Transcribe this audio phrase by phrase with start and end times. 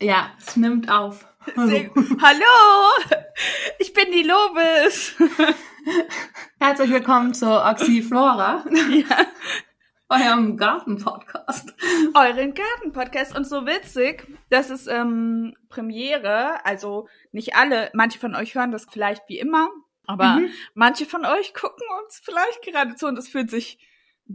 [0.00, 1.26] Ja, es nimmt auf.
[1.56, 1.90] Hallo.
[2.22, 3.14] Hallo,
[3.78, 5.14] ich bin die Lobes.
[6.60, 9.26] Herzlich willkommen zur Oxyflora, Ja,
[10.08, 11.74] eurem Garten-Podcast.
[12.14, 13.36] euren Garten-Podcast.
[13.36, 16.64] Und so witzig, das ist ähm, Premiere.
[16.64, 19.68] Also nicht alle, manche von euch hören das vielleicht wie immer,
[20.06, 20.50] aber Mhm.
[20.74, 23.78] manche von euch gucken uns vielleicht gerade zu und es fühlt sich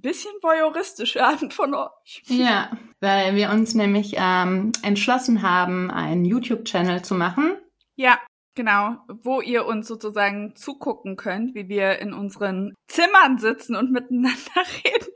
[0.01, 2.23] bisschen voyeuristisch an von euch.
[2.25, 7.57] Ja, weil wir uns nämlich ähm, entschlossen haben, einen YouTube-Channel zu machen.
[7.95, 8.19] Ja,
[8.55, 14.39] genau, wo ihr uns sozusagen zugucken könnt, wie wir in unseren Zimmern sitzen und miteinander
[14.85, 15.07] reden.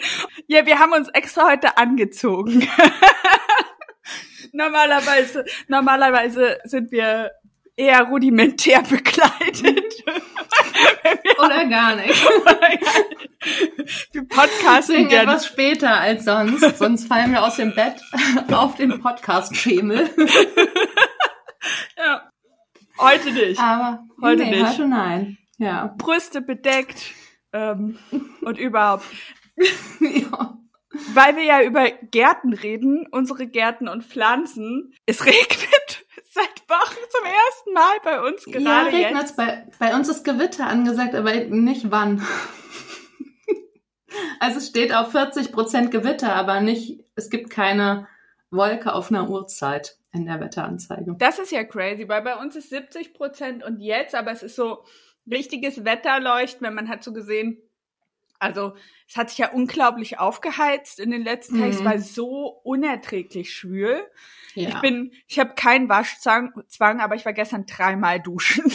[0.48, 2.68] Ja, wir haben uns extra heute angezogen.
[4.54, 7.32] normalerweise, normalerweise sind wir
[7.80, 9.64] eher rudimentär bekleidet.
[9.64, 12.14] Wir, Oder gar nicht.
[14.12, 15.32] wir podcasten gerne.
[15.32, 16.78] etwas später als sonst.
[16.78, 18.02] Sonst fallen wir aus dem Bett
[18.52, 20.10] auf den Podcast-Schemel.
[21.98, 22.30] Ja.
[23.00, 23.60] Heute nicht.
[23.60, 24.68] Aber Heute nee, nicht.
[24.68, 25.38] Heute nein.
[25.58, 25.96] Ja.
[25.98, 27.14] Brüste bedeckt
[27.54, 27.98] ähm,
[28.42, 29.06] und überhaupt.
[30.02, 30.58] ja.
[31.14, 34.94] Weil wir ja über Gärten reden, unsere Gärten und Pflanzen.
[35.06, 39.38] Es regnet seit Wochen zum ersten Mal bei uns Ja, gerade regnet's jetzt.
[39.38, 42.26] bei, bei uns ist Gewitter angesagt, aber nicht wann.
[44.40, 48.08] also es steht auf 40 Prozent Gewitter, aber nicht, es gibt keine
[48.52, 51.16] Wolke auf einer Uhrzeit in der Wetteranzeige.
[51.18, 54.56] Das ist ja crazy, weil bei uns ist 70 Prozent und jetzt, aber es ist
[54.56, 54.84] so
[55.30, 57.62] richtiges Wetterleuchten, wenn man hat so gesehen,
[58.40, 58.74] also
[59.08, 61.72] es hat sich ja unglaublich aufgeheizt in den letzten Tagen.
[61.72, 61.86] Es Mhm.
[61.86, 64.02] war so unerträglich schwül.
[64.56, 64.70] Ja.
[64.70, 68.66] Ich bin, ich habe keinen Waschzwang, Zwang, aber ich war gestern dreimal duschen.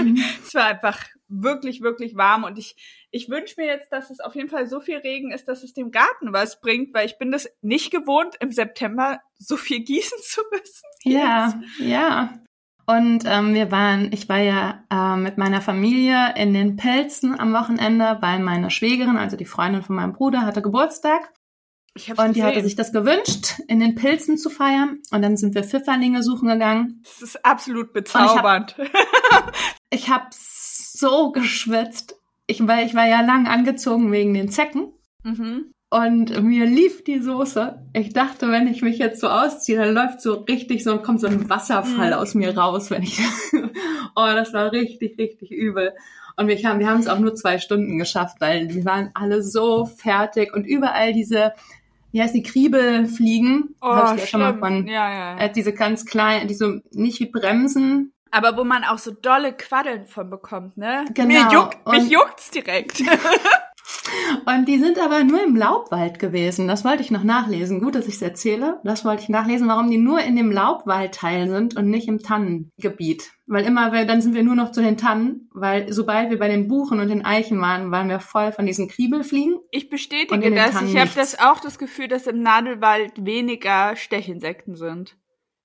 [0.00, 0.22] Mhm.
[0.44, 2.76] es war einfach wirklich, wirklich warm und ich,
[3.10, 5.72] ich wünsche mir jetzt, dass es auf jeden Fall so viel Regen ist, dass es
[5.72, 10.18] dem Garten was bringt, weil ich bin das nicht gewohnt, im September so viel gießen
[10.22, 10.84] zu müssen.
[11.02, 12.34] Ja, ja.
[12.86, 17.52] Und ähm, wir waren, ich war ja äh, mit meiner Familie in den Pelzen am
[17.54, 21.32] Wochenende, weil meine Schwägerin, also die Freundin von meinem Bruder, hatte Geburtstag
[21.94, 25.00] Ich hab's und die hatte sich das gewünscht, in den Pilzen zu feiern.
[25.10, 27.02] Und dann sind wir Pfifferlinge suchen gegangen.
[27.04, 28.76] Das ist absolut bezaubernd.
[29.90, 32.16] Ich habe so geschwitzt,
[32.48, 34.92] ich, weil ich war ja lang angezogen wegen den Zecken.
[35.22, 35.73] mhm.
[35.94, 37.78] Und mir lief die Soße.
[37.92, 41.28] Ich dachte, wenn ich mich jetzt so ausziehe, dann läuft so richtig so, kommt so
[41.28, 42.14] ein Wasserfall Mhm.
[42.14, 43.20] aus mir raus, wenn ich,
[44.16, 45.92] oh, das war richtig, richtig übel.
[46.36, 49.40] Und wir haben, wir haben es auch nur zwei Stunden geschafft, weil wir waren alle
[49.42, 51.52] so fertig und überall diese,
[52.10, 55.38] wie heißt die, Kriebelfliegen, Oh, ich dir schon mal von, ja, ja.
[55.38, 59.52] äh, diese ganz kleinen, die so nicht wie Bremsen, Aber wo man auch so dolle
[59.52, 61.04] Quaddeln von bekommt, ne?
[61.14, 61.28] Genau.
[61.28, 63.00] Mir juckt, mich Und- juckt's direkt.
[64.46, 66.68] Und die sind aber nur im Laubwald gewesen.
[66.68, 67.80] Das wollte ich noch nachlesen.
[67.80, 68.80] Gut, dass ich es erzähle.
[68.84, 73.32] Das wollte ich nachlesen, warum die nur in dem Laubwaldteil sind und nicht im Tannengebiet.
[73.46, 76.68] Weil immer, dann sind wir nur noch zu den Tannen, weil sobald wir bei den
[76.68, 79.58] Buchen und den Eichen waren, waren wir voll von diesen Kriebelfliegen.
[79.70, 80.72] Ich bestätige das.
[80.72, 85.16] Tannen Ich habe das auch das Gefühl, dass im Nadelwald weniger Stechinsekten sind.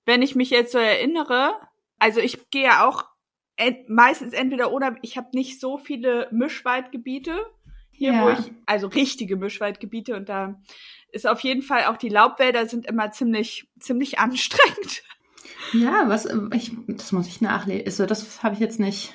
[0.06, 1.56] Wenn ich mich jetzt so erinnere,
[2.00, 3.06] also ich gehe ja auch
[3.90, 7.38] meistens entweder oder ich habe nicht so viele Mischwaldgebiete
[8.00, 8.26] hier, Ja.
[8.26, 10.60] wo ich also richtige Mischwaldgebiete und da
[11.12, 15.04] ist auf jeden Fall auch die Laubwälder sind immer ziemlich ziemlich anstrengend.
[15.74, 17.86] Ja, was, ich, das muss ich nachlesen.
[17.86, 19.14] Also, das habe ich jetzt nicht.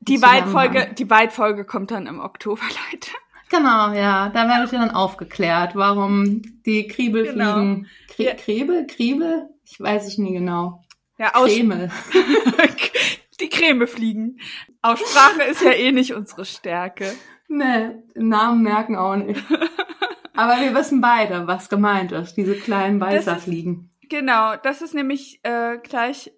[0.00, 0.22] Die.
[0.22, 2.62] Waldfolge, die Waldfolge kommt dann im Oktober,
[2.92, 3.10] Leute.
[3.50, 8.34] Genau, ja, da werde ich dann aufgeklärt, warum die Kriebelfliegen, Krie, Ja.
[8.34, 10.82] Kriebel, Kriebel, ich weiß es nie genau.
[11.18, 11.90] Ja, aus Kremel.
[13.40, 14.40] die Creme fliegen.
[14.82, 17.12] Aussprache ist ja eh nicht unsere Stärke.
[17.48, 19.42] Nee, Namen merken auch nicht.
[20.34, 23.90] Aber wir wissen beide, was gemeint ist, diese kleinen Beißerfliegen.
[24.08, 26.32] Genau, das ist nämlich äh, gleich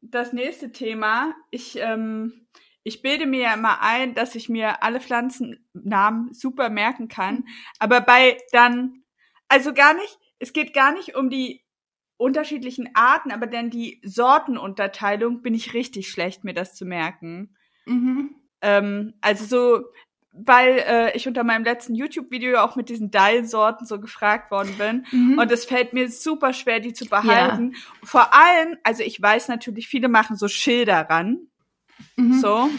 [0.00, 1.34] das nächste Thema.
[1.50, 2.46] Ich, ähm,
[2.82, 7.44] ich bilde mir ja immer ein, dass ich mir alle Pflanzennamen super merken kann.
[7.78, 9.04] Aber bei dann,
[9.48, 11.64] also gar nicht, es geht gar nicht um die
[12.16, 17.56] unterschiedlichen Arten, aber dann die Sortenunterteilung bin ich richtig schlecht, mir das zu merken.
[17.86, 18.34] Mhm.
[18.60, 19.84] Ähm, also so,
[20.44, 25.06] weil äh, ich unter meinem letzten YouTube-Video auch mit diesen Dial-Sorten so gefragt worden bin.
[25.10, 25.38] Mhm.
[25.38, 27.74] Und es fällt mir super schwer, die zu behalten.
[28.02, 31.38] Vor allem, also ich weiß natürlich, viele machen so Schilder ran.
[32.16, 32.40] Mhm.
[32.40, 32.70] So.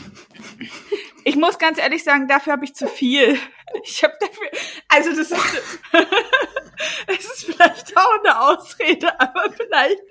[1.24, 3.38] Ich muss ganz ehrlich sagen, dafür habe ich zu viel.
[3.84, 4.50] Ich habe dafür,
[4.88, 5.62] also das ist,
[7.08, 10.02] es ist vielleicht auch eine Ausrede, aber vielleicht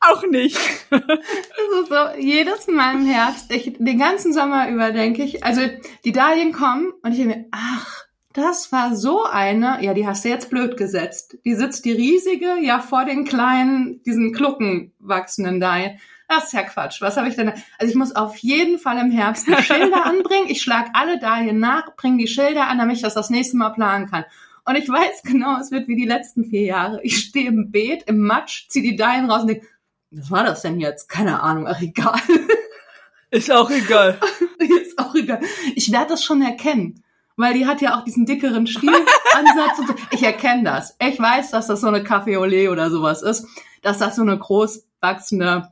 [0.00, 0.58] auch nicht.
[0.90, 5.60] Also so jedes Mal im Herbst, ich, den ganzen Sommer über denke ich, also
[6.04, 8.04] die Dahlien kommen und ich denke mir, ach,
[8.34, 11.38] Das war so eine, ja, die hast du jetzt blöd gesetzt.
[11.44, 16.00] Die sitzt die riesige, ja, vor den kleinen, diesen Klucken wachsenden Dahlien.
[16.28, 17.00] Das ist ja Quatsch.
[17.00, 17.50] Was habe ich denn?
[17.78, 20.48] Also ich muss auf jeden Fall im Herbst die Schilder anbringen.
[20.48, 23.70] Ich schlage alle Dahlien nach, bringe die Schilder an, damit ich das das nächste Mal
[23.70, 24.24] planen kann.
[24.64, 27.00] Und ich weiß genau, es wird wie die letzten vier Jahre.
[27.02, 29.66] Ich stehe im Beet, im Matsch, ziehe die Dahlien raus und denke,
[30.10, 31.08] was war das denn jetzt?
[31.08, 32.20] Keine Ahnung, ach egal.
[33.30, 34.18] Ist auch egal.
[34.58, 35.40] Ist auch egal.
[35.74, 37.02] Ich werde das schon erkennen.
[37.36, 39.94] Weil die hat ja auch diesen dickeren Stielansatz und so.
[40.12, 40.96] Ich erkenne das.
[41.00, 43.48] Ich weiß, dass das so eine Café Olé oder sowas ist.
[43.82, 45.68] Dass das so eine großwachsende,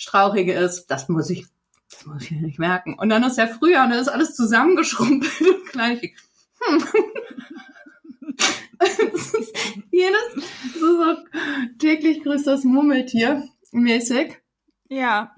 [0.00, 0.86] strauchige ist.
[0.86, 1.46] Das muss ich,
[1.90, 2.98] das muss ich nicht merken.
[2.98, 5.98] Und dann ist ja früher und dann ist alles zusammengeschrumpelt und klein.
[6.00, 6.16] Ich,
[6.60, 6.84] hm.
[9.90, 10.48] jedes,
[10.78, 11.16] so, so
[11.78, 14.38] täglich grüßt das Murmeltier mäßig.
[14.88, 15.34] Ja.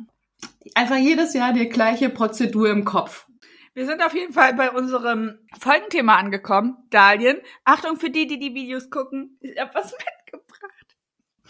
[0.74, 3.26] Einfach jedes Jahr die gleiche Prozedur im Kopf.
[3.74, 6.76] Wir sind auf jeden Fall bei unserem Folgenthema angekommen.
[6.90, 7.38] Dahlien.
[7.64, 9.38] Achtung für die, die die Videos gucken.
[9.40, 10.21] Ich habe was mitgebracht.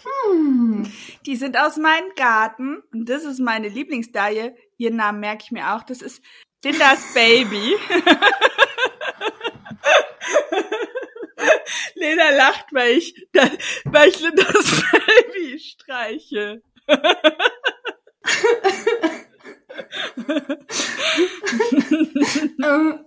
[0.04, 0.90] Hm.
[1.26, 2.82] Die sind aus meinem Garten.
[2.92, 4.56] Und das ist meine Lieblingsdahlie.
[4.76, 5.82] Ihren Namen merke ich mir auch.
[5.82, 6.22] Das ist
[6.64, 7.76] Lindas Baby.
[11.94, 13.14] Lena lacht, weil ich,
[13.84, 16.62] weil ich Lindas Baby streiche.
[22.62, 23.04] ähm,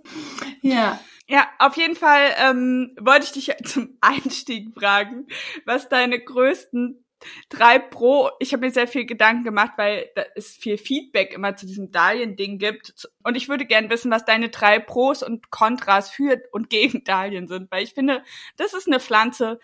[0.62, 1.00] ja.
[1.28, 5.26] Ja, auf jeden Fall ähm, wollte ich dich zum Einstieg fragen,
[5.64, 7.02] was deine größten
[7.48, 11.66] drei Pro, ich habe mir sehr viel Gedanken gemacht, weil es viel Feedback immer zu
[11.66, 13.08] diesem Dahlien-Ding gibt.
[13.24, 17.48] Und ich würde gern wissen, was deine drei Pros und Kontras für und gegen Dahlien
[17.48, 18.22] sind, weil ich finde,
[18.56, 19.58] das ist eine Pflanze,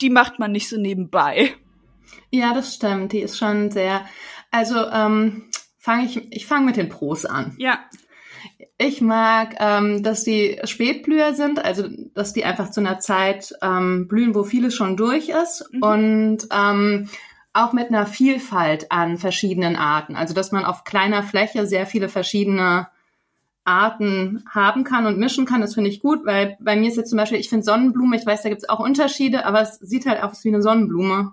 [0.00, 1.54] die macht man nicht so nebenbei.
[2.30, 3.12] Ja, das stimmt.
[3.12, 4.06] Die ist schon sehr.
[4.50, 7.54] Also ähm, fange ich, ich fange mit den Pros an.
[7.58, 7.84] Ja.
[8.82, 11.84] Ich mag, ähm, dass die Spätblüher sind, also
[12.14, 15.82] dass die einfach zu einer Zeit ähm, blühen, wo vieles schon durch ist mhm.
[15.82, 17.10] und ähm,
[17.52, 20.16] auch mit einer Vielfalt an verschiedenen Arten.
[20.16, 22.88] Also dass man auf kleiner Fläche sehr viele verschiedene
[23.64, 27.10] Arten haben kann und mischen kann, das finde ich gut, weil bei mir ist jetzt
[27.10, 30.06] zum Beispiel, ich finde Sonnenblume, ich weiß, da gibt es auch Unterschiede, aber es sieht
[30.06, 31.32] halt aus wie eine Sonnenblume.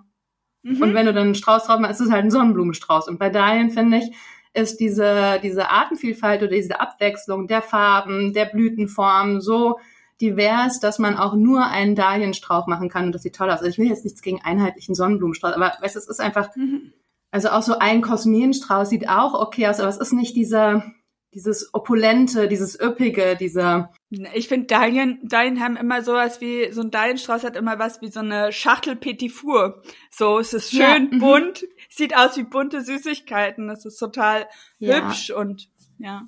[0.64, 0.82] Mhm.
[0.82, 3.08] Und wenn du dann einen Strauß drauf machst, ist es halt ein Sonnenblumenstrauß.
[3.08, 4.12] Und bei Dahlien finde ich,
[4.58, 9.78] ist diese, diese Artenvielfalt oder diese Abwechslung der Farben, der Blütenformen so
[10.20, 13.60] divers, dass man auch nur einen Dahlienstrauch machen kann und das sieht toll aus.
[13.60, 16.92] Also ich will jetzt nichts gegen einheitlichen Sonnenblumenstrauß, aber weißt, es ist einfach, mhm.
[17.30, 20.92] also auch so ein Kosmienstrauß sieht auch okay aus, aber es ist nicht dieser,
[21.34, 23.92] dieses opulente, dieses üppige, dieser.
[24.34, 28.10] Ich finde Dahlien, Dahlien haben immer sowas wie, so ein Dahlienstrauß hat immer was wie
[28.10, 29.82] so eine Schachtel Petit Four.
[30.10, 31.18] So, es ist schön ja, mhm.
[31.18, 33.68] bunt, sieht aus wie bunte Süßigkeiten.
[33.68, 34.46] Das ist total
[34.78, 35.06] ja.
[35.06, 35.68] hübsch und,
[35.98, 36.22] ja.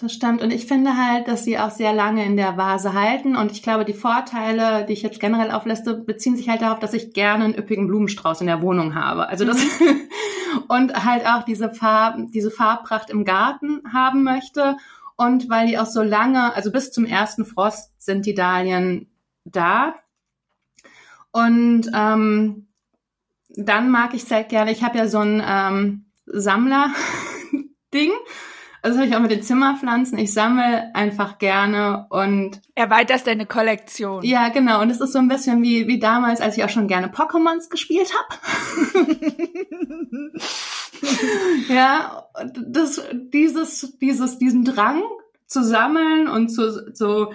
[0.00, 0.42] Das stimmt.
[0.42, 3.34] Und ich finde halt, dass sie auch sehr lange in der Vase halten.
[3.34, 6.94] Und ich glaube, die Vorteile, die ich jetzt generell aufliste, beziehen sich halt darauf, dass
[6.94, 9.28] ich gerne einen üppigen Blumenstrauß in der Wohnung habe.
[9.28, 10.02] Also das mhm.
[10.68, 14.76] und halt auch diese Farb, diese Farbpracht im Garten haben möchte.
[15.16, 19.10] Und weil die auch so lange, also bis zum ersten Frost sind die Dahlien
[19.44, 19.96] da.
[21.32, 22.68] Und ähm,
[23.48, 28.12] dann mag ich sehr gerne, ich habe ja so ein ähm, Sammler-Ding.
[28.88, 30.16] Das habe ich auch mit den Zimmerpflanzen.
[30.16, 34.24] Ich sammle einfach gerne und erweiterst deine Kollektion.
[34.24, 34.80] Ja, genau.
[34.80, 37.68] Und es ist so ein bisschen wie, wie damals, als ich auch schon gerne Pokémons
[37.68, 39.20] gespielt habe.
[41.68, 42.24] ja,
[42.66, 45.02] das, dieses, dieses, diesen Drang
[45.46, 47.34] zu sammeln und zu, so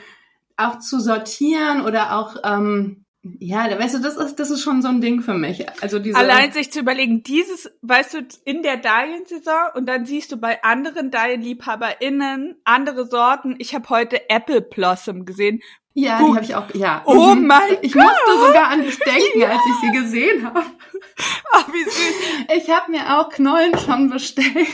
[0.57, 3.02] auch zu sortieren oder auch ähm,
[3.39, 5.65] ja, da weißt du, das ist, das ist schon so ein Ding für mich.
[5.81, 10.33] Also diese Allein sich zu überlegen, dieses, weißt du, in der Dahliensaison und dann siehst
[10.33, 13.55] du bei anderen DahlienliebhaberInnen andere Sorten.
[13.59, 15.61] Ich habe heute Apple Blossom gesehen.
[15.93, 16.31] Ja, Gut.
[16.31, 17.01] die habe ich auch, ja.
[17.05, 17.47] Oh mhm.
[17.47, 18.03] mein Ich Gott.
[18.03, 19.51] musste sogar an dich denken, ja.
[19.51, 20.61] als ich sie gesehen habe.
[21.53, 22.57] Ach, wie süß.
[22.57, 24.67] Ich habe mir auch Knollen schon bestellt.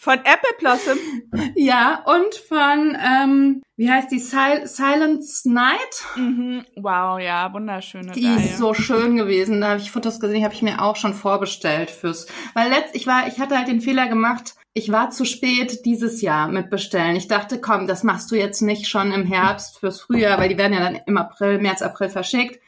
[0.00, 0.98] Von Apple Blossom?
[1.54, 6.04] Ja, und von, ähm, wie heißt die, Sil Silence Night?
[6.16, 6.64] Mhm.
[6.76, 8.36] Wow, ja, wunderschöne Die Reihe.
[8.36, 9.60] ist so schön gewesen.
[9.60, 12.26] Da habe ich Fotos gesehen, habe ich mir auch schon vorbestellt fürs.
[12.54, 16.22] Weil letzt, ich war, ich hatte halt den Fehler gemacht, ich war zu spät dieses
[16.22, 17.16] Jahr mit bestellen.
[17.16, 20.56] Ich dachte, komm, das machst du jetzt nicht schon im Herbst fürs Frühjahr, weil die
[20.56, 22.58] werden ja dann im April, März, April verschickt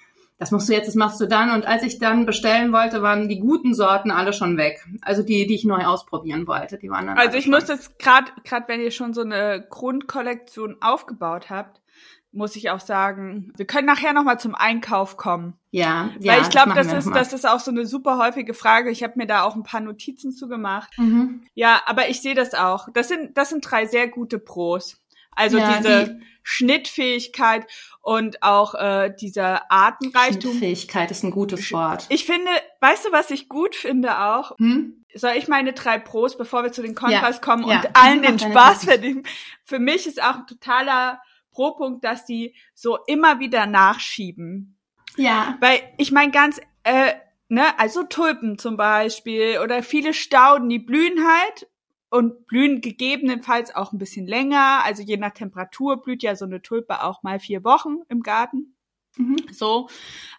[0.42, 1.52] das machst du jetzt, das machst du dann.
[1.52, 4.84] Und als ich dann bestellen wollte, waren die guten Sorten alle schon weg.
[5.00, 7.16] Also die, die ich neu ausprobieren wollte, die waren dann.
[7.16, 11.80] Also ich muss jetzt gerade, gerade wenn ihr schon so eine Grundkollektion aufgebaut habt,
[12.32, 15.54] muss ich auch sagen, wir können nachher noch mal zum Einkauf kommen.
[15.70, 16.32] Ja, ja.
[16.32, 18.90] Weil ich glaube, das, das ist das ist auch so eine super häufige Frage.
[18.90, 20.92] Ich habe mir da auch ein paar Notizen zu gemacht.
[20.96, 21.44] Mhm.
[21.54, 22.88] Ja, aber ich sehe das auch.
[22.94, 25.01] Das sind das sind drei sehr gute Pros.
[25.34, 27.66] Also Ja, diese die- Schnittfähigkeit
[28.00, 30.58] und auch äh, dieser Artenreichtum.
[30.58, 32.06] Fähigkeit ist ein gutes Wort.
[32.08, 34.56] Ich finde, weißt du, was ich gut finde auch?
[34.58, 35.04] Hm?
[35.14, 37.76] Soll ich meine drei Pros, bevor wir zu den Kontras Ja, kommen ja.
[37.80, 39.22] und allen den Spaß verdienen?
[39.64, 41.20] Für mich ist auch ein totaler
[41.52, 44.78] Pro-Punkt, dass die so immer wieder nachschieben.
[45.16, 45.56] Ja.
[45.60, 47.12] Weil ich meine ganz, äh,
[47.48, 51.68] ne, also Tulpen zum Beispiel oder viele Stauden, die blühen halt
[52.12, 54.84] und blühen gegebenenfalls auch ein bisschen länger.
[54.84, 58.76] Also je nach Temperatur blüht ja so eine Tulpe auch mal vier Wochen im Garten.
[59.16, 59.38] Mhm.
[59.50, 59.88] So.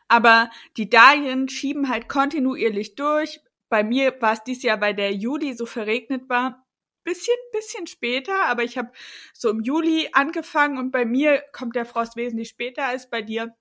[0.07, 3.41] Aber die Dahlien schieben halt kontinuierlich durch.
[3.69, 6.63] Bei mir war es dieses Jahr, weil der Juli so verregnet war,
[7.03, 8.91] bisschen, bisschen später, aber ich habe
[9.33, 13.55] so im Juli angefangen und bei mir kommt der Frost wesentlich später als bei dir.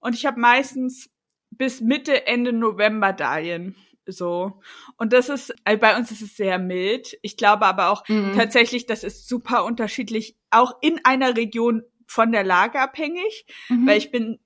[0.00, 1.10] Und ich habe meistens
[1.50, 3.76] bis Mitte, Ende November Dahlien.
[4.06, 4.60] So.
[4.96, 7.18] Und das ist, also bei uns ist es sehr mild.
[7.22, 8.32] Ich glaube aber auch Mhm.
[8.34, 13.86] tatsächlich, das ist super unterschiedlich, auch in einer Region von der Lage abhängig Mhm.
[13.86, 14.38] weil ich bin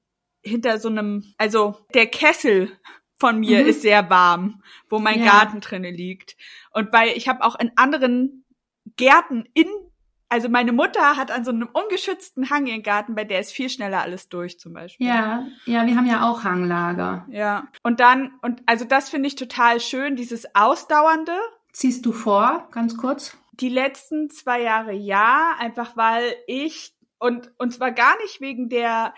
[0.42, 2.72] hinter so einem, also der Kessel
[3.18, 3.68] von mir Mhm.
[3.68, 5.26] ist sehr warm, wo mein Ja.
[5.26, 6.36] Garten drinne liegt.
[6.72, 8.46] Und weil ich habe auch in anderen
[8.96, 9.66] Gärten in,
[10.30, 13.68] also meine Mutter hat an so einem ungeschützten Hang ihren Garten, bei der ist viel
[13.68, 15.06] schneller alles durch zum Beispiel.
[15.06, 17.26] ja, ja, wir haben ja auch Hanglager.
[17.30, 17.68] Ja.
[17.82, 21.36] Und dann, und also das finde ich total schön, dieses Ausdauernde.
[21.72, 23.36] Ziehst du vor, ganz kurz?
[23.52, 29.12] Die letzten zwei Jahre ja, einfach weil ich und und zwar gar nicht wegen der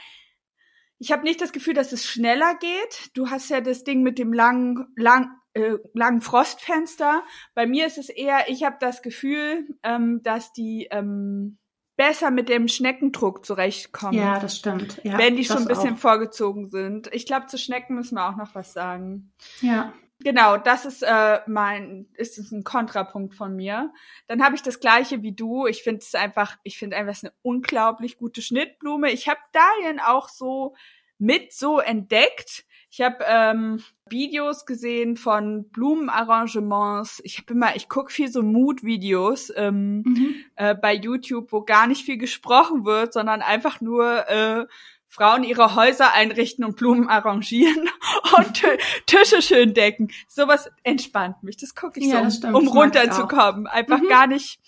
[0.99, 3.11] ich habe nicht das Gefühl, dass es schneller geht.
[3.15, 7.23] Du hast ja das Ding mit dem langen lang äh, langen Frostfenster.
[7.55, 11.59] Bei mir ist es eher, ich habe das Gefühl, ähm, dass die ähm,
[11.97, 14.19] besser mit dem Schneckendruck zurechtkommen.
[14.19, 15.01] Ja, das stimmt.
[15.05, 15.99] Ja, wenn die schon ein bisschen auch.
[15.99, 17.09] vorgezogen sind.
[17.13, 19.33] Ich glaube, zu Schnecken müssen wir auch noch was sagen.
[19.61, 19.93] Ja.
[20.25, 23.93] Genau, das ist äh, mein, ist es ein Kontrapunkt von mir.
[24.29, 25.67] Dann habe ich das gleiche wie du.
[25.67, 29.11] Ich finde es einfach, ich finde einfach es ist eine unglaublich gute Schnittblume.
[29.11, 30.75] Ich habe Dahlien auch so
[31.19, 32.65] mit so entdeckt.
[32.95, 37.23] Ich habe ähm, Videos gesehen von Blumenarrangements.
[37.25, 40.35] Ich habe immer, ich guck viel so Mood-Videos ähm, Mhm.
[40.57, 44.67] äh, bei YouTube, wo gar nicht viel gesprochen wird, sondern einfach nur äh,
[45.09, 47.89] Frauen ihre Häuser einrichten und Blumen arrangieren
[48.37, 48.63] und
[49.07, 50.11] Tische schön decken.
[50.29, 51.57] Sowas entspannt mich.
[51.57, 53.67] Das gucke ich Ja, so, um, runterzukommen.
[53.69, 54.09] Einfach Mhm.
[54.09, 54.61] gar nicht,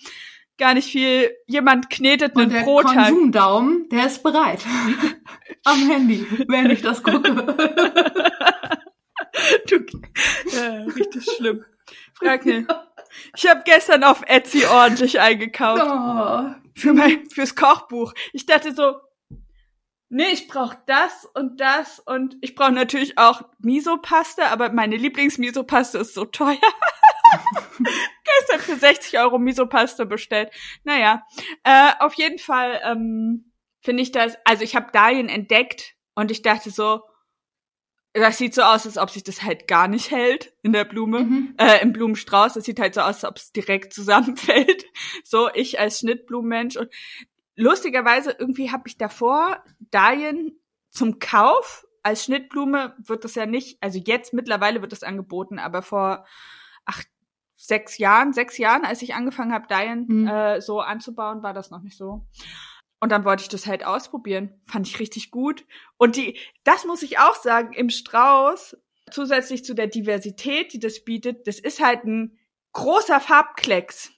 [0.58, 1.30] gar nicht viel.
[1.46, 3.08] Jemand knetet einen der Brotteig.
[3.08, 4.60] Konsumdaumen, der ist bereit.
[5.64, 7.54] Am Handy, wenn ich das gucke.
[9.66, 9.76] Du,
[10.56, 11.64] ja, richtig schlimm.
[12.14, 12.68] Frag nicht.
[13.36, 15.82] Ich habe gestern auf Etsy ordentlich eingekauft.
[15.84, 16.54] Oh.
[16.74, 18.14] für mein fürs Kochbuch.
[18.32, 18.94] Ich dachte so,
[20.08, 25.98] nee, ich brauche das und das und ich brauche natürlich auch Miso-Paste, aber meine Lieblings-Miso-Paste
[25.98, 26.56] ist so teuer.
[28.24, 30.50] Gestern für 60 Euro Miso-Paste bestellt.
[30.84, 31.24] Naja,
[31.64, 36.42] äh, auf jeden Fall ähm, finde ich das, also ich habe Dahlien entdeckt und ich
[36.42, 37.02] dachte so,
[38.12, 41.20] das sieht so aus, als ob sich das halt gar nicht hält in der Blume
[41.24, 41.54] Mhm.
[41.58, 42.54] äh, im Blumenstrauß.
[42.54, 44.84] Das sieht halt so aus, als ob es direkt zusammenfällt.
[45.24, 46.76] So, ich als Schnittblumenmensch.
[46.76, 46.90] Und
[47.56, 50.60] lustigerweise, irgendwie habe ich davor Dahlien
[50.90, 51.86] zum Kauf.
[52.04, 56.24] Als Schnittblume wird das ja nicht, also jetzt mittlerweile wird das angeboten, aber vor
[56.84, 57.08] acht,
[57.54, 60.26] sechs Jahren, sechs Jahren, als ich angefangen habe, Dahlien Mhm.
[60.28, 62.26] äh, so anzubauen, war das noch nicht so.
[63.00, 64.60] Und dann wollte ich das halt ausprobieren.
[64.66, 65.64] Fand ich richtig gut.
[65.98, 68.76] Und die, das muss ich auch sagen, im Strauß,
[69.10, 72.38] zusätzlich zu der Diversität, die das bietet, das ist halt ein
[72.72, 74.10] großer Farbklecks.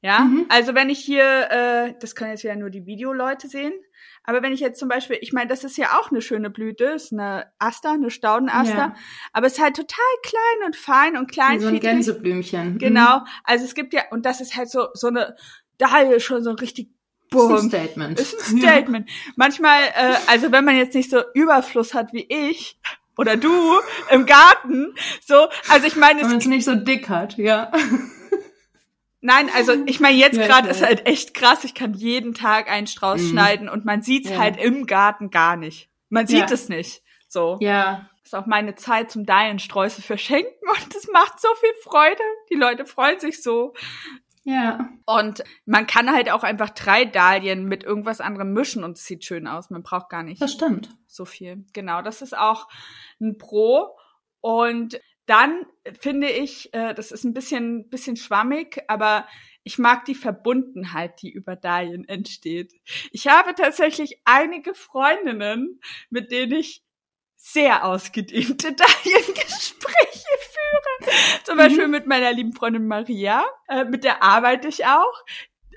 [0.00, 0.46] Ja, Mhm.
[0.48, 3.72] also wenn ich hier, äh, das können jetzt ja nur die Videoleute sehen,
[4.22, 6.84] aber wenn ich jetzt zum Beispiel, ich meine, das ist ja auch eine schöne Blüte,
[6.84, 8.94] ist eine Aster, eine Staudenaster, Ja.
[9.32, 11.58] aber es ist halt total klein und fein und klein.
[11.58, 12.74] Wie so ein Gänseblümchen.
[12.74, 12.78] Mhm.
[12.78, 15.34] Genau, also es gibt ja, und das ist halt so, so eine,
[15.78, 16.90] Dahl schon so richtig
[17.30, 17.68] Das ist ein Boom.
[17.68, 18.20] Statement.
[18.20, 19.10] Ist ein Statement.
[19.36, 22.78] Manchmal, äh, also wenn man jetzt nicht so Überfluss hat wie ich
[23.16, 23.50] oder du
[24.10, 27.70] im Garten, so, also ich meine, Wenn es man es nicht so dick hat, ja.
[29.20, 31.64] Nein, also ich meine, jetzt gerade ist halt echt krass.
[31.64, 33.28] Ich kann jeden Tag einen Strauß Mhm.
[33.30, 34.38] schneiden und man sieht's Ja.
[34.38, 35.90] halt im Garten gar nicht.
[36.08, 36.54] Man sieht Ja.
[36.54, 37.02] es nicht.
[37.28, 37.58] So.
[37.60, 38.08] Ja.
[38.24, 42.22] ist auch meine Zeit zum Dahliensträuße verschenken und es macht so viel Freude.
[42.50, 43.72] Die Leute freuen sich so.
[44.44, 44.88] Ja.
[45.06, 49.24] Und man kann halt auch einfach drei Dahlien mit irgendwas anderem mischen und es sieht
[49.24, 49.68] schön aus.
[49.70, 50.90] Man braucht gar nicht Das stimmt.
[51.06, 51.64] so viel.
[51.72, 52.68] Genau, das ist auch
[53.20, 53.96] ein Pro.
[54.40, 55.66] Und dann
[56.00, 59.26] finde ich, äh, das ist ein bisschen, bisschen schwammig, aber
[59.62, 62.72] ich mag die Verbundenheit, die über Dahlien entsteht.
[63.12, 66.82] Ich habe tatsächlich einige Freundinnen, mit denen ich
[67.36, 71.14] sehr ausgedehnte Dahlien-Gespräche führe.
[71.44, 75.24] Zum Beispiel mit meiner lieben Freundin Maria, äh, mit der arbeite ich auch.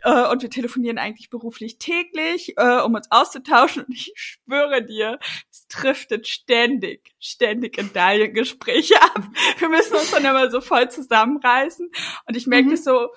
[0.03, 3.84] Äh, und wir telefonieren eigentlich beruflich täglich, äh, um uns auszutauschen.
[3.84, 9.24] Und ich schwöre dir, es driftet ständig, ständig in Dahlia-Gespräche ab.
[9.58, 11.89] Wir müssen uns dann immer so voll zusammenreißen.
[12.27, 12.77] Und ich merke mhm.
[12.77, 13.10] so,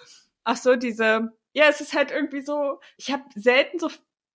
[0.44, 3.88] ach so, diese, ja, es ist halt irgendwie so, ich habe selten so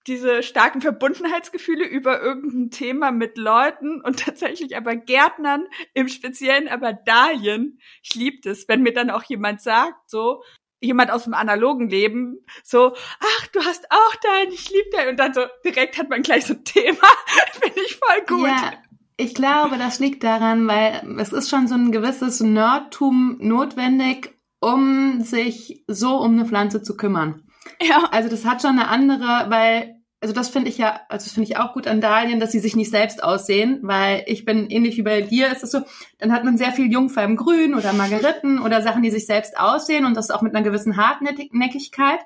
[0.07, 6.93] diese starken Verbundenheitsgefühle über irgendein Thema mit Leuten und tatsächlich aber Gärtnern, im Speziellen aber
[6.93, 7.79] Dahlien.
[8.01, 10.43] Ich liebe das, wenn mir dann auch jemand sagt, so,
[10.81, 15.19] jemand aus dem analogen Leben, so, ach, du hast auch dein, ich liebe dein, und
[15.19, 17.07] dann so direkt hat man gleich so ein Thema,
[17.59, 18.47] finde ich voll gut.
[18.47, 18.73] Ja.
[19.17, 25.21] Ich glaube, das liegt daran, weil es ist schon so ein gewisses Nerdtum notwendig, um
[25.21, 27.43] sich so um eine Pflanze zu kümmern.
[27.81, 28.07] Ja.
[28.11, 31.49] Also das hat schon eine andere, weil also das finde ich ja, also das finde
[31.49, 34.97] ich auch gut an Dahlien, dass sie sich nicht selbst aussehen, weil ich bin ähnlich
[34.97, 35.81] wie bei dir, ist es so,
[36.17, 40.15] dann hat man sehr viel Jungferngrün oder Margeriten oder Sachen, die sich selbst aussehen und
[40.15, 42.19] das auch mit einer gewissen Hartnäckigkeit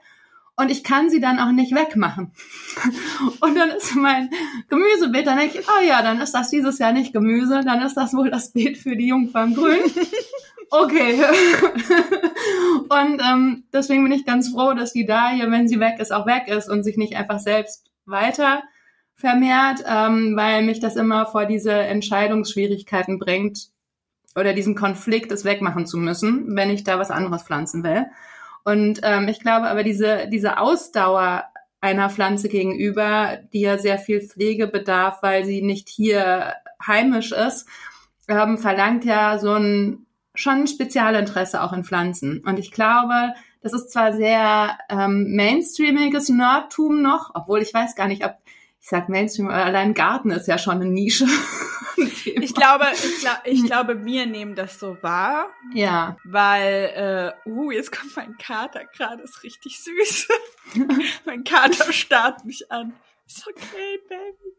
[0.55, 2.31] und ich kann sie dann auch nicht wegmachen.
[3.39, 4.29] Und dann ist mein
[4.69, 7.96] Gemüsebeet, dann denke ich, oh ja, dann ist das dieses Jahr nicht Gemüse, dann ist
[7.96, 9.79] das wohl das Beet für die Jungferngrün.
[10.75, 11.24] Okay.
[12.90, 16.25] und ähm, deswegen bin ich ganz froh, dass die Dahlia, wenn sie weg ist, auch
[16.25, 18.64] weg ist und sich nicht einfach selbst weiter
[19.14, 23.68] vermehrt, ähm, weil mich das immer vor diese Entscheidungsschwierigkeiten bringt
[24.36, 28.07] oder diesen Konflikt, es wegmachen zu müssen, wenn ich da was anderes pflanzen will.
[28.66, 31.44] Und ähm, ich glaube aber diese, diese Ausdauer
[31.81, 37.68] einer Pflanze gegenüber, die ja sehr viel Pflege bedarf, weil sie nicht hier heimisch ist,
[38.27, 42.43] ähm, verlangt ja so ein schon ein Spezialinteresse auch in Pflanzen.
[42.46, 48.07] Und ich glaube, das ist zwar sehr ähm, mainstreamiges Nerdtum noch, obwohl ich weiß gar
[48.07, 48.35] nicht, ob
[48.83, 51.25] ich sag Mainstream, allein Garten ist ja schon eine Nische.
[52.25, 55.48] ich glaube, ich, glaub, ich glaube, wir nehmen das so wahr.
[55.74, 56.17] Ja.
[56.25, 60.27] Weil, äh, uh, jetzt kommt mein Kater gerade, ist richtig süß.
[61.25, 62.93] mein Kater starrt mich an.
[63.25, 64.53] Ist okay, Baby.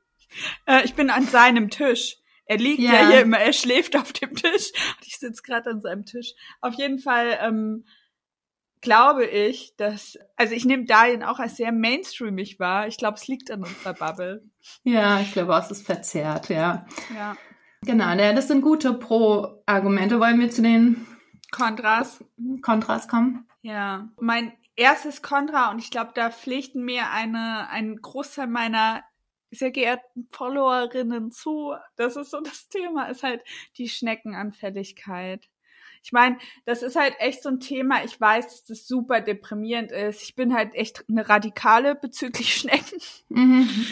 [0.64, 2.16] Äh, ich bin an seinem Tisch.
[2.46, 2.92] Er liegt ja.
[2.92, 6.34] ja hier immer, er schläft auf dem Tisch und ich sitze gerade an seinem Tisch.
[6.60, 7.84] Auf jeden Fall ähm,
[8.84, 12.86] glaube ich, dass, also ich nehme Darien auch als sehr mainstreamig wahr.
[12.86, 14.44] Ich glaube, es liegt an unserer Bubble.
[14.84, 16.86] Ja, ich glaube auch, es ist verzerrt, ja.
[17.14, 17.36] Ja.
[17.82, 20.20] Genau, ja, das sind gute Pro-Argumente.
[20.20, 21.06] Wollen wir zu den
[21.50, 22.22] Kontras?
[22.62, 23.48] Kontras kommen?
[23.62, 24.08] Ja.
[24.20, 29.02] Mein erstes Kontra, und ich glaube, da pflichten mir eine, ein Großteil meiner
[29.54, 31.74] sehr geehrten Followerinnen zu.
[31.96, 33.42] Das ist so das Thema, ist halt
[33.76, 35.48] die Schneckenanfälligkeit.
[36.02, 36.36] Ich meine,
[36.66, 38.04] das ist halt echt so ein Thema.
[38.04, 40.22] Ich weiß, dass das super deprimierend ist.
[40.22, 42.98] Ich bin halt echt eine Radikale bezüglich Schnecken.
[43.30, 43.86] Mhm.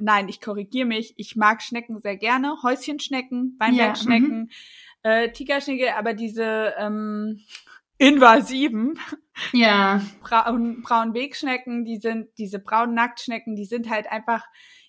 [0.00, 1.14] Nein, ich korrigiere mich.
[1.16, 2.56] Ich mag Schnecken sehr gerne.
[2.64, 4.50] Häuschenschnecken, Weinbergschnecken,
[5.04, 5.26] ja, mhm.
[5.26, 7.40] äh, Tigerschnecke, aber diese ähm,
[7.98, 8.98] invasiven
[9.52, 10.02] ja.
[10.22, 14.44] Braun, Braunwegschnecken, die sind, diese braunen Nacktschnecken, die sind halt einfach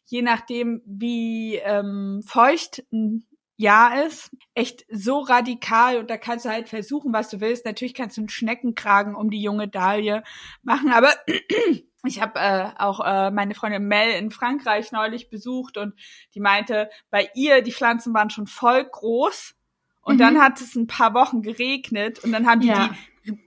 [0.06, 6.50] je nachdem, wie ähm, feucht ein Jahr ist, echt so radikal und da kannst du
[6.50, 7.66] halt versuchen, was du willst.
[7.66, 10.24] Natürlich kannst du einen Schneckenkragen um die junge Dahlie
[10.63, 11.10] machen, aber
[12.06, 15.94] ich habe äh, auch äh, meine Freundin Mel in Frankreich neulich besucht und
[16.34, 19.56] die meinte, bei ihr die Pflanzen waren schon voll groß
[20.02, 20.20] und mhm.
[20.20, 22.89] dann hat es ein paar Wochen geregnet und dann haben die ja.
[22.89, 22.96] die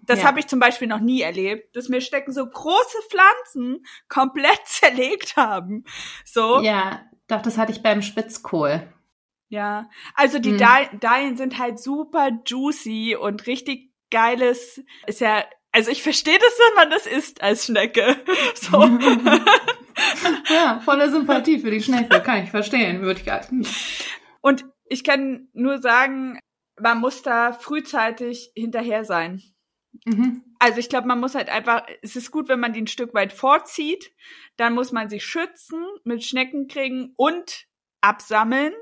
[0.02, 0.26] das ja.
[0.26, 5.36] habe ich zum Beispiel noch nie erlebt, dass mir stecken so große Pflanzen komplett zerlegt
[5.36, 5.84] haben.
[6.24, 6.60] So.
[6.60, 8.82] Ja, doch, das hatte ich beim Spitzkohl.
[9.48, 10.98] Ja, also die hm.
[11.00, 16.74] Dahlien sind halt super juicy und richtig geiles, ist ja, also ich verstehe das, wenn
[16.74, 18.16] man das isst als Schnecke.
[18.54, 18.82] So.
[20.52, 24.04] ja, volle Sympathie für die Schnecke, kann ich verstehen, würde ich nicht.
[24.40, 26.38] Und ich kann nur sagen,
[26.80, 29.42] man muss da frühzeitig hinterher sein.
[30.04, 30.42] Mhm.
[30.58, 33.14] Also ich glaube, man muss halt einfach, es ist gut, wenn man die ein Stück
[33.14, 34.12] weit vorzieht,
[34.56, 37.66] dann muss man sie schützen, mit Schnecken kriegen und
[38.00, 38.72] absammeln.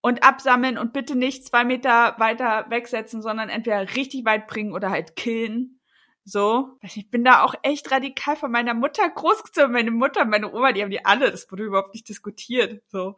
[0.00, 4.90] Und absammeln und bitte nicht zwei Meter weiter wegsetzen, sondern entweder richtig weit bringen oder
[4.90, 5.80] halt killen.
[6.24, 6.78] So.
[6.82, 9.72] Ich bin da auch echt radikal von meiner Mutter großgezogen.
[9.72, 12.82] Meine Mutter, meine Oma, die haben die alle, das wurde überhaupt nicht diskutiert.
[12.88, 13.16] So.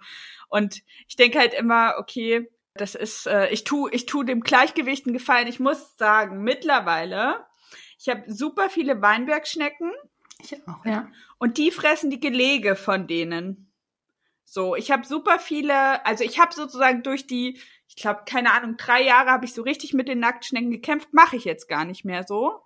[0.49, 5.07] Und ich denke halt immer, okay, das ist, äh, ich tu, ich tu dem Gleichgewicht
[5.07, 5.49] einen Gefallen.
[5.49, 7.45] Ich muss sagen, mittlerweile,
[7.99, 9.93] ich habe super viele Weinbergschnecken.
[10.41, 11.09] Ich auch, ja.
[11.39, 13.73] Und die fressen die Gelege von denen.
[14.45, 17.59] So, ich habe super viele, also ich habe sozusagen durch die,
[17.89, 21.13] ich glaube, keine Ahnung, drei Jahre habe ich so richtig mit den Nacktschnecken gekämpft.
[21.13, 22.61] Mache ich jetzt gar nicht mehr so.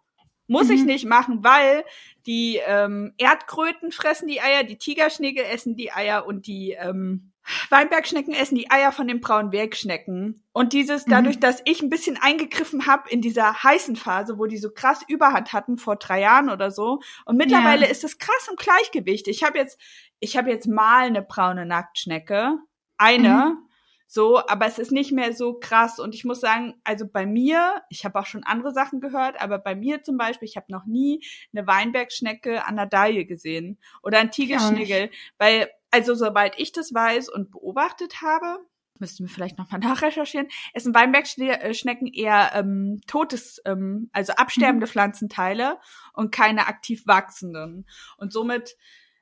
[0.47, 0.75] Muss mhm.
[0.75, 1.85] ich nicht machen, weil
[2.27, 7.33] die ähm, Erdkröten fressen die Eier, die Tigerschnägel essen die Eier und die ähm,
[7.71, 10.43] Weinbergschnecken essen die Eier von den braunen Bergschnecken.
[10.53, 11.11] Und dieses, Mhm.
[11.11, 15.03] dadurch, dass ich ein bisschen eingegriffen habe in dieser heißen Phase, wo die so krass
[15.09, 17.01] Überhand hatten vor drei Jahren oder so.
[17.25, 17.91] Und mittlerweile Ja.
[17.91, 19.29] ist es krass im Gleichgewicht.
[19.29, 19.81] Ich habe jetzt,
[20.21, 22.59] ich habe jetzt mal eine braune Nacktschnecke.
[22.99, 23.29] Eine.
[23.29, 23.67] Mhm.
[24.13, 26.01] So, aber es ist nicht mehr so krass.
[26.01, 29.59] Und ich muss sagen, also bei mir, ich habe auch schon andere Sachen gehört, aber
[29.61, 31.25] bei mir zum Beispiel, ich habe noch nie
[31.55, 35.11] eine Weinbergschnecke an der Daille gesehen oder ein Tigerschnigel.
[35.39, 38.59] Weil, also soweit ich das weiß und beobachtet habe,
[38.99, 45.79] müssten wir vielleicht nochmal nachrecherchieren, essen Weinbergschnecken eher ähm, totes, ähm, also absterbende Pflanzenteile
[46.13, 47.87] und keine aktiv wachsenden.
[48.19, 48.77] Und somit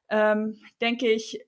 [0.09, 1.41] ähm, denke ich,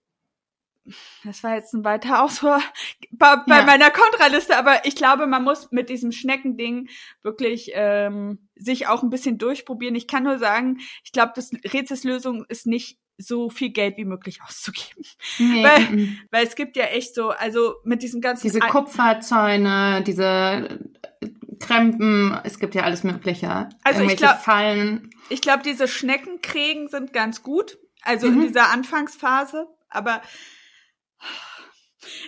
[1.25, 2.61] das war jetzt ein weiter Ausfuhr
[3.13, 3.65] bei, bei Ja.
[3.65, 6.89] meiner Kontraliste, aber ich glaube, man muss mit diesem Schneckending
[7.23, 9.95] wirklich ähm, sich auch ein bisschen durchprobieren.
[9.95, 14.41] Ich kann nur sagen, ich glaube, das Rätselslösung ist nicht so viel Geld wie möglich
[14.43, 15.05] auszugeben.
[15.39, 16.09] Nee, Weil-.
[16.31, 20.81] Weil es gibt ja echt so, also mit diesem ganzen diese Kupferzäune, diese
[21.61, 23.49] Krempen, es gibt ja alles Mögliche.
[23.51, 23.69] Also
[24.03, 25.11] ich Irgendwelche glaub- Fallen.
[25.29, 28.43] Ich glaube, diese Schneckenkrägen sind ganz gut, also in Mhm.
[28.49, 30.23] dieser Anfangsphase, aber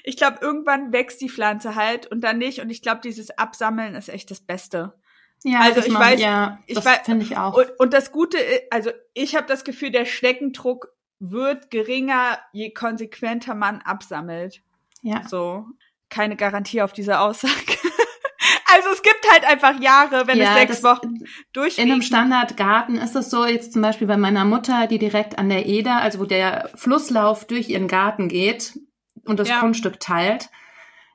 [0.04, 3.94] ich glaube, irgendwann wächst die Pflanze halt und dann nicht und ich glaube, dieses Absammeln
[3.94, 4.92] ist echt das Beste.
[5.44, 7.54] Ja, Also ich macht- weiß- ja, ich das weiß- finde ich auch.
[7.54, 8.38] Und, und das Gute,
[8.70, 14.60] also ich habe das Gefühl, der Schneckendruck wird geringer, je konsequenter man absammelt.
[15.02, 15.22] ja.
[15.28, 15.66] So,
[16.08, 17.52] keine Garantie auf diese Aussage.
[18.74, 21.14] also es gibt halt einfach Jahre, wenn ja, es sechs das- Wochen
[21.52, 21.78] durchliegt.
[21.86, 25.48] In einem Standardgarten ist es so, jetzt zum Beispiel bei meiner Mutter, die direkt an
[25.48, 28.78] der Eder, also wo der Flusslauf durch ihren Garten geht
[29.24, 29.60] und das Ja.
[29.60, 30.50] Grundstück teilt,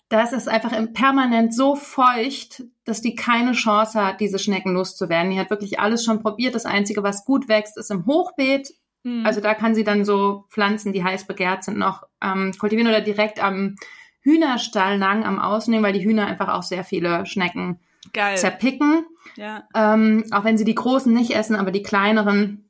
[0.10, 4.74] da ist es einfach im- permanent so feucht, dass die keine Chance hat, diese Schnecken
[4.74, 5.32] loszuwerden.
[5.32, 6.56] Die hat wirklich alles schon probiert.
[6.56, 8.74] Das Einzige, was gut wächst, ist im Hochbeet.
[9.04, 9.26] Hm.
[9.26, 13.02] Also da kann sie dann so Pflanzen, die heiß begehrt sind, noch ähm, kultivieren oder
[13.02, 13.76] direkt am
[14.22, 17.80] Hühnerstall lang am Ausnehmen, weil die Hühner einfach auch sehr viele Schnecken
[18.13, 18.38] geil.
[18.38, 19.06] zerpicken.
[19.36, 19.63] Ja.
[19.76, 22.66] Ähm, auch wenn sie die großen nicht essen, aber die kleineren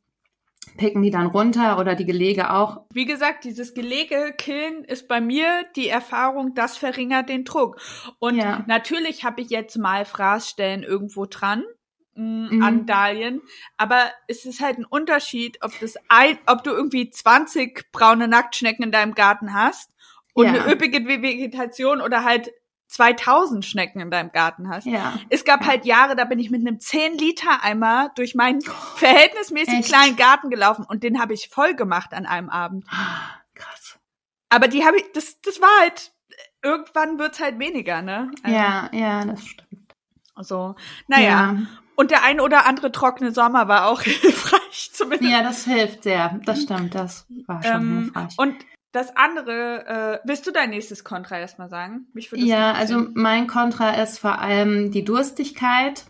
[0.77, 2.81] picken die dann runter oder die Gelege auch.
[2.93, 7.81] Wie gesagt, dieses Gelege-Killen ist bei mir die Erfahrung, das verringert den Druck.
[8.19, 8.63] Und Ja.
[8.67, 11.63] natürlich habe ich jetzt mal Fraßstellen irgendwo dran
[12.15, 12.63] mh, Mhm.
[12.63, 13.41] an Dahlien,
[13.77, 18.83] aber es ist halt ein Unterschied, ob das ein, ob du irgendwie 20 braune Nacktschnecken
[18.85, 19.91] in deinem Garten hast
[20.33, 20.53] und Ja.
[20.63, 22.51] eine üppige Vegetation oder halt
[22.87, 24.85] 2000 Schnecken in deinem Garten hast.
[24.85, 25.13] Ja.
[25.29, 25.67] Es gab Ja.
[25.67, 28.61] halt Jahre, da bin ich mit einem 10-Liter-Eimer durch meinen
[28.95, 29.87] verhältnismäßig Echt?
[29.89, 32.85] kleinen Garten gelaufen und den habe ich voll gemacht an einem Abend.
[33.55, 33.97] Krass.
[34.49, 36.11] Aber die habe ich, das, das war halt,
[36.63, 38.31] irgendwann wird's halt weniger, ne?
[38.43, 39.93] Also, Ja, ja, das stimmt.
[40.39, 40.75] So,
[41.07, 41.57] naja.
[41.95, 45.31] Und der ein oder andere trockene Sommer war auch hilfreich, zumindest.
[45.31, 46.39] Ja, das hilft sehr.
[46.45, 48.33] Das stimmt, das war schon ähm, hilfreich.
[48.37, 48.55] und
[48.97, 52.07] das andere, äh, willst du dein nächstes Kontra erstmal sagen?
[52.33, 56.05] Ja, also mein Kontra ist vor allem die Durstigkeit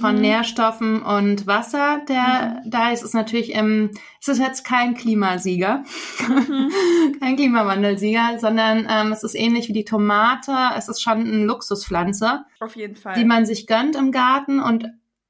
[0.00, 0.20] von Mhm.
[0.22, 2.00] Nährstoffen und Wasser.
[2.08, 5.84] Der da ist es natürlich im, es ist jetzt kein Klimasieger,
[6.26, 6.70] Mhm.
[7.20, 10.52] kein Klimawandelsieger, sondern ähm, es ist ähnlich wie die Tomate.
[10.76, 12.44] Es ist schon eine Luxuspflanze.
[12.60, 13.14] Auf jeden Fall.
[13.14, 14.88] die man sich gönnt im Garten und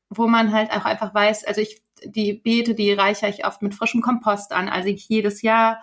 [0.09, 3.75] wo man halt auch einfach weiß, also ich, die Beete, die reichere ich oft mit
[3.75, 4.69] frischem Kompost an.
[4.69, 5.83] Also ich jedes Jahr,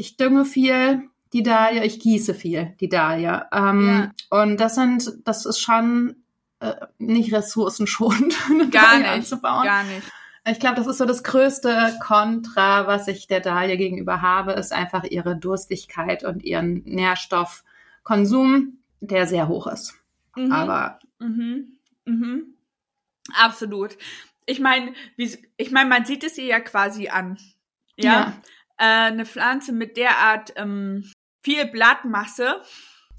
[0.00, 3.48] ich dünge viel, die Dahlia, ich gieße viel, die Dahlia.
[3.52, 6.16] Ähm, Und das sind, das ist schon
[6.60, 9.64] äh, nicht ressourcenschonend, eine Gar Dahlia nicht, anzubauen.
[9.64, 10.02] gar nicht.
[10.48, 14.72] Ich glaube, das ist so das größte Kontra, was ich der Dahlia gegenüber habe, ist
[14.72, 19.94] einfach ihre Durstigkeit und ihren Nährstoffkonsum, der sehr hoch ist.
[20.36, 20.52] Mhm.
[20.52, 21.76] Aber Mhm.
[22.06, 22.54] Mhm.
[23.34, 23.96] Absolut.
[24.46, 27.38] Ich meine, ich meine, man sieht es ihr ja quasi an.
[27.96, 28.32] Ja.
[28.80, 31.04] Äh, eine Pflanze mit derart ähm,
[31.44, 32.62] viel Blattmasse.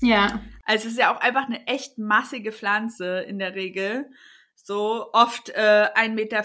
[0.01, 4.09] ja, Also es ist ja auch einfach eine echt massige Pflanze in der Regel.
[4.55, 6.43] So oft äh, 1,50 Meter,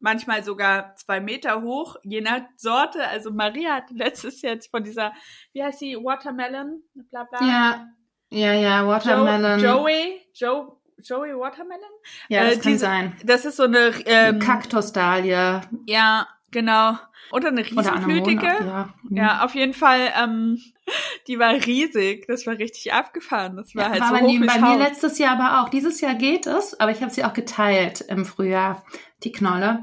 [0.00, 3.06] manchmal sogar zwei Meter hoch, je nach Sorte.
[3.06, 5.12] Also Maria hat letztes jetzt von dieser,
[5.52, 7.40] wie heißt die, Watermelon, bla bla.
[7.46, 7.86] Ja,
[8.30, 9.60] ja, ja, Watermelon.
[9.60, 11.82] Jo Joey, Joe, Joey Watermelon?
[12.28, 13.16] ja, das äh, kann diese- sein.
[13.24, 16.96] Das ist so eine, ähm, Kaktusdahlie ja, genau.
[17.32, 18.46] Oder eine riesenblütige.
[18.46, 19.16] Ja, Mhm.
[19.16, 20.60] Ja, auf jeden Fall, ähm,
[21.28, 22.26] die war riesig.
[22.26, 23.56] Das war richtig abgefahren.
[23.56, 25.68] Das war Ja, halt war so bei, hoch bei mir letztes Jahr aber auch.
[25.68, 28.84] Dieses Jahr geht es, aber ich habe sie auch geteilt im Frühjahr,
[29.22, 29.80] die Knolle.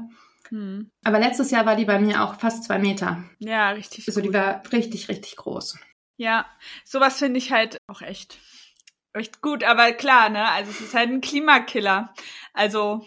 [0.50, 0.90] Hm.
[1.04, 3.22] Aber letztes Jahr war die bei mir auch fast zwei Meter.
[3.38, 4.36] Ja, richtig Also die gut.
[4.36, 5.78] war richtig, richtig groß.
[6.16, 6.46] Ja,
[6.84, 8.38] sowas finde ich halt auch echt,
[9.12, 9.62] echt gut.
[9.64, 12.12] Aber klar, ne, also es ist halt ein Klimakiller.
[12.54, 13.06] Also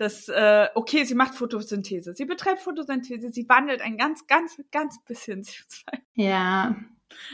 [0.00, 2.14] das, äh, okay, sie macht Photosynthese.
[2.14, 3.30] Sie betreibt Photosynthese.
[3.30, 5.98] Sie wandelt ein ganz, ganz, ganz bisschen CO2.
[6.14, 6.74] Ja,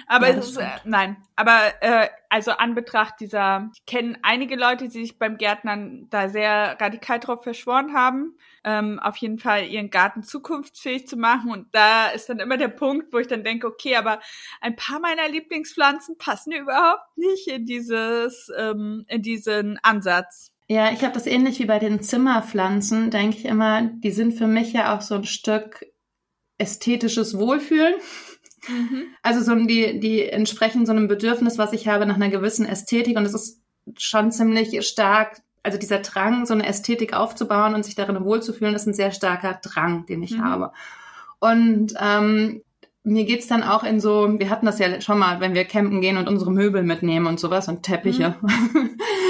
[0.08, 4.56] Aber Ja, es ist, äh, nein, aber äh, also an Betracht dieser, ich kenne einige
[4.56, 9.66] Leute, die sich beim Gärtnern da sehr radikal drauf verschworen haben, ähm, auf jeden Fall
[9.66, 11.52] ihren Garten zukunftsfähig zu machen.
[11.52, 14.18] Und da ist dann immer der Punkt, wo ich dann denke, okay, aber
[14.60, 20.55] ein paar meiner Lieblingspflanzen passen überhaupt nicht in dieses, ähm, in diesen Ansatz.
[20.68, 24.48] Ja, ich habe das ähnlich wie bei den Zimmerpflanzen, denke ich immer, die sind für
[24.48, 25.86] mich ja auch so ein Stück
[26.58, 27.94] ästhetisches Wohlfühlen.
[29.22, 33.16] Also so die, die entsprechen so einem Bedürfnis, was ich habe nach einer gewissen Ästhetik
[33.16, 33.62] und es ist
[33.96, 38.86] schon ziemlich stark, also dieser Drang, so eine Ästhetik aufzubauen und sich darin wohlzufühlen, ist
[38.86, 40.44] ein sehr starker Drang, den ich Mhm.
[40.44, 40.72] habe.
[41.38, 42.62] Und ähm,
[43.04, 46.00] mir geht's dann auch in so, wir hatten das ja schon mal, wenn wir campen
[46.00, 48.22] gehen und unsere Möbel mitnehmen und sowas und Teppiche.
[48.22, 48.36] ja,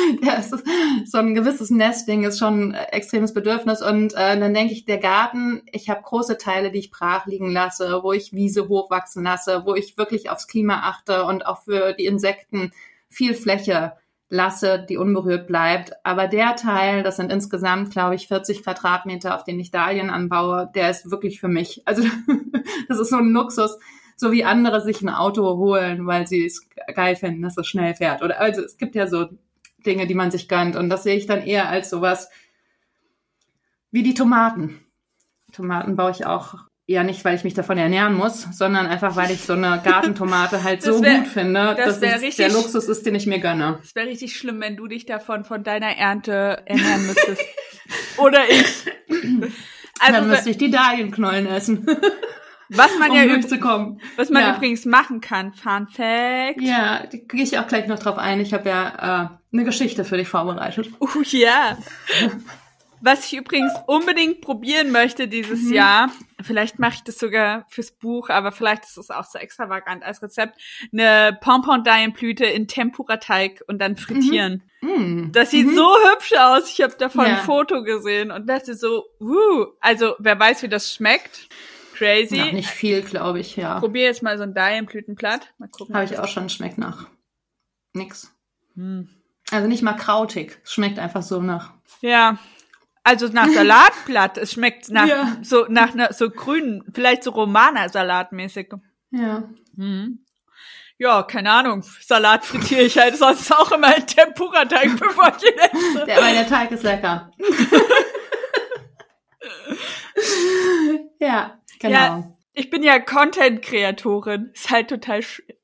[0.38, 3.82] ist so ein gewisses Nesting ist schon ein extremes Bedürfnis.
[3.82, 7.50] Und äh, dann denke ich, der Garten, ich habe große Teile, die ich brach liegen
[7.50, 11.92] lasse, wo ich Wiese hochwachsen lasse, wo ich wirklich aufs Klima achte und auch für
[11.92, 12.72] die Insekten
[13.08, 13.92] viel Fläche
[14.28, 15.92] lasse, die unberührt bleibt.
[16.04, 20.70] Aber der Teil, das sind insgesamt, glaube ich, 40 Quadratmeter, auf denen ich Dahlien anbaue,
[20.74, 21.82] der ist wirklich für mich.
[21.86, 22.02] Also
[22.88, 23.78] das ist so ein Luxus,
[24.16, 27.94] so wie andere sich ein Auto holen, weil sie es geil finden, dass es schnell
[27.94, 28.22] fährt.
[28.22, 29.28] Oder also es gibt ja so
[29.84, 30.76] Dinge, die man sich gönnt.
[30.76, 32.28] Und das sehe ich dann eher als sowas
[33.90, 34.80] wie die Tomaten.
[35.52, 36.54] Tomaten baue ich auch
[36.88, 40.62] eher nicht, weil ich mich davon ernähren muss, sondern einfach, weil ich so eine Gartentomate
[40.62, 43.40] halt so wär- gut finde, das dass es richtig- der Luxus ist, den ich mir
[43.40, 43.78] gönne.
[43.82, 47.42] Es wäre richtig schlimm, wenn du dich davon von deiner Ernte ernähren müsstest.
[48.18, 48.84] Oder ich.
[49.08, 51.86] dann Also, müsste ich die Dahlienknollen essen,
[52.68, 54.00] was man um ja durchzukommen.
[54.16, 54.56] was man Ja.
[54.56, 56.60] übrigens machen kann, Fun Fact.
[56.60, 58.40] Ja, da gehe ich auch gleich noch drauf ein.
[58.40, 60.90] Ich habe ja äh, eine Geschichte für dich vorbereitet.
[61.00, 61.76] Oh ja.
[63.02, 65.72] Was ich übrigens unbedingt probieren möchte dieses Mhm.
[65.74, 66.10] Jahr,
[66.42, 70.22] vielleicht mache ich das sogar fürs Buch, aber vielleicht ist es auch so extravagant als
[70.22, 70.58] Rezept,
[70.92, 74.62] eine Pompon-Daienblüte in Tempura-Teig und dann frittieren.
[74.80, 75.30] Mm.
[75.32, 75.74] Das sieht Mhm.
[75.76, 76.70] so hübsch aus.
[76.72, 77.32] Ich habe davon Ja.
[77.36, 81.48] ein Foto gesehen und dachte so, uh, also wer weiß, wie das schmeckt.
[81.96, 82.38] Crazy.
[82.38, 83.78] Noch nicht viel, glaube ich, ja.
[83.80, 85.54] Probier jetzt mal so ein Daienblütenblatt.
[85.58, 85.94] Mal gucken.
[85.94, 87.06] Habe ich auch schon, schmeckt nach
[87.92, 88.32] nix.
[88.74, 89.08] Hm.
[89.50, 90.58] Also nicht mal krautig.
[90.64, 91.72] Es schmeckt einfach so nach.
[92.00, 92.38] Ja.
[93.04, 94.36] Also nach Salatblatt.
[94.36, 95.36] es schmeckt nach Ja.
[95.42, 98.70] so nach einer so grünen, vielleicht so Romana-Salatmäßig.
[99.12, 99.44] Ja.
[99.76, 100.24] Hm.
[100.98, 101.84] Ja, keine Ahnung.
[102.00, 106.04] Salat frittiere ich halt sonst auch immer in Tempura-Teig, bevor ich ihn esse.
[106.06, 107.30] Der, aber der Teig ist lecker.
[111.20, 111.94] ja, genau.
[111.94, 112.32] Ja.
[112.52, 114.50] Ich bin ja Content-Kreatorin.
[114.54, 115.20] Ist halt total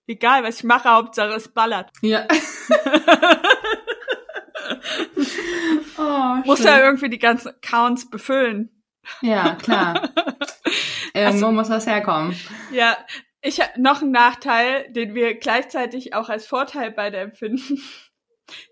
[0.07, 0.91] egal, was ich mache.
[0.91, 1.91] Hauptsache es ballert.
[2.03, 2.27] Ja.
[5.99, 8.83] oh, Muss ja irgendwie die ganzen Accounts befüllen.
[9.21, 10.11] Ja, klar.
[11.15, 12.37] Irgendwo muss das herkommen.
[12.73, 12.97] Ja,
[13.41, 17.83] ich habe noch einen Nachteil, den wir gleichzeitig auch als Vorteil beide empfinden.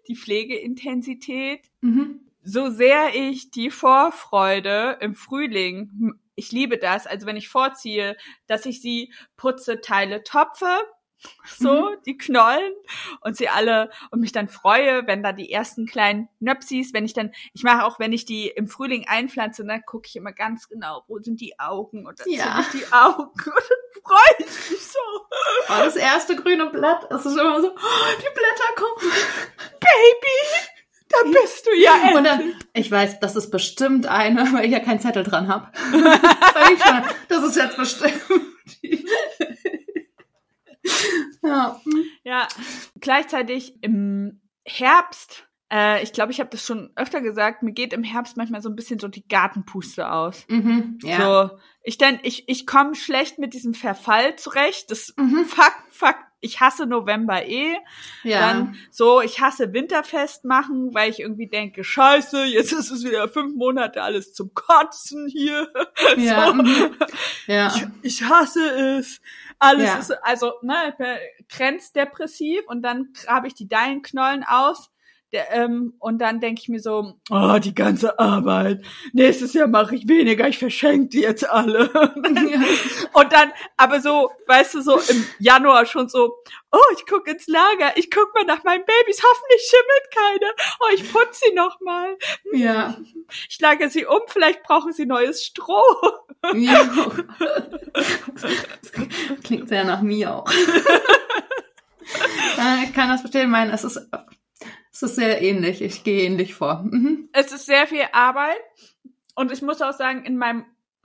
[0.09, 1.71] Die Pflegeintensität.
[1.81, 2.21] Mhm.
[2.43, 8.65] So sehr ich die Vorfreude im Frühling, ich liebe das, also wenn ich vorziehe, dass
[8.67, 10.67] ich sie putze, teile, topfe,
[11.59, 12.73] so, die Knollen
[13.21, 17.13] und sie alle und mich dann freue, wenn da die ersten kleinen Nöpsis, wenn ich
[17.13, 20.67] dann, ich mache auch, wenn ich die im Frühling einpflanze, dann gucke ich immer ganz
[20.71, 22.63] genau, wo sind die Augen und dann Ja.
[22.63, 24.99] sehe ich die Augen und dann freue ich mich so.
[25.69, 29.13] Oh, das erste grüne Blatt, es ist immer so, oh, die Blätter kommen.
[29.79, 30.71] Baby,
[31.11, 32.55] da bist du ja Und endlich.
[32.57, 35.71] dann, ich weiß, das ist bestimmt eine, weil ich ja keinen Zettel dran habe.
[37.29, 38.21] das ist jetzt bestimmt.
[38.83, 39.05] die.
[41.43, 41.81] ja.
[42.25, 42.49] Ja,
[43.01, 48.05] gleichzeitig im Herbst, äh, ich glaube, ich habe das schon öfter gesagt, mir geht im
[48.05, 50.45] Herbst manchmal so ein bisschen so die Gartenpuste aus.
[50.49, 50.99] Mhm.
[51.03, 51.49] Ja.
[51.51, 54.91] So, ich denn, ich, ich komme schlecht mit diesem Verfall zurecht.
[54.91, 55.45] Das Mhm.
[55.47, 57.77] fuck, fuck, ich hasse November eh.
[58.23, 58.41] ja.
[58.41, 63.29] Dann so, ich hasse Winterfest machen, weil ich irgendwie denke, scheiße, jetzt ist es wieder
[63.29, 65.69] fünf Monate alles zum Kotzen hier.
[66.17, 66.53] ja.
[66.53, 66.91] so.
[67.47, 67.69] ja.
[67.69, 68.65] Ich, ich hasse
[68.99, 69.21] es.
[69.59, 69.99] Alles Ja.
[69.99, 70.95] ist, also, ne,
[71.49, 74.91] grenzdepressiv und dann grabe ich die Deilenknollen aus.
[75.33, 78.85] Der, ähm, und dann denke ich mir so, oh, die ganze Arbeit.
[79.13, 81.89] Nächstes Jahr mache ich weniger, ich verschenke die jetzt alle.
[83.13, 86.35] Und dann, aber so, weißt du, so im Januar schon so,
[86.73, 90.53] oh, ich gucke ins Lager, ich guck mal nach meinen Babys, hoffentlich schimmelt keine.
[90.81, 92.17] Oh, ich putze sie noch mal.
[92.53, 92.97] Ja.
[93.49, 95.85] Ich lagere sie um, vielleicht brauchen sie neues Stroh.
[96.55, 96.89] ja.
[99.45, 100.51] Klingt sehr nach mir auch.
[102.59, 104.01] Äh, Ich kann das verstehen, mein, es ist,
[104.93, 105.83] es ist sehr ähnlich.
[105.83, 106.83] Ich gehe ähnlich vor.
[106.83, 107.29] Mhm.
[107.33, 108.61] Es ist sehr viel Arbeit
[109.35, 110.65] und ich muss auch sagen, in meinem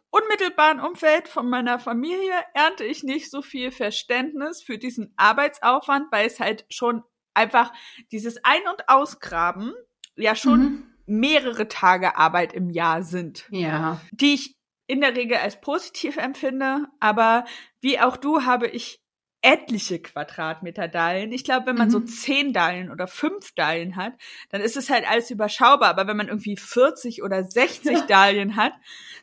[0.10, 6.26] unmittelbaren Umfeld von meiner Familie ernte ich nicht so viel Verständnis für diesen Arbeitsaufwand, weil
[6.26, 7.74] es halt schon einfach
[8.12, 9.74] dieses Ein- und Ausgraben
[10.16, 10.94] ja schon mhm.
[11.06, 13.46] mehrere Tage Arbeit im Jahr sind.
[13.50, 14.00] Ja.
[14.12, 14.56] Die ich
[14.88, 17.46] in der Regel als positiv empfinde, aber
[17.82, 19.02] wie auch du habe ich
[19.46, 21.32] etliche Quadratmeter Dallen.
[21.32, 21.92] Ich glaube, wenn man mhm.
[21.92, 24.14] so zehn Dallen oder fünf Dallen hat,
[24.50, 25.90] dann ist es halt alles überschaubar.
[25.90, 28.06] Aber wenn man irgendwie 40 oder 60 ja.
[28.08, 28.74] Dallen hat,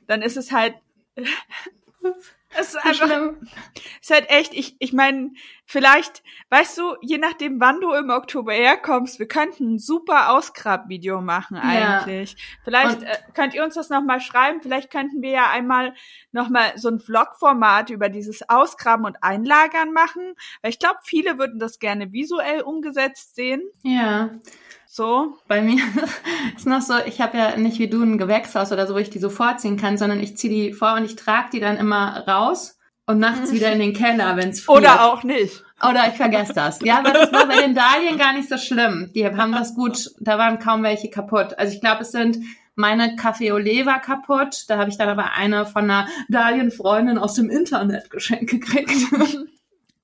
[0.06, 0.74] dann ist es halt
[2.58, 3.36] es ist einfach, schlimm.
[4.00, 5.32] ist halt echt, ich, ich meine,
[5.64, 11.20] vielleicht, weißt du, je nachdem, wann du im Oktober herkommst, wir könnten ein super Ausgrabvideo
[11.20, 12.32] machen eigentlich.
[12.32, 12.38] Ja.
[12.64, 15.94] Vielleicht äh, könnt ihr uns das nochmal schreiben, vielleicht könnten wir ja einmal
[16.30, 21.58] nochmal so ein Vlog-Format über dieses Ausgraben und Einlagern machen, weil ich glaube, viele würden
[21.58, 23.62] das gerne visuell umgesetzt sehen.
[23.82, 24.30] Ja.
[24.94, 25.38] So.
[25.48, 25.83] Bei mir
[26.57, 29.09] ist noch so, ich habe ja nicht wie du ein Gewächshaus oder so, wo ich
[29.09, 32.22] die so vorziehen kann, sondern ich ziehe die vor und ich trage die dann immer
[32.28, 34.81] raus und nachts wieder in den Keller, wenn es friert.
[34.81, 35.64] Oder auch nicht.
[35.81, 36.81] Oder ich vergesse das.
[36.83, 39.11] Ja, aber das war bei den Dahlien gar nicht so schlimm.
[39.14, 41.59] Die haben das gut, da waren kaum welche kaputt.
[41.59, 42.37] Also ich glaube, es sind
[42.74, 44.66] meine Café Olé war kaputt.
[44.68, 48.92] Da habe ich dann aber eine von einer Dahlienfreundin aus dem Internet geschenkt gekriegt.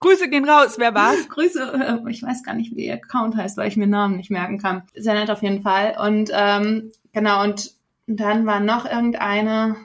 [0.00, 1.28] Grüße gehen raus, wer war's?
[1.30, 4.30] Grüße, äh, ich weiß gar nicht, wie ihr Account heißt, weil ich mir Namen nicht
[4.30, 4.82] merken kann.
[4.94, 5.96] Sehr nett auf jeden Fall.
[6.00, 7.72] Und ähm, genau, und
[8.06, 9.76] dann war noch irgendeine,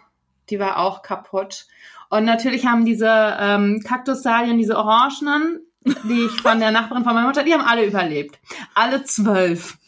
[0.50, 1.66] die war auch kaputt.
[2.10, 7.28] Und natürlich haben diese ähm, Kaktussalien, diese Orangenen, die ich von der Nachbarin von meiner
[7.28, 8.40] Mutter, die haben alle überlebt.
[8.76, 9.78] Alle zwölf.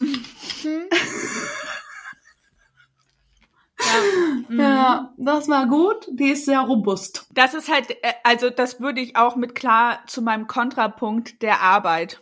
[4.48, 4.56] Ja.
[4.58, 6.06] ja, das war gut.
[6.10, 7.26] Die ist sehr robust.
[7.34, 11.60] Das ist halt, äh, also das würde ich auch mit klar zu meinem Kontrapunkt der
[11.60, 12.20] Arbeit.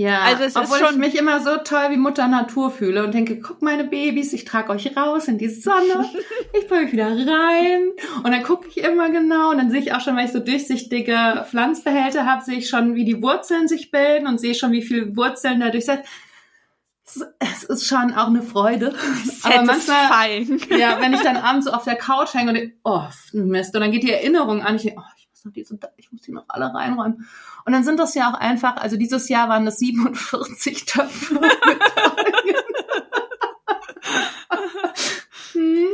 [0.00, 3.02] Ja, also es obwohl ist schon ich mich immer so toll wie Mutter Natur fühle
[3.02, 6.08] und denke, guck meine Babys, ich trage euch raus in die Sonne,
[6.56, 7.88] ich bringe euch wieder rein
[8.22, 10.38] und dann gucke ich immer genau und dann sehe ich auch schon, weil ich so
[10.38, 14.82] durchsichtige Pflanzbehälter habe, sehe ich schon, wie die Wurzeln sich bilden und sehe schon, wie
[14.82, 16.02] viele Wurzeln dadurch sind
[17.38, 18.94] es ist schon auch eine Freude.
[19.42, 20.42] Aber manchmal,
[20.78, 23.80] ja, wenn ich dann abends so auf der Couch hänge und denke, oh, Mist, und
[23.80, 26.32] dann geht die Erinnerung an, ich denke, oh, ich muss noch diese, ich muss die
[26.32, 27.28] noch alle reinräumen.
[27.64, 31.40] Und dann sind das ja auch einfach, also dieses Jahr waren das 47 Töpfe.
[35.52, 35.88] hm.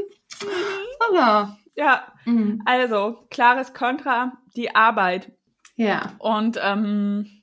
[1.09, 1.59] Aber.
[1.77, 2.62] Ja, mhm.
[2.64, 5.33] also, klares Kontra, die Arbeit.
[5.74, 6.12] Ja.
[6.18, 7.42] Und ähm,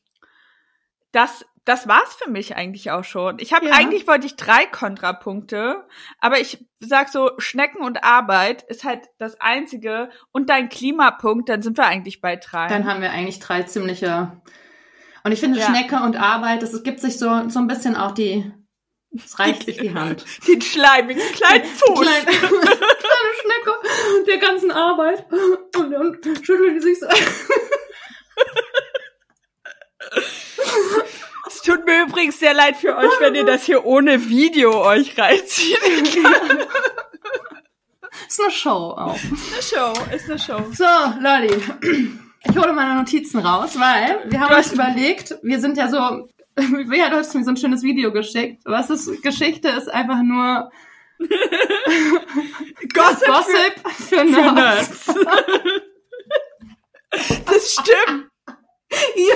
[1.12, 3.40] das das war's für mich eigentlich auch schon.
[3.40, 3.74] Ich habe ja.
[3.74, 5.86] eigentlich wollte ich drei Kontrapunkte,
[6.20, 11.62] aber ich sag so Schnecken und Arbeit ist halt das einzige und dein Klimapunkt, dann
[11.62, 12.68] sind wir eigentlich bei drei.
[12.68, 14.42] Dann haben wir eigentlich drei ziemliche.
[15.24, 15.68] Und ich finde ja.
[15.68, 18.52] Schnecke und Arbeit, das gibt sich so so ein bisschen auch die
[19.16, 20.26] es reicht sich die Hand.
[20.48, 22.02] Den schleimigen kleinen Fuß.
[22.02, 23.72] Kleine, kleine Schnecke
[24.28, 25.26] der ganzen Arbeit.
[25.78, 27.08] Und, und schüttelt die sich so.
[31.62, 35.16] Es tut mir übrigens sehr leid für euch, wenn ihr das hier ohne Video euch
[35.16, 35.78] reinzieht.
[38.28, 39.16] ist eine Show auch.
[39.16, 40.72] Ist eine Show, ist eine Show.
[40.74, 40.86] So,
[41.20, 41.56] Lolli.
[42.50, 45.98] Ich hole meine Notizen raus, weil wir haben uns überlegt, wir sind ja so,
[46.56, 48.64] wer hat uns mir so ein schönes Video geschickt.
[48.66, 50.72] Was ist, Geschichte ist einfach nur
[52.92, 55.04] Gossip, Gossip für, für Nerds.
[55.04, 55.86] Für Nerds.
[57.46, 58.30] das stimmt.
[59.16, 59.36] ja.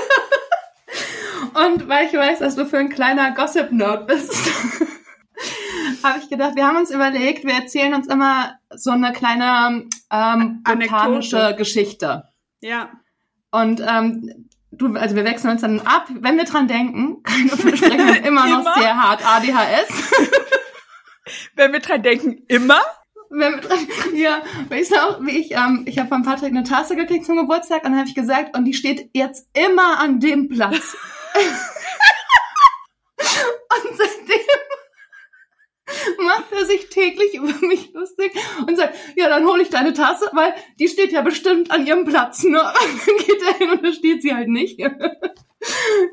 [1.53, 4.33] Und weil ich weiß, dass du für ein kleiner Gossip-Nerd bist,
[6.03, 10.63] habe ich gedacht, wir haben uns überlegt, wir erzählen uns immer so eine kleine ähm,
[10.63, 12.25] botanische Geschichte.
[12.61, 12.89] Ja.
[13.51, 18.25] Und ähm, du, also wir wechseln uns dann ab, wenn wir dran denken, keine Versprechen,
[18.25, 18.75] immer noch immer?
[18.75, 20.29] sehr hart ADHS.
[21.55, 22.81] wenn wir dran denken, immer?
[23.29, 23.79] Wenn wir dran,
[24.15, 27.37] ja, weißt du auch, wie ich, ähm, ich habe von Patrick eine Tasse gekriegt zum
[27.37, 30.95] Geburtstag und dann habe ich gesagt, und die steht jetzt immer an dem Platz.
[33.17, 34.45] und seitdem
[36.25, 38.31] macht er sich täglich über mich lustig
[38.67, 42.05] und sagt, ja, dann hole ich deine Tasse, weil die steht ja bestimmt an ihrem
[42.05, 42.57] Platz, ne?
[43.05, 44.79] Dann geht er hin und da steht sie halt nicht.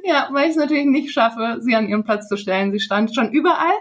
[0.04, 2.72] ja, weil ich es natürlich nicht schaffe, sie an ihren Platz zu stellen.
[2.72, 3.74] Sie stand schon überall,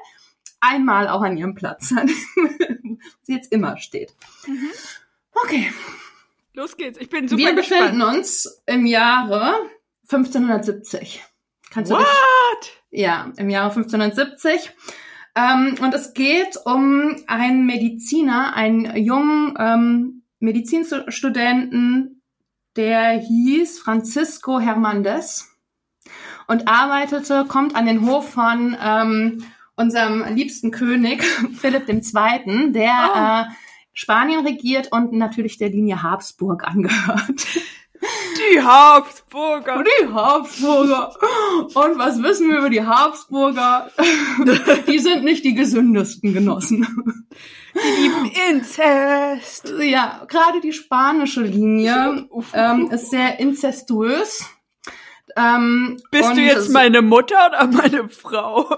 [0.62, 1.89] einmal auch an ihrem Platz,
[3.24, 4.14] sie jetzt immer steht.
[4.47, 4.70] Mhm.
[5.34, 5.72] Okay.
[6.53, 7.82] Los geht's, ich bin super Wir gespannt.
[7.82, 9.55] befinden uns im Jahre
[10.09, 11.24] 1570.
[11.70, 11.99] Kannst What?
[11.99, 14.72] du dich, ja, im Jahre 1570.
[15.36, 22.22] Ähm, und es geht um einen Mediziner, einen jungen ähm, Medizinstudenten,
[22.76, 25.49] der hieß Francisco Hernandez
[26.47, 29.45] und arbeitete, kommt an den Hof von ähm,
[29.82, 31.24] unserem liebsten König
[31.60, 33.52] Philipp II., der oh.
[33.52, 33.54] äh,
[33.94, 37.48] Spanien regiert und natürlich der Linie Habsburg angehört.
[38.02, 39.84] Die Habsburger.
[39.84, 41.14] Die Habsburger.
[41.62, 43.92] Und was wissen wir über die Habsburger?
[44.88, 46.88] Die sind nicht die gesündesten Genossen.
[47.76, 49.72] Die lieben Inzest.
[49.82, 54.46] Ja, gerade die spanische Linie ähm, ist sehr inzestuös.
[55.36, 58.70] Ähm, Bist du jetzt meine Mutter oder meine Frau?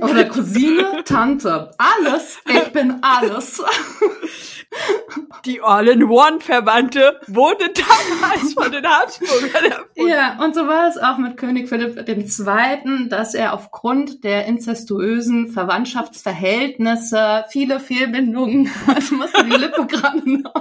[0.00, 1.70] Oder Cousine, Tante.
[1.78, 2.38] Alles.
[2.48, 3.62] Ich bin alles.
[5.44, 10.08] Die All-in-One-Verwandte wurde damals von den Habsburgern erfunden.
[10.08, 15.48] Ja, und so war es auch mit König Philipp II., dass er aufgrund der inzestuösen
[15.48, 20.54] Verwandtschaftsverhältnisse viele Fehlbindungen hatte, musste die Lippe gerade noch,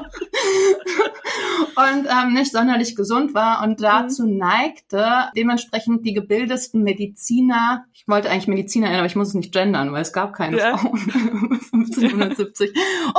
[1.75, 4.37] und ähm, nicht sonderlich gesund war und dazu mhm.
[4.37, 5.05] neigte,
[5.35, 9.91] dementsprechend die gebildesten Mediziner, ich wollte eigentlich Mediziner nennen, aber ich muss es nicht gendern,
[9.91, 10.77] weil es gab keine ja.
[10.77, 10.99] Frauen
[11.73, 12.73] 1570,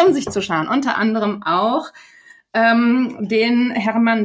[0.04, 0.68] um sich zu schauen.
[0.82, 1.92] Unter anderem auch
[2.54, 3.72] ähm, den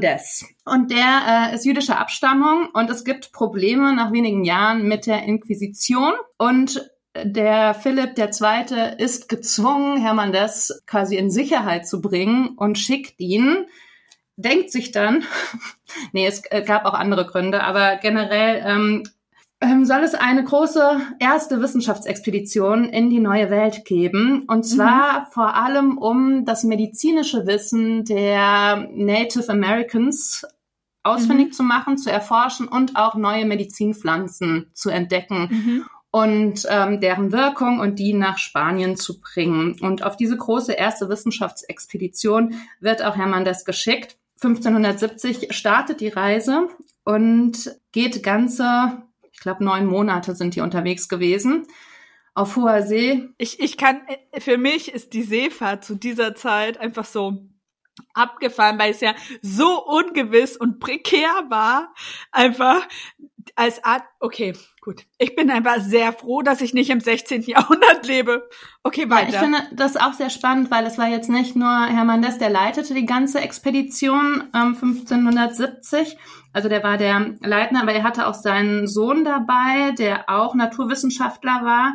[0.02, 0.44] Dess.
[0.66, 5.22] Und der äh, ist jüdischer Abstammung und es gibt Probleme nach wenigen Jahren mit der
[5.22, 8.96] Inquisition und der Philipp II.
[8.98, 13.68] ist gezwungen, Hermann Dess quasi in Sicherheit zu bringen und schickt ihn
[14.38, 15.24] denkt sich dann,
[16.12, 19.04] nee, es gab auch andere Gründe, aber generell ähm,
[19.84, 24.44] soll es eine große erste Wissenschaftsexpedition in die neue Welt geben.
[24.48, 24.64] Und mhm.
[24.64, 25.26] zwar mhm.
[25.32, 30.46] vor allem, um das medizinische Wissen der Native Americans
[31.08, 31.52] ausfindig mhm.
[31.54, 35.48] zu machen, zu erforschen und auch neue Medizinpflanzen zu entdecken.
[35.50, 35.86] Mhm.
[36.12, 39.78] Und ähm, deren Wirkung und die nach Spanien zu bringen.
[39.82, 44.18] Und auf diese große erste Wissenschaftsexpedition wird auch Hermann das geschickt.
[44.42, 46.70] 1570 startet die Reise
[47.04, 49.04] und geht ganze,
[49.38, 51.68] ich glaube, neun Monate sind die unterwegs gewesen.
[52.34, 53.30] Auf hoher See.
[53.38, 54.02] Ich, ich kann,
[54.40, 57.48] für mich ist die Seefahrt zu dieser Zeit einfach so
[58.16, 59.14] abgefahren, weil es ja
[59.44, 61.94] so ungewiss und prekär war.
[62.32, 62.88] Einfach
[63.56, 64.54] als Art, okay,
[64.88, 65.04] Gut.
[65.18, 67.42] Ich bin einfach sehr froh, dass ich nicht im 16.
[67.42, 68.48] Jahrhundert lebe.
[68.84, 69.32] Okay, weiter.
[69.32, 72.38] Ja, ich finde das auch sehr spannend, weil es war jetzt nicht nur Hermann Dess,
[72.38, 76.16] der leitete die ganze Expedition ähm, 1570.
[76.58, 81.62] Also der war der Leitner, aber er hatte auch seinen Sohn dabei, der auch Naturwissenschaftler
[81.64, 81.94] war.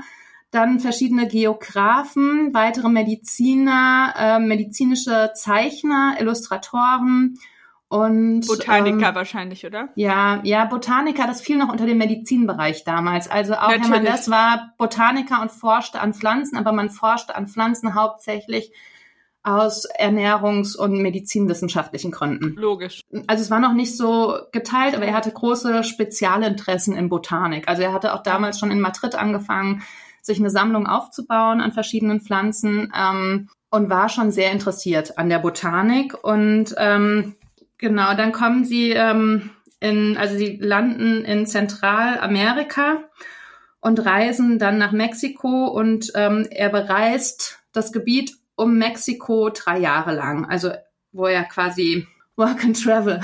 [0.53, 7.41] Dann verschiedene Geografen, weitere Mediziner, äh, medizinische Zeichner, Illustratoren,
[7.89, 9.89] und, Botaniker ähm, wahrscheinlich, oder?
[9.97, 13.29] Ja, ja, Botaniker, das fiel noch unter dem Medizinbereich damals.
[13.29, 13.83] Also auch Natürlich.
[13.83, 18.73] Hermann Less war Botaniker und forschte an Pflanzen, aber man forschte an Pflanzen hauptsächlich
[19.43, 22.55] aus ernährungs- und medizinwissenschaftlichen Gründen.
[22.57, 23.01] Logisch.
[23.27, 27.69] Also es war noch nicht so geteilt, aber er hatte große Spezialinteressen in Botanik.
[27.69, 29.83] Also er hatte auch damals schon in Madrid angefangen,
[30.21, 35.41] sich eine Sammlung aufzubauen an verschiedenen Pflanzen ähm, und war schon sehr interessiert an der
[35.41, 37.35] Botanik und ähm,
[37.83, 43.03] Genau, dann kommen sie ähm, in, also sie landen in Zentralamerika
[43.81, 50.15] und reisen dann nach Mexiko und ähm, er bereist das Gebiet um Mexiko drei Jahre
[50.15, 50.45] lang.
[50.49, 50.73] Also
[51.13, 53.21] wo er quasi Work and Travel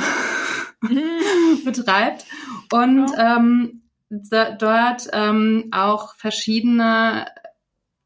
[1.65, 2.27] betreibt
[2.71, 7.27] und ähm, dort ähm, auch verschiedene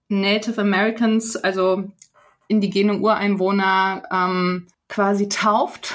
[0.09, 1.91] Native Americans, also
[2.47, 5.95] indigene Ureinwohner, ähm, quasi tauft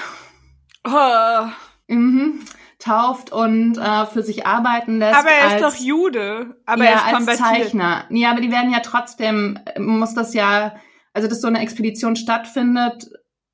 [0.88, 1.48] Oh.
[1.88, 2.40] Mhm.
[2.80, 5.18] Tauft und äh, für sich arbeiten lässt.
[5.18, 6.56] Aber er ist als, doch Jude.
[6.66, 7.40] Aber ja, er ist als.
[7.40, 8.06] Zeichner.
[8.10, 10.76] Ja, aber die werden ja trotzdem, muss das ja,
[11.18, 13.10] also dass so eine Expedition stattfindet,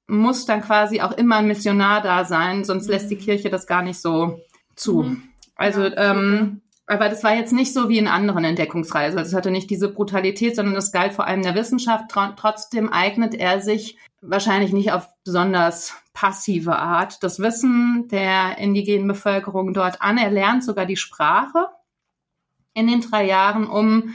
[0.07, 3.21] muss dann quasi auch immer ein Missionar da sein, sonst lässt die mhm.
[3.21, 4.41] Kirche das gar nicht so
[4.75, 5.03] zu.
[5.03, 5.23] Mhm.
[5.55, 9.17] Also, ja, ähm, aber das war jetzt nicht so wie in anderen Entdeckungsreisen.
[9.17, 12.11] Also es hatte nicht diese Brutalität, sondern das galt vor allem der Wissenschaft.
[12.35, 19.73] Trotzdem eignet er sich wahrscheinlich nicht auf besonders passive Art das Wissen der indigenen Bevölkerung
[19.73, 20.17] dort an.
[20.17, 21.67] Er lernt sogar die Sprache
[22.73, 24.13] in den drei Jahren, um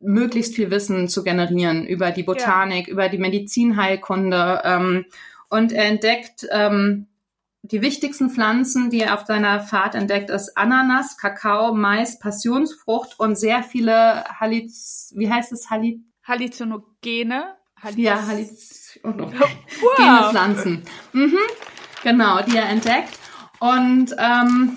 [0.00, 2.92] möglichst viel Wissen zu generieren über die Botanik, ja.
[2.92, 4.62] über die Medizinheilkunde.
[4.64, 5.04] Ähm,
[5.48, 7.06] und er entdeckt ähm,
[7.62, 13.36] die wichtigsten Pflanzen, die er auf seiner Fahrt entdeckt, ist Ananas, Kakao, Mais, Passionsfrucht und
[13.36, 17.54] sehr viele Haliz, wie heißt es, Haliz Halluzinogene?
[17.80, 20.30] Haliz ja, Haliz und noch wow.
[20.30, 20.82] Pflanzen.
[21.12, 21.38] Mhm,
[22.02, 23.18] genau, die er entdeckt.
[23.60, 24.76] Und ähm,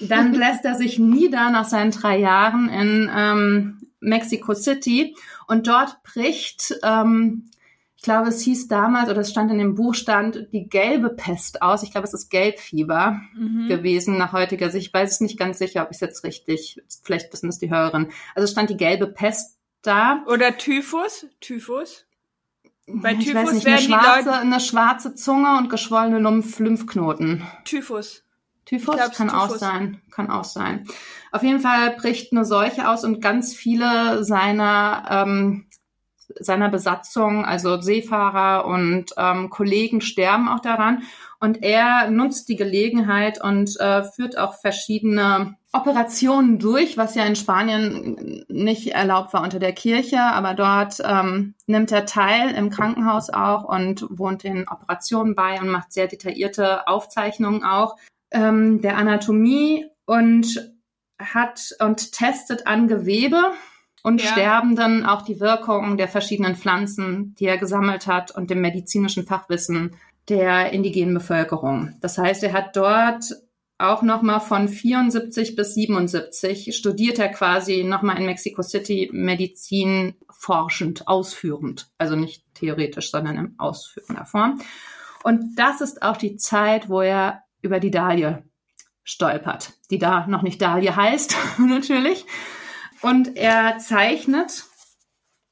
[0.00, 6.02] dann lässt er sich nieder nach seinen drei Jahren in ähm, Mexico City und dort
[6.02, 7.50] bricht, ähm,
[7.96, 11.62] ich glaube, es hieß damals oder es stand in dem Buch stand die gelbe Pest
[11.62, 11.82] aus.
[11.82, 13.66] Ich glaube, es ist Gelbfieber mhm.
[13.66, 14.86] gewesen nach heutiger Sicht.
[14.86, 17.70] Ich weiß es nicht ganz sicher, ob ich es jetzt richtig, vielleicht wissen es die
[17.70, 18.12] Hörerin.
[18.36, 20.22] Also es stand die gelbe Pest da.
[20.28, 21.26] Oder Typhus?
[21.40, 22.06] Typhus?
[22.86, 26.20] Bei ich Typhus weiß nicht, werden eine die schwarze, Leute- eine schwarze Zunge und geschwollene
[26.20, 27.42] Lymph Lymphknoten.
[27.64, 28.22] Typhus.
[28.68, 29.60] Typhus glaub, kann ist auch Typhus.
[29.60, 30.86] sein, kann auch sein.
[31.32, 35.68] Auf jeden Fall bricht eine Seuche aus und ganz viele seiner ähm,
[36.40, 41.02] seiner Besatzung, also Seefahrer und ähm, Kollegen sterben auch daran.
[41.40, 47.36] Und er nutzt die Gelegenheit und äh, führt auch verschiedene Operationen durch, was ja in
[47.36, 53.30] Spanien nicht erlaubt war unter der Kirche, aber dort ähm, nimmt er teil im Krankenhaus
[53.30, 57.96] auch und wohnt den Operationen bei und macht sehr detaillierte Aufzeichnungen auch
[58.30, 60.72] ähm, der Anatomie und
[61.18, 63.52] hat und testet an Gewebe
[64.02, 64.30] und Ja.
[64.30, 69.96] Sterbenden auch die Wirkung der verschiedenen Pflanzen, die er gesammelt hat und dem medizinischen Fachwissen
[70.28, 71.96] der indigenen Bevölkerung.
[72.00, 73.24] Das heißt, er hat dort
[73.78, 81.06] auch nochmal von 74 bis 77 studiert er quasi nochmal in Mexico City Medizin forschend,
[81.06, 81.88] ausführend.
[81.96, 84.60] Also nicht theoretisch, sondern in ausführender Form.
[85.22, 88.42] Und das ist auch die Zeit, wo er über die Dahlie
[89.04, 92.24] stolpert, die da noch nicht Dahlie heißt, natürlich.
[93.02, 94.64] Und er zeichnet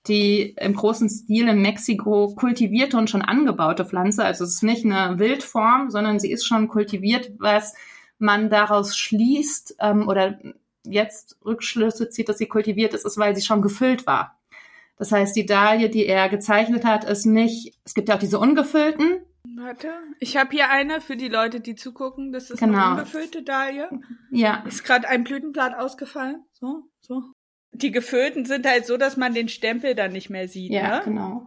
[0.09, 4.25] die im großen Stil in Mexiko kultivierte und schon angebaute Pflanze.
[4.25, 7.75] Also es ist nicht eine Wildform, sondern sie ist schon kultiviert, was
[8.19, 10.39] man daraus schließt ähm, oder
[10.85, 14.39] jetzt Rückschlüsse zieht, dass sie kultiviert ist, ist, weil sie schon gefüllt war.
[14.97, 18.39] Das heißt, die Dahlie, die er gezeichnet hat, ist nicht, es gibt ja auch diese
[18.39, 19.21] ungefüllten,
[19.57, 19.89] Warte,
[20.19, 22.33] ich habe hier eine für die Leute, die zugucken.
[22.33, 22.79] Das ist Genau.
[22.79, 23.89] eine ungefüllte Dahlie.
[24.31, 26.45] ja, Ist gerade ein Blütenblatt ausgefallen.
[26.53, 27.23] So, so.
[27.73, 30.73] Die gefüllten sind halt so, dass man den Stempel dann nicht mehr sieht.
[30.73, 31.03] ja, ne?
[31.05, 31.47] genau.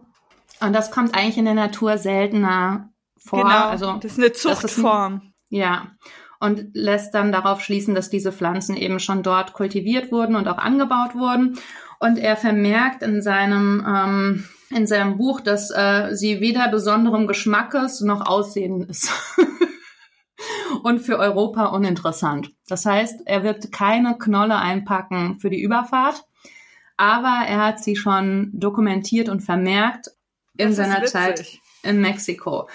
[0.60, 3.42] Und das kommt eigentlich in der Natur seltener vor.
[3.42, 3.68] Genau.
[3.68, 5.32] Also das ist eine das ist ein- Zuchtform.
[5.48, 5.90] Ja,
[6.38, 10.58] und lässt dann darauf schließen, dass diese Pflanzen eben schon dort kultiviert wurden und auch
[10.58, 11.58] angebaut wurden.
[11.98, 18.00] Und er vermerkt in seinem, ähm, in seinem Buch, dass äh, sie weder besonderem Geschmackes
[18.00, 19.10] noch Aussehen ist.
[20.82, 22.52] und für Europa uninteressant.
[22.68, 26.24] Das heißt, er wird keine Knolle einpacken für die Überfahrt,
[26.96, 30.10] aber er hat sie schon dokumentiert und vermerkt
[30.56, 31.10] in seiner witzig.
[31.10, 32.68] Zeit in Mexiko.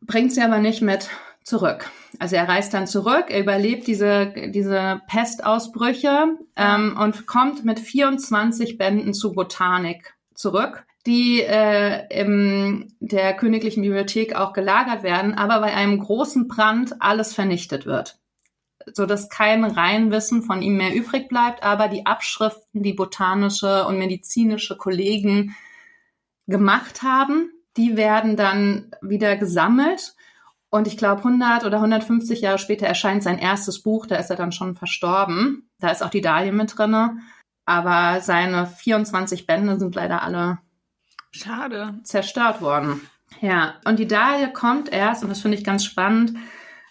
[0.00, 1.08] Bringt sie aber nicht mit
[1.42, 1.90] zurück.
[2.18, 8.78] Also er reist dann zurück, er überlebt diese, diese Pestausbrüche ähm, und kommt mit 24
[8.78, 15.72] Bänden zu Botanik zurück, die äh, in der Königlichen Bibliothek auch gelagert werden, aber bei
[15.72, 18.18] einem großen Brand alles vernichtet wird.
[18.92, 23.98] So dass kein Reinwissen von ihm mehr übrig bleibt, aber die Abschriften, die botanische und
[23.98, 25.56] medizinische Kollegen
[26.46, 30.14] gemacht haben, die werden dann wieder gesammelt.
[30.70, 34.06] Und ich glaube, 100 oder 150 Jahre später erscheint sein erstes Buch.
[34.06, 35.68] Da ist er dann schon verstorben.
[35.78, 37.18] Da ist auch die Dahlia mit drinne.
[37.64, 40.58] Aber seine 24 Bände sind leider alle
[41.38, 41.94] Schade.
[42.04, 43.00] zerstört worden.
[43.40, 46.34] Ja, und die Dahlia kommt erst, und das finde ich ganz spannend,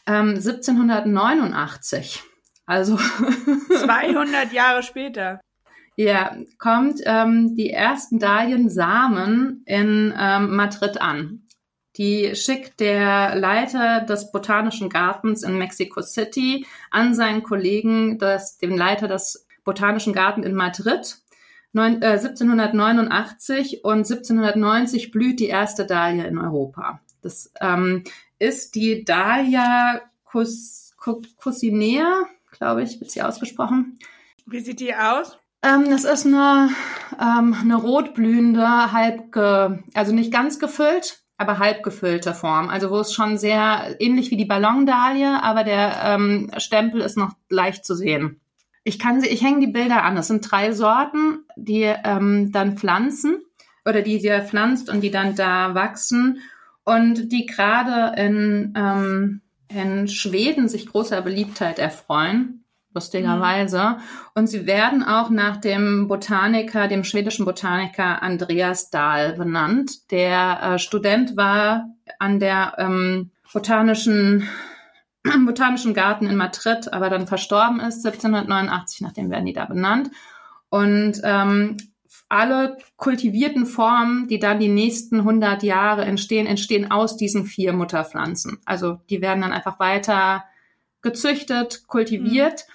[0.06, 2.24] ähm, 1789.
[2.66, 2.98] Also
[3.86, 5.40] 200 Jahre später.
[5.98, 11.44] Ja, kommt ähm, die ersten Dahliensamen in ähm, Madrid an.
[11.98, 18.76] Die schickt der Leiter des Botanischen Gartens in Mexico City an seinen Kollegen, das, dem
[18.76, 21.18] Leiter des Botanischen Gartens in Madrid.
[21.76, 27.02] Neun, äh, 1789 und 1790 blüht die erste Dahlia in Europa.
[27.22, 28.06] Das ähm,
[28.40, 30.96] ist die Dahlia cus,
[32.58, 34.00] glaube ich, wird sie ausgesprochen.
[34.46, 35.38] Wie sieht die aus?
[35.64, 36.70] Ähm, das ist eine,
[37.20, 42.70] ähm, eine rotblühende, halb, ge, also nicht ganz gefüllt, aber halb gefüllte Form.
[42.70, 47.34] Also wo es schon sehr ähnlich wie die Ballondahlie, aber der ähm, Stempel ist noch
[47.50, 48.40] leicht zu sehen.
[48.88, 50.16] Ich kann sie, ich hänge die Bilder an.
[50.16, 53.44] Es sind drei Sorten, die ähm, dann pflanzen
[53.84, 56.40] oder die sie pflanzt und die dann da wachsen
[56.84, 62.64] und die gerade in, ähm, in Schweden sich großer Beliebtheit erfreuen,
[62.94, 63.98] lustigerweise.
[64.36, 70.12] Und sie werden auch nach dem Botaniker, dem schwedischen Botaniker Andreas Dahl benannt.
[70.12, 74.48] Der äh, Student war an der ähm, botanischen
[75.34, 80.12] am Botanischen Garten in Madrid, aber dann verstorben ist 1789, nachdem werden die da benannt.
[80.70, 81.78] Und ähm,
[82.28, 88.60] alle kultivierten Formen, die dann die nächsten 100 Jahre entstehen, entstehen aus diesen vier Mutterpflanzen.
[88.66, 90.44] Also die werden dann einfach weiter
[91.02, 92.66] gezüchtet, kultiviert.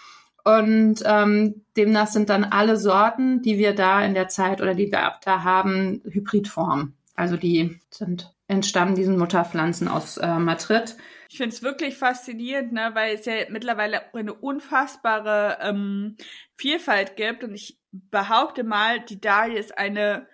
[0.44, 4.90] Und ähm, demnach sind dann alle Sorten, die wir da in der Zeit oder die
[4.90, 6.94] wir ab da haben, Hybridformen.
[7.14, 10.96] Also die sind entstammen diesen Mutterpflanzen aus äh, Madrid.
[11.32, 16.16] Ich finde es wirklich faszinierend, ne, weil es ja mittlerweile eine unfassbare ähm,
[16.56, 17.44] Vielfalt gibt.
[17.44, 20.26] Und ich behaupte mal, die Dahlia ist eine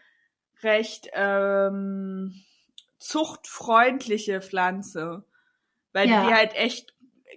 [0.62, 2.42] recht ähm,
[2.98, 5.26] zuchtfreundliche Pflanze,
[5.92, 6.26] weil ja.
[6.26, 6.94] die halt echt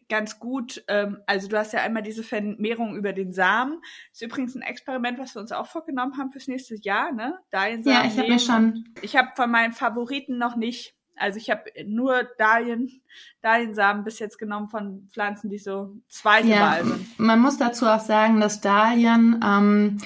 [0.08, 3.82] ganz gut, ähm, also du hast ja einmal diese Vermehrung über den Samen.
[3.82, 7.38] Das ist übrigens ein Experiment, was wir uns auch vorgenommen haben fürs nächste Jahr, ne?
[7.52, 8.86] Dahlien ja, ich habe mir schon.
[9.02, 10.96] Ich habe von meinen Favoriten noch nicht.
[11.20, 13.02] Also ich habe nur Dahlien,
[13.42, 17.20] Dahliensamen bis jetzt genommen von Pflanzen, die so zweite ja, Wahl sind.
[17.20, 20.00] Man muss dazu auch sagen, dass Dahlien ähm,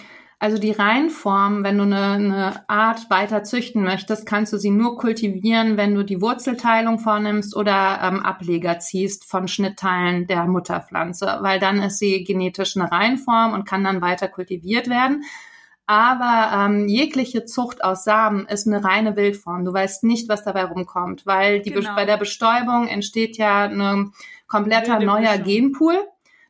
[0.44, 4.98] also die Reinform, wenn du eine, eine Art weiter züchten möchtest, kannst du sie nur
[4.98, 11.62] kultivieren, wenn du die Wurzelteilung vornimmst oder ähm, Ableger ziehst von Schnittteilen der Mutterpflanze, weil
[11.62, 15.24] dann ist sie genetisch eine Reinform und kann dann weiter kultiviert werden.
[15.86, 19.66] Aber ähm, jegliche Zucht aus Samen ist eine reine Wildform.
[19.66, 21.96] Du weißt nicht, was dabei rumkommt, weil die genau.
[21.96, 24.14] bei der Bestäubung entsteht ja ein
[24.48, 26.00] kompletter neuer Genpool.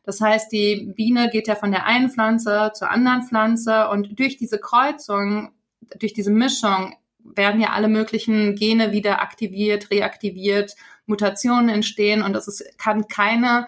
[0.04, 4.36] Das heißt, die Biene geht ja von der einen Pflanze zur anderen Pflanze und durch
[4.36, 5.52] diese Kreuzung,
[5.98, 10.76] durch diese Mischung werden ja alle möglichen Gene wieder aktiviert, reaktiviert,
[11.06, 13.66] Mutationen entstehen und es ist, kann keine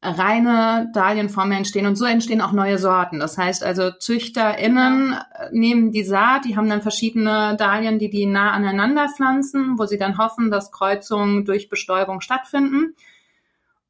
[0.00, 3.18] reine Dahlienform entstehen und so entstehen auch neue Sorten.
[3.18, 5.16] Das heißt also ZüchterInnen
[5.50, 9.98] nehmen die Saat, die haben dann verschiedene Dahlien, die die nah aneinander pflanzen, wo sie
[9.98, 12.94] dann hoffen, dass Kreuzungen durch Bestäubung stattfinden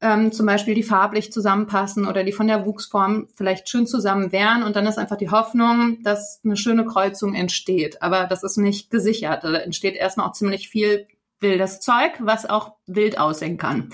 [0.01, 4.63] ähm, zum Beispiel die farblich zusammenpassen oder die von der Wuchsform vielleicht schön zusammen wären.
[4.63, 8.01] Und dann ist einfach die Hoffnung, dass eine schöne Kreuzung entsteht.
[8.01, 9.43] Aber das ist nicht gesichert.
[9.43, 11.07] Da entsteht erstmal auch ziemlich viel
[11.41, 13.89] wildes Zeug, was auch wild aussehen kann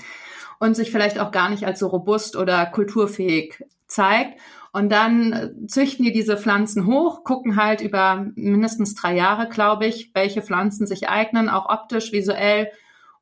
[0.58, 4.40] und sich vielleicht auch gar nicht als so robust oder kulturfähig zeigt.
[4.72, 10.10] Und dann züchten die diese Pflanzen hoch, gucken halt über mindestens drei Jahre, glaube ich,
[10.12, 12.70] welche Pflanzen sich eignen, auch optisch, visuell,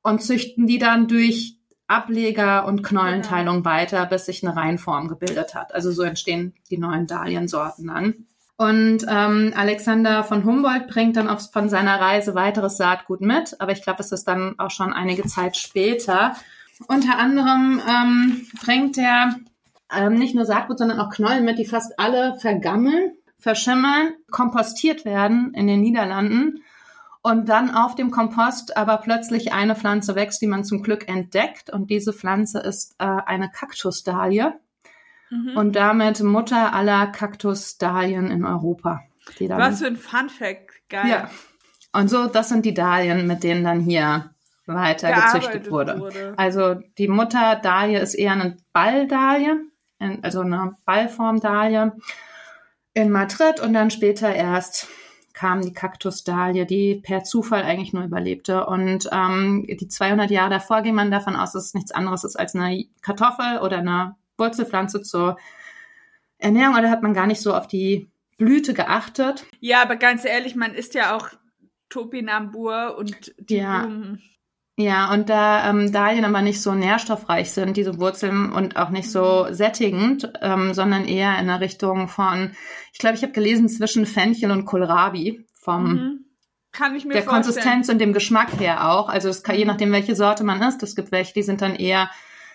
[0.02, 1.56] und züchten die dann durch
[1.86, 3.70] Ableger und Knollenteilung genau.
[3.70, 5.74] weiter, bis sich eine Reihenform gebildet hat.
[5.74, 8.26] Also so entstehen die neuen Dahliensorten dann.
[8.56, 13.72] Und ähm, Alexander von Humboldt bringt dann auf, von seiner Reise weiteres Saatgut mit, aber
[13.72, 16.36] ich glaube, das ist dann auch schon einige Zeit später.
[16.88, 19.36] Unter anderem ähm, bringt er
[19.94, 25.52] ähm, nicht nur Saatgut, sondern auch Knollen mit, die fast alle vergammeln, verschimmeln, kompostiert werden
[25.54, 26.64] in den Niederlanden
[27.26, 31.70] und dann auf dem Kompost aber plötzlich eine Pflanze wächst, die man zum Glück entdeckt.
[31.70, 34.52] Und diese Pflanze ist äh, eine Kaktusdahlie
[35.30, 35.56] mhm.
[35.56, 39.04] und damit Mutter aller Kaktusdahlien in Europa.
[39.38, 41.08] Was für ein Fun Fact, geil.
[41.08, 41.30] Ja.
[41.92, 44.33] Und so, das sind die Dahlien, mit denen dann hier
[44.66, 46.00] weiter gezüchtet wurde.
[46.00, 46.34] wurde.
[46.36, 49.60] Also die Mutter Dahlie ist eher eine Balldahlie,
[50.22, 51.92] also eine Ballformdahlie
[52.94, 54.88] in Madrid und dann später erst
[55.34, 58.66] kam die Kaktusdahlie, die per Zufall eigentlich nur überlebte.
[58.66, 62.36] Und ähm, die 200 Jahre davor ging man davon aus, dass es nichts anderes ist
[62.36, 65.36] als eine Kartoffel oder eine Wurzelpflanze zur
[66.38, 66.76] Ernährung.
[66.76, 69.44] Oder hat man gar nicht so auf die Blüte geachtet.
[69.60, 71.30] Ja, aber ganz ehrlich, man isst ja auch
[71.88, 73.86] Topinambur und die ja.
[73.86, 74.22] Blumen.
[74.76, 79.10] Ja, und da ähm, Dahlien aber nicht so nährstoffreich sind, diese Wurzeln, und auch nicht
[79.10, 79.54] so mhm.
[79.54, 82.50] sättigend, ähm, sondern eher in der Richtung von,
[82.92, 86.24] ich glaube, ich habe gelesen, zwischen Fenchel und Kohlrabi vom mhm.
[86.72, 87.44] Kann ich mir der vorstellen.
[87.44, 89.08] Konsistenz und dem Geschmack her auch.
[89.08, 89.68] Also es kann je mhm.
[89.68, 90.82] nachdem, welche Sorte man isst.
[90.82, 92.10] Es gibt welche, die sind dann eher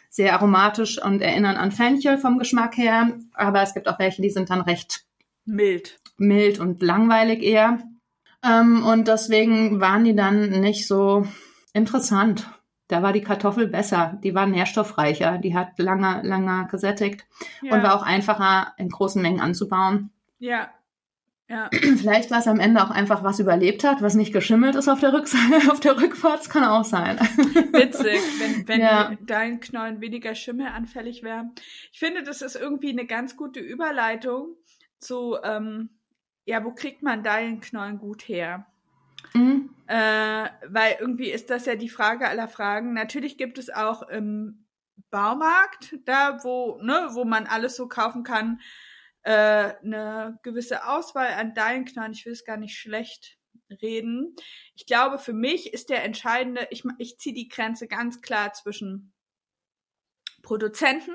[0.10, 3.14] sehr aromatisch und erinnern an Fenchel vom Geschmack her.
[3.34, 5.06] Aber es gibt auch welche, die sind dann recht
[5.46, 6.02] mild.
[6.18, 7.80] Mild und langweilig eher.
[8.44, 11.26] Ähm, und deswegen waren die dann nicht so
[11.74, 12.48] Interessant.
[12.88, 14.20] Da war die Kartoffel besser.
[14.24, 15.38] Die war nährstoffreicher.
[15.38, 17.26] Die hat lange, lange gesättigt
[17.62, 17.74] ja.
[17.74, 20.10] und war auch einfacher in großen Mengen anzubauen.
[20.40, 20.70] Ja.
[21.48, 21.70] Ja.
[21.72, 25.00] Vielleicht war es am Ende auch einfach, was überlebt hat, was nicht geschimmelt ist auf
[25.00, 27.18] der Rückseite, auf der Rückfahrt, das kann auch sein.
[27.18, 29.18] Witzig, wenn, wenn ja.
[29.22, 31.50] dein Knollen weniger schimmelanfällig wäre.
[31.92, 34.58] Ich finde, das ist irgendwie eine ganz gute Überleitung
[35.00, 35.90] zu, ähm,
[36.46, 38.68] ja, wo kriegt man deinen Knollen gut her?
[39.34, 39.70] Mhm.
[39.88, 42.94] Äh, weil irgendwie ist das ja die Frage aller Fragen.
[42.94, 44.66] Natürlich gibt es auch im
[45.10, 48.60] Baumarkt, da wo, ne, wo man alles so kaufen kann,
[49.24, 52.14] äh, eine gewisse Auswahl an Deilenknollen.
[52.14, 53.38] Ich will es gar nicht schlecht
[53.82, 54.36] reden.
[54.76, 59.14] Ich glaube, für mich ist der entscheidende, ich, ich ziehe die Grenze ganz klar zwischen
[60.42, 61.12] Produzenten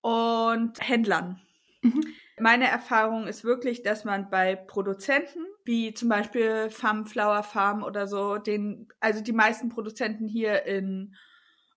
[0.00, 1.40] und Händlern.
[1.82, 2.04] Mhm.
[2.38, 8.06] Meine Erfahrung ist wirklich, dass man bei Produzenten, wie zum Beispiel Farm Flower Farm oder
[8.06, 11.14] so, den, also die meisten Produzenten hier in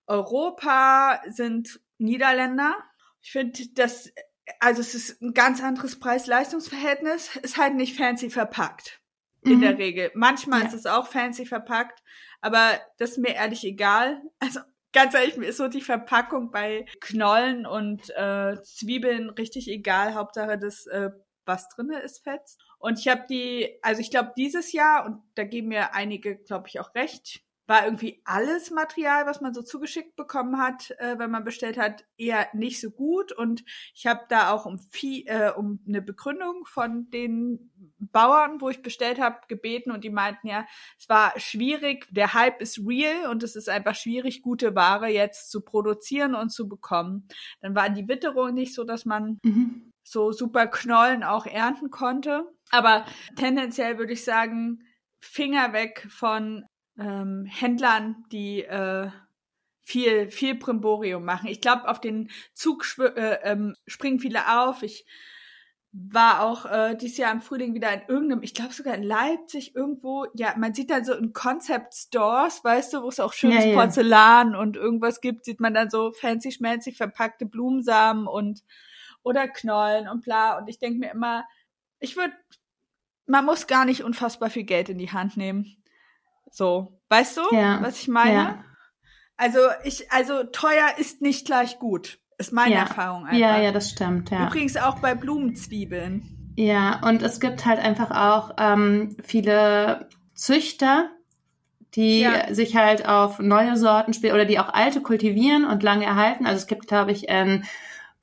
[0.08, 2.76] Europa sind Niederländer.
[3.22, 4.12] Ich finde, das,
[4.60, 9.00] also es ist ein ganz anderes Preis-Leistungs-Verhältnis, ist halt nicht fancy verpackt.
[9.46, 9.62] In mhm.
[9.62, 10.12] der Regel.
[10.14, 10.68] Manchmal ja.
[10.68, 12.02] ist es auch fancy verpackt,
[12.40, 14.22] aber das ist mir ehrlich egal.
[14.40, 14.62] Also
[14.94, 20.14] ganz ehrlich, mir ist so die Verpackung bei Knollen und äh, Zwiebeln richtig egal.
[20.14, 21.10] Hauptsache, das, äh,
[21.46, 22.62] was drinne ist, fetzt.
[22.84, 26.68] Und ich habe die, also ich glaube dieses Jahr, und da geben mir einige, glaube
[26.68, 31.32] ich, auch recht, war irgendwie alles Material, was man so zugeschickt bekommen hat, äh, wenn
[31.32, 33.32] man bestellt hat, eher nicht so gut.
[33.32, 38.70] Und ich habe da auch um, viel, äh, um eine Begründung von den Bauern, wo
[38.70, 40.66] ich bestellt habe, gebeten und die meinten ja,
[41.00, 45.50] es war schwierig, der Hype ist real und es ist einfach schwierig, gute Ware jetzt
[45.50, 47.28] zu produzieren und zu bekommen.
[47.62, 49.92] Dann war die Witterung nicht so, dass man mhm.
[50.04, 52.46] so super Knollen auch ernten konnte.
[52.72, 53.06] Aber
[53.38, 54.84] tendenziell würde ich sagen,
[55.22, 56.66] Finger weg von
[56.98, 59.10] ähm, Händlern, die äh,
[59.84, 61.48] viel, viel Primborium machen.
[61.48, 64.84] Ich glaube, auf den Zug äh, ähm, springen viele auf.
[64.84, 65.06] Ich
[65.92, 69.76] war auch äh, dieses Jahr im Frühling wieder in irgendeinem, ich glaube sogar in Leipzig
[69.76, 73.66] irgendwo, ja, man sieht dann so in Concept Stores, weißt du, wo es auch schönes
[73.66, 73.76] ja, ja.
[73.76, 78.64] Porzellan und irgendwas gibt, sieht man dann so fancy schmancy verpackte Blumensamen und
[79.22, 80.58] oder Knollen und bla.
[80.58, 81.46] Und ich denke mir immer,
[82.00, 82.34] ich würde,
[83.28, 85.78] man muss gar nicht unfassbar viel Geld in die Hand nehmen.
[86.54, 87.82] So, weißt du, ja.
[87.82, 88.34] was ich meine?
[88.34, 88.64] Ja.
[89.38, 92.20] Also ich, also teuer ist nicht gleich gut.
[92.38, 92.82] Ist meine ja.
[92.82, 93.40] Erfahrung einfach.
[93.40, 94.30] Ja, ja, das stimmt.
[94.30, 94.46] Ja.
[94.46, 96.54] Übrigens auch bei Blumenzwiebeln.
[96.56, 101.10] Ja, und es gibt halt einfach auch ähm, viele Züchter,
[101.96, 102.54] die ja.
[102.54, 106.46] sich halt auf neue Sorten spielen oder die auch alte kultivieren und lange erhalten.
[106.46, 107.64] Also es gibt, glaube ich, in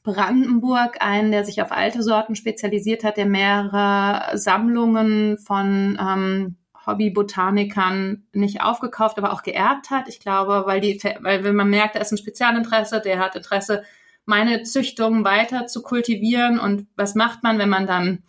[0.04, 6.56] Brandenburg einen, der sich auf alte Sorten spezialisiert hat, der mehrere Sammlungen von ähm,
[6.90, 10.08] Hobbybotanikern nicht aufgekauft, aber auch geerbt hat.
[10.08, 13.84] Ich glaube, weil die, weil wenn man merkt, da ist ein Spezialinteresse, der hat Interesse,
[14.24, 16.58] meine Züchtung weiter zu kultivieren.
[16.58, 18.22] Und was macht man, wenn man dann,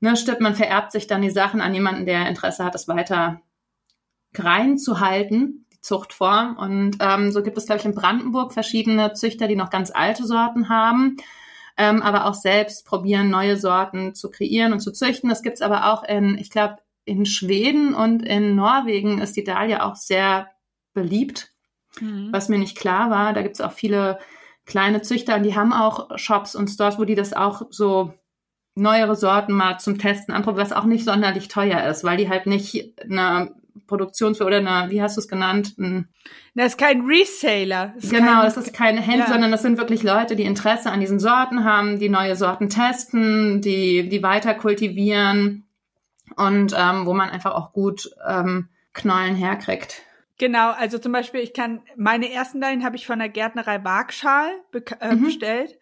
[0.00, 3.40] ne, stimmt, man vererbt sich dann die Sachen an jemanden, der Interesse hat, es weiter
[4.34, 6.56] rein zu halten, die Zuchtform.
[6.56, 10.24] Und ähm, so gibt es, glaube ich, in Brandenburg verschiedene Züchter, die noch ganz alte
[10.26, 11.16] Sorten haben.
[11.76, 15.30] Ähm, aber auch selbst probieren, neue Sorten zu kreieren und zu züchten.
[15.30, 16.78] Das gibt's aber auch in, ich glaube,
[17.08, 20.48] in Schweden und in Norwegen ist die Dahlia auch sehr
[20.92, 21.52] beliebt,
[22.00, 22.28] mhm.
[22.30, 23.32] was mir nicht klar war.
[23.32, 24.18] Da gibt es auch viele
[24.66, 28.12] kleine Züchter und die haben auch Shops und Stores, wo die das auch so
[28.74, 32.46] neuere Sorten mal zum Testen anprobieren, was auch nicht sonderlich teuer ist, weil die halt
[32.46, 33.54] nicht eine
[33.86, 35.74] Produktions- oder eine, wie hast du es genannt?
[35.78, 36.08] Ein,
[36.54, 37.94] das ist kein Reseller.
[37.96, 39.32] Das genau, kein, das ist keine Händler, ja.
[39.32, 43.62] sondern das sind wirklich Leute, die Interesse an diesen Sorten haben, die neue Sorten testen,
[43.62, 45.67] die, die weiter kultivieren
[46.36, 50.02] und ähm, wo man einfach auch gut ähm, Knollen herkriegt.
[50.38, 54.50] Genau, also zum Beispiel, ich kann, meine ersten Leinen habe ich von der Gärtnerei Waagschal
[54.70, 55.24] be äh, mhm.
[55.24, 55.78] bestellt.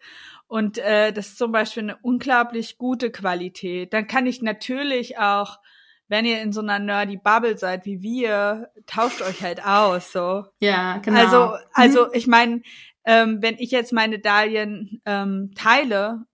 [0.47, 3.93] Und äh, das ist zum Beispiel eine unglaublich gute Qualität.
[3.93, 5.59] Dann kann ich natürlich auch,
[6.07, 10.11] wenn ihr in so einer nerdy Bubble seid wie wir, tauscht euch halt aus.
[10.11, 10.45] So.
[10.59, 11.19] Ja, genau.
[11.19, 12.11] Also, also mhm.
[12.13, 12.61] ich meine,
[13.05, 16.25] ähm, wenn ich jetzt meine Dahlien ähm, teile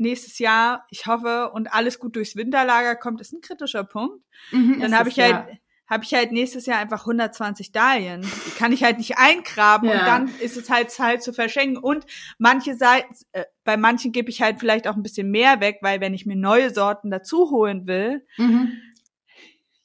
[0.00, 4.24] nächstes Jahr, ich hoffe, und alles gut durchs Winterlager kommt, ist ein kritischer Punkt.
[4.50, 5.56] Mhm, dann habe ich halt, ja.
[5.88, 8.22] habe ich halt nächstes Jahr einfach 120 Dahlien.
[8.22, 9.98] Die kann ich halt nicht eingraben ja.
[9.98, 11.76] und dann ist es halt Zeit zu verschenken.
[11.76, 12.06] Und
[12.38, 16.00] manche Seiten, äh, bei manchen gebe ich halt vielleicht auch ein bisschen mehr weg, weil
[16.00, 18.72] wenn ich mir neue Sorten dazu holen will, mhm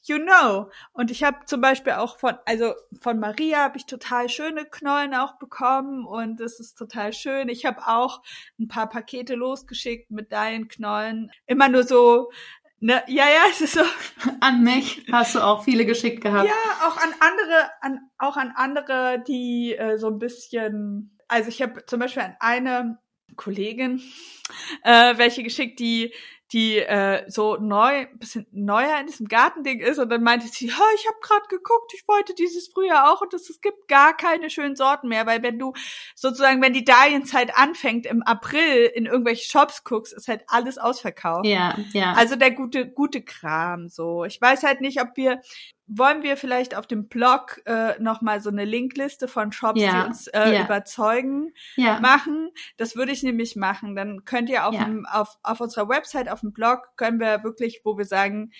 [0.08, 0.70] you know.
[0.93, 5.14] Und ich habe zum Beispiel auch von, also von Maria habe ich total schöne Knollen
[5.14, 7.49] auch bekommen und es ist total schön.
[7.49, 8.22] Ich habe auch
[8.60, 11.32] ein paar Pakete losgeschickt mit deinen Knollen.
[11.45, 12.32] Immer nur so,
[12.80, 13.84] ne, ja, ja, es ist so.
[14.39, 16.47] An mich hast du auch viele geschickt gehabt.
[16.47, 21.62] Ja, auch an andere, an, auch an andere, die äh, so ein bisschen, also ich
[21.62, 22.99] habe zum Beispiel an eine
[23.36, 24.01] Kollegin
[24.84, 26.14] äh, welche geschickt, die
[26.51, 30.95] die äh, so neu, bisschen neuer in diesem Gartending ist und dann meinte sie, oh,
[30.95, 34.49] ich habe gerade geguckt, ich wollte dieses Frühjahr auch und es, es gibt gar keine
[34.49, 35.73] schönen Sorten mehr, weil wenn du
[36.13, 41.45] sozusagen, wenn die Dahlienzeit anfängt im April in irgendwelche Shops guckst, ist halt alles ausverkauft.
[41.47, 42.13] Ja, ja.
[42.13, 44.23] Also der gute gute Kram so.
[44.23, 45.41] Ich weiß halt nicht, ob wir
[45.88, 50.07] wollen wir vielleicht auf dem Blog äh, nochmal so eine Linkliste von Shops, ja, die
[50.07, 50.65] uns äh, ja.
[50.65, 51.99] überzeugen, ja.
[51.99, 52.49] machen.
[52.77, 53.95] Das würde ich nämlich machen.
[53.95, 57.81] Dann könnt ihr auf, dem, auf, auf unserer Website, auf dem Blog, können wir wirklich,
[57.83, 58.51] wo wir sagen,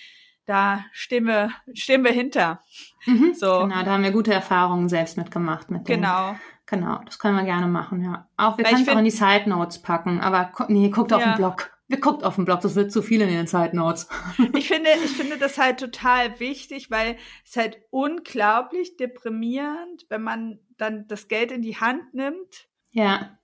[0.46, 2.60] da stehen wir, stehen wir hinter.
[3.06, 3.60] Mhm, so.
[3.60, 5.70] Genau, da haben wir gute Erfahrungen selbst mitgemacht.
[5.70, 6.36] Mit genau.
[6.66, 8.26] Genau, das können wir gerne machen, ja.
[8.36, 11.36] Auch wir können es auch in die Side Notes packen, aber nee, guckt auf den
[11.36, 11.75] Blog.
[11.88, 14.08] Wir guckt auf den Blog, das wird zu viel in den Side Notes.
[14.56, 20.58] ich finde, ich finde das halt total wichtig, weil es halt unglaublich deprimierend, wenn man
[20.78, 22.66] dann das Geld in die Hand nimmt.
[22.90, 23.38] Ja.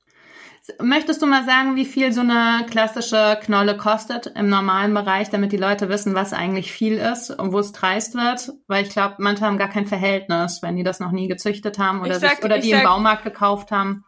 [0.80, 5.50] Möchtest du mal sagen, wie viel so eine klassische Knolle kostet im normalen Bereich, damit
[5.50, 8.52] die Leute wissen, was eigentlich viel ist und wo es dreist wird?
[8.68, 12.00] Weil ich glaube, manche haben gar kein Verhältnis, wenn die das noch nie gezüchtet haben
[12.00, 14.04] oder, sag, sich, oder die sag, im Baumarkt gekauft haben.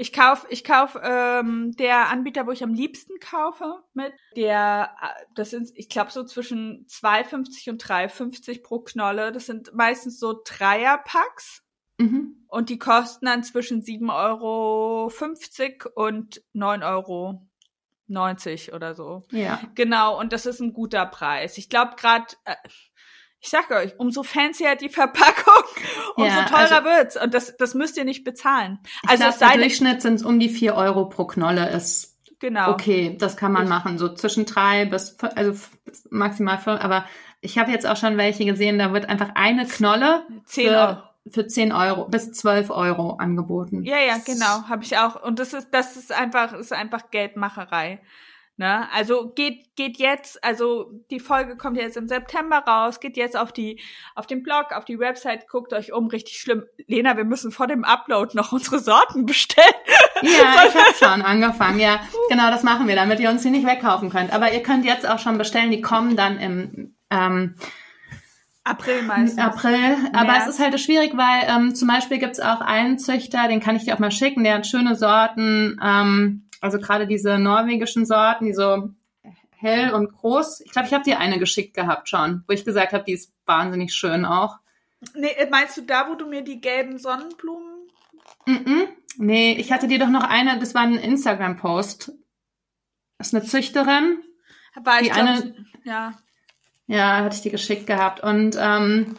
[0.00, 5.24] Ich kauf, ich kauf ähm, der Anbieter, wo ich am liebsten kaufe, mit der, äh,
[5.34, 9.30] das sind, ich glaube so zwischen 2,50 und 3,50 pro Knolle.
[9.30, 11.62] Das sind meistens so Dreierpacks.
[11.98, 12.46] Mhm.
[12.48, 15.12] Und die kosten dann zwischen 7,50 Euro
[15.94, 17.46] und 9,90 Euro
[18.06, 19.24] 90 oder so.
[19.32, 19.60] Ja.
[19.74, 21.58] Genau, und das ist ein guter Preis.
[21.58, 22.56] Ich glaube gerade, äh,
[23.40, 25.64] ich sag euch, umso fancier die Verpackung,
[26.16, 27.22] umso ja, teurer also, wird's.
[27.22, 28.78] Und das, das müsst ihr nicht bezahlen.
[29.06, 32.70] Also glaub, der Durchschnitt sind um die vier Euro pro Knolle ist genau.
[32.70, 33.16] okay.
[33.18, 33.98] Das kann man ich, machen.
[33.98, 35.58] So zwischen drei bis, also
[36.10, 36.80] maximal fünf.
[36.82, 37.06] Aber
[37.40, 41.46] ich habe jetzt auch schon welche gesehen, da wird einfach eine Knolle zehn Euro für
[41.46, 43.84] 10 Euro bis 12 Euro angeboten.
[43.84, 45.22] Ja, ja, genau, habe ich auch.
[45.22, 48.00] Und das ist, das ist einfach, ist einfach Geldmacherei.
[48.60, 48.86] Ne?
[48.92, 53.52] Also geht, geht jetzt, also die Folge kommt jetzt im September raus, geht jetzt auf
[53.52, 53.80] die,
[54.14, 56.64] auf den Blog, auf die Website, guckt euch um, richtig schlimm.
[56.86, 59.66] Lena, wir müssen vor dem Upload noch unsere Sorten bestellen.
[60.22, 62.00] Ja, ich habe schon angefangen, ja.
[62.28, 64.34] Genau, das machen wir, damit ihr uns die nicht wegkaufen könnt.
[64.34, 67.54] Aber ihr könnt jetzt auch schon bestellen, die kommen dann im ähm,
[68.62, 69.38] April meistens.
[69.38, 70.48] April, aber März.
[70.48, 73.84] es ist halt schwierig, weil ähm, zum Beispiel gibt's auch einen Züchter, den kann ich
[73.84, 78.54] dir auch mal schicken, der hat schöne Sorten, ähm, also gerade diese norwegischen Sorten, die
[78.54, 78.90] so
[79.56, 80.60] hell und groß.
[80.60, 83.32] Ich glaube, ich habe dir eine geschickt gehabt schon, wo ich gesagt habe, die ist
[83.46, 84.58] wahnsinnig schön auch.
[85.14, 87.88] Nee, meinst du da, wo du mir die gelben Sonnenblumen?
[88.46, 88.88] Mm, -mm.
[89.16, 92.12] Nee, ich hatte dir doch noch eine, das war ein Instagram-Post.
[93.18, 94.22] Das ist eine Züchterin.
[94.82, 96.12] War ich die glaub, eine, ja.
[96.86, 98.22] Ja, hatte ich dir geschickt gehabt.
[98.22, 99.16] Und ähm,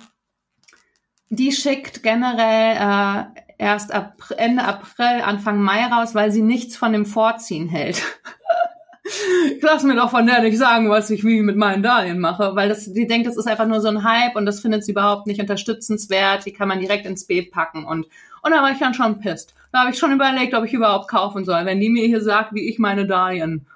[1.30, 6.92] die schickt generell äh, erst ab Ende April, Anfang Mai raus, weil sie nichts von
[6.94, 8.02] dem Vorziehen hält.
[9.56, 12.56] ich lass mir doch von der nicht sagen, was ich wie mit meinen Darlehen mache,
[12.56, 14.94] weil das, die denkt, das ist einfach nur so ein Hype und das findet sie
[14.94, 16.46] überhaupt nicht unterstützenswert.
[16.46, 18.08] Die kann man direkt ins Beet packen und
[18.44, 19.54] und da war ich dann schon pisst.
[19.72, 22.56] Da habe ich schon überlegt, ob ich überhaupt kaufen soll, wenn die mir hier sagt,
[22.56, 23.68] wie ich meine Darlehen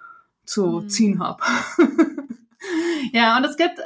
[0.44, 0.90] zu mhm.
[0.90, 1.44] ziehen habe.
[3.14, 3.80] ja, und es gibt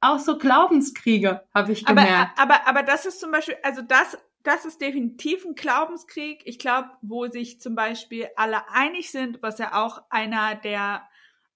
[0.00, 2.38] auch so Glaubenskriege, habe ich gemerkt.
[2.38, 4.16] Aber, aber, aber das ist zum Beispiel, also das,
[4.46, 6.42] das ist definitiv ein Glaubenskrieg.
[6.44, 11.02] Ich glaube, wo sich zum Beispiel alle einig sind, was ja auch einer der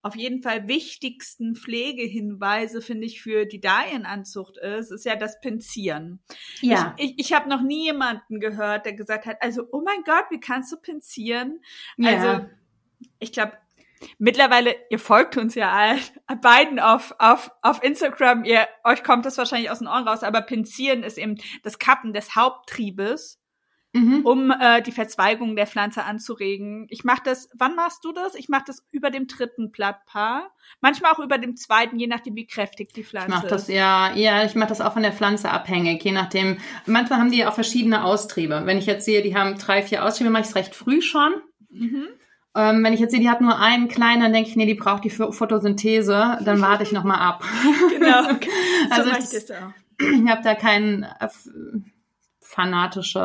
[0.02, 6.20] auf jeden Fall wichtigsten Pflegehinweise, finde ich, für die Dalienanzucht ist, ist ja das Pinzieren.
[6.62, 6.94] Ja.
[6.96, 10.24] Ich, ich, ich habe noch nie jemanden gehört, der gesagt hat, also, oh mein Gott,
[10.30, 11.60] wie kannst du pinzieren?
[11.98, 12.16] Ja.
[12.16, 12.46] Also,
[13.18, 13.52] ich glaube,
[14.18, 15.98] Mittlerweile, ihr folgt uns ja all,
[16.40, 18.44] beiden auf, auf, auf Instagram.
[18.44, 22.12] Ihr, euch kommt das wahrscheinlich aus den Ohren raus, aber Pinzieren ist eben das Kappen
[22.12, 23.40] des Haupttriebes,
[23.92, 24.24] mhm.
[24.24, 26.86] um äh, die Verzweigung der Pflanze anzuregen.
[26.88, 28.34] Ich mache das, wann machst du das?
[28.34, 30.50] Ich mache das über dem dritten Blattpaar.
[30.80, 33.36] Manchmal auch über dem zweiten, je nachdem, wie kräftig die Pflanze ist.
[33.36, 36.58] Ich mache das, ja, ja, ich mache das auch von der Pflanze abhängig, je nachdem.
[36.86, 38.62] Manchmal haben die auch verschiedene Austriebe.
[38.64, 41.34] Wenn ich jetzt sehe, die haben drei, vier Austriebe, mache ich es recht früh schon.
[41.68, 42.08] Mhm.
[42.56, 44.74] Ähm, wenn ich jetzt sehe, die hat nur einen kleinen, dann denke ich, nee, die
[44.74, 47.44] braucht die Photosynthese, dann warte ich nochmal ab.
[47.90, 48.24] genau.
[48.90, 49.50] also so
[50.00, 51.28] ich, ich habe da keinen äh,
[52.50, 53.20] fanatische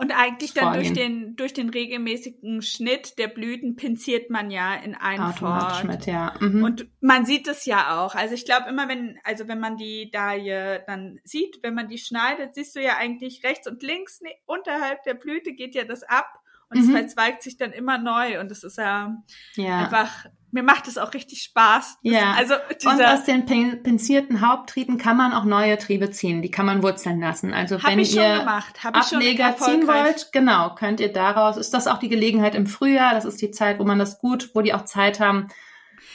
[0.00, 4.94] Und eigentlich dann durch den, durch den regelmäßigen Schnitt der Blüten pinziert man ja in
[4.94, 5.84] einen Fort.
[5.84, 6.34] Mit, ja.
[6.40, 6.64] Mhm.
[6.64, 8.14] Und man sieht es ja auch.
[8.14, 11.98] Also ich glaube immer, wenn, also wenn man die Dalie dann sieht, wenn man die
[11.98, 16.02] schneidet, siehst du ja eigentlich rechts und links, nee, unterhalb der Blüte geht ja das
[16.02, 16.84] ab und mhm.
[16.84, 19.16] es verzweigt sich dann immer neu und es ist ja,
[19.54, 19.78] ja.
[19.84, 21.98] einfach, mir macht es auch richtig Spaß.
[22.02, 22.32] Ja.
[22.32, 22.54] also
[22.84, 27.20] und aus den pinzierten Haupttrieben kann man auch neue Triebe ziehen, die kann man wurzeln
[27.20, 27.54] lassen.
[27.54, 28.84] Also wenn ihr gemacht.
[28.84, 33.24] Ableger ziehen wollt, genau, könnt ihr daraus, ist das auch die Gelegenheit im Frühjahr, das
[33.24, 35.48] ist die Zeit, wo man das gut, wo die auch Zeit haben,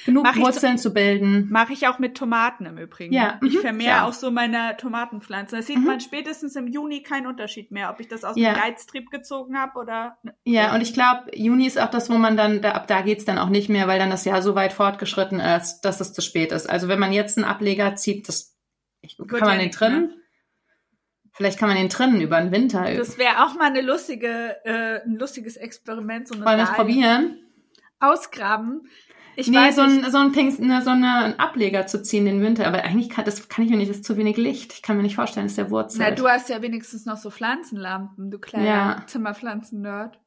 [0.06, 1.48] genug mach Wurzeln zu, zu, bilden.
[1.50, 3.14] Mache ich auch mit Tomaten im Übrigen.
[3.14, 4.08] Ja, ich mhm, vermehre ja.
[4.08, 5.58] auch so meine Tomatenpflanzen.
[5.58, 5.86] Da sieht mhm.
[5.86, 8.54] man spätestens im Juni keinen Unterschied mehr, ob ich das aus ja.
[8.54, 10.18] dem Geiztrieb gezogen habe oder.
[10.44, 13.26] Ja, und ich glaube, Juni ist auch das, wo man dann, da, ab da geht's
[13.26, 16.22] dann auch nicht mehr, weil dann das Jahr so weit fortgeschritten ist, dass es zu
[16.22, 16.70] spät ist.
[16.70, 18.58] Also wenn man jetzt einen Ableger zieht, das
[19.02, 20.02] ich, kann man den drinnen.
[20.08, 20.22] Ne?
[21.34, 23.00] Vielleicht kann man den drinnen über den Winter üben.
[23.00, 26.28] Das wäre auch mal eine lustige, äh, ein lustiges Experiment.
[26.28, 27.40] So Wollen wir das probieren?
[28.00, 28.90] Ausgraben.
[29.36, 32.42] Ich nee, weiß so ein, so ein Pings, ne, so eine Ableger zu ziehen den
[32.42, 34.74] Winter, aber eigentlich kann, das kann ich mir nicht, das ist zu wenig Licht.
[34.74, 36.00] Ich kann mir nicht vorstellen, dass der Wurzel.
[36.00, 39.04] Na, du hast ja wenigstens noch so Pflanzenlampen, du kleiner ja.
[39.08, 40.20] Zimmerpflanzen-Nerd.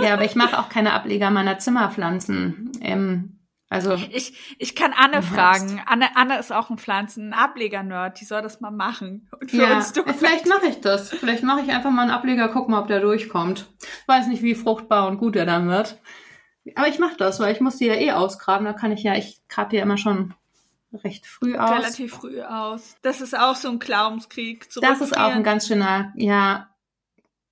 [0.00, 2.72] Ja, aber ich mache auch keine Ableger meiner Zimmerpflanzen.
[2.80, 3.40] Ähm,
[3.72, 5.80] also ich, ich kann Anne fragen.
[5.86, 8.20] Anne, Anne ist auch ein Pflanzen-Ableger-Nerd.
[8.20, 9.28] Die soll das mal machen.
[9.40, 11.10] Und für ja, uns vielleicht mache ich das.
[11.10, 13.68] Vielleicht mache ich einfach mal einen Ableger, guck mal, ob der durchkommt.
[13.80, 16.00] Ich weiß nicht, wie fruchtbar und gut er dann wird.
[16.76, 18.64] Aber ich mache das, weil ich muss die ja eh ausgraben.
[18.64, 20.34] Da kann ich ja, ich grab ja immer schon
[20.92, 21.70] recht früh aus.
[21.70, 22.96] Relativ früh aus.
[23.02, 24.68] Das ist auch so ein Glaubenskrieg.
[24.80, 26.68] Das ist auch ein ganz schöner, ja.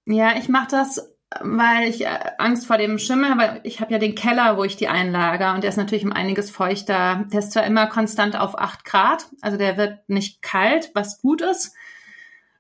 [0.07, 3.61] Ja, ich mache das weil ich äh, Angst vor dem Schimmel habe.
[3.65, 6.51] Ich habe ja den Keller, wo ich die einlager und der ist natürlich um einiges
[6.51, 7.27] feuchter.
[7.33, 11.43] Der ist zwar immer konstant auf acht Grad, also der wird nicht kalt, was gut
[11.43, 11.75] ist.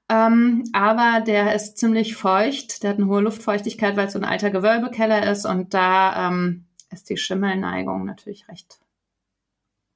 [0.08, 2.82] Ähm, aber der ist ziemlich feucht.
[2.82, 6.66] Der hat eine hohe Luftfeuchtigkeit, weil es so ein alter Gewölbekeller ist und da ähm,
[6.90, 8.80] ist die Schimmelneigung natürlich recht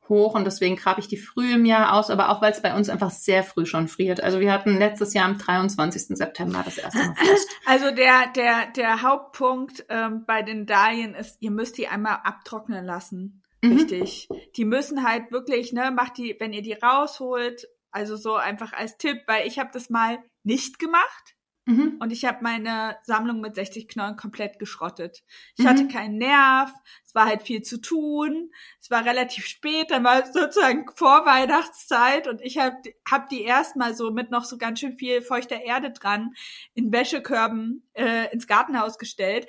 [0.09, 2.77] hoch und deswegen grabe ich die früh im Jahr aus, aber auch weil es bei
[2.77, 4.23] uns einfach sehr früh schon friert.
[4.23, 6.17] Also wir hatten letztes Jahr am 23.
[6.17, 7.49] September das erste Mal Frost.
[7.67, 12.85] Also der, der, der Hauptpunkt ähm, bei den Dahlien ist, ihr müsst die einmal abtrocknen
[12.85, 13.43] lassen.
[13.63, 13.73] Mhm.
[13.73, 14.29] Richtig.
[14.57, 18.97] Die müssen halt wirklich, ne, macht die, wenn ihr die rausholt, also so einfach als
[18.97, 21.37] Tipp, weil ich habe das mal nicht gemacht.
[21.65, 21.99] Mhm.
[22.01, 25.23] Und ich habe meine Sammlung mit 60 Knollen komplett geschrottet.
[25.57, 25.69] Ich mhm.
[25.69, 26.73] hatte keinen Nerv,
[27.07, 32.41] es war halt viel zu tun, es war relativ spät, dann war sozusagen Vorweihnachtszeit und
[32.41, 32.77] ich habe
[33.09, 36.33] hab die erstmal so mit noch so ganz schön viel feuchter Erde dran
[36.75, 39.47] in Wäschekörben äh, ins Gartenhaus gestellt.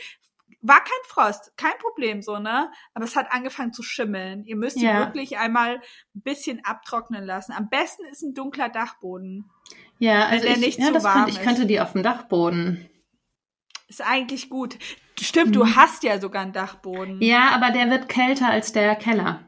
[0.65, 2.71] War kein Frost, kein Problem so, ne?
[2.93, 4.45] Aber es hat angefangen zu schimmeln.
[4.45, 4.93] Ihr müsst ja.
[4.93, 5.75] die wirklich einmal
[6.15, 7.51] ein bisschen abtrocknen lassen.
[7.51, 9.49] Am besten ist ein dunkler Dachboden.
[9.99, 12.89] Ja, also ich, nicht ja, das könnte, ich könnte die auf dem Dachboden.
[13.89, 14.77] Ist eigentlich gut.
[15.19, 15.53] Stimmt, mhm.
[15.53, 17.21] du hast ja sogar einen Dachboden.
[17.21, 19.41] Ja, aber der wird kälter als der Keller.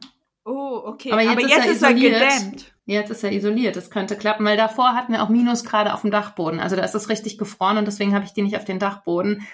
[0.43, 1.13] Oh, okay.
[1.13, 2.74] Aber jetzt, aber ist, jetzt er ist, er gedämmt.
[2.86, 3.78] Jetzt ist er isoliert.
[3.78, 6.59] Das könnte klappen, weil davor hatten wir auch Minusgrade auf dem Dachboden.
[6.59, 9.47] Also da ist es richtig gefroren und deswegen habe ich die nicht auf den Dachboden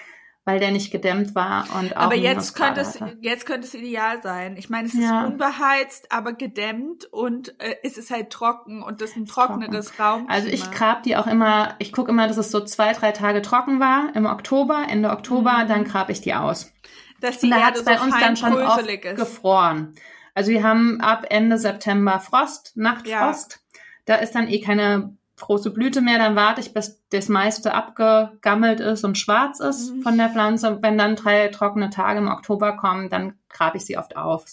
[0.44, 4.22] weil der nicht gedämmt war und auch Aber jetzt könnte es jetzt könnte es ideal
[4.22, 4.56] sein.
[4.56, 5.22] Ich meine, es ja.
[5.22, 10.00] ist unbeheizt, aber gedämmt und äh, es ist halt trocken und das ist ein trockeneres
[10.00, 10.26] Raum.
[10.28, 13.40] Also ich grab die auch immer, ich gucke immer, dass es so zwei, drei Tage
[13.40, 15.68] trocken war im Oktober, Ende Oktober, mhm.
[15.68, 16.72] dann grab ich die aus.
[17.20, 19.16] Dass die und da hat es bei so uns dann schon oft ist.
[19.16, 19.94] gefroren.
[20.34, 23.52] Also wir haben ab Ende September Frost, Nachtfrost.
[23.52, 23.80] Ja.
[24.06, 28.80] Da ist dann eh keine große Blüte mehr, dann warte ich, bis das meiste abgegammelt
[28.80, 30.02] ist und schwarz ist mhm.
[30.02, 30.78] von der Pflanze.
[30.80, 34.46] Wenn dann drei trockene Tage im Oktober kommen, dann grabe ich sie oft auf.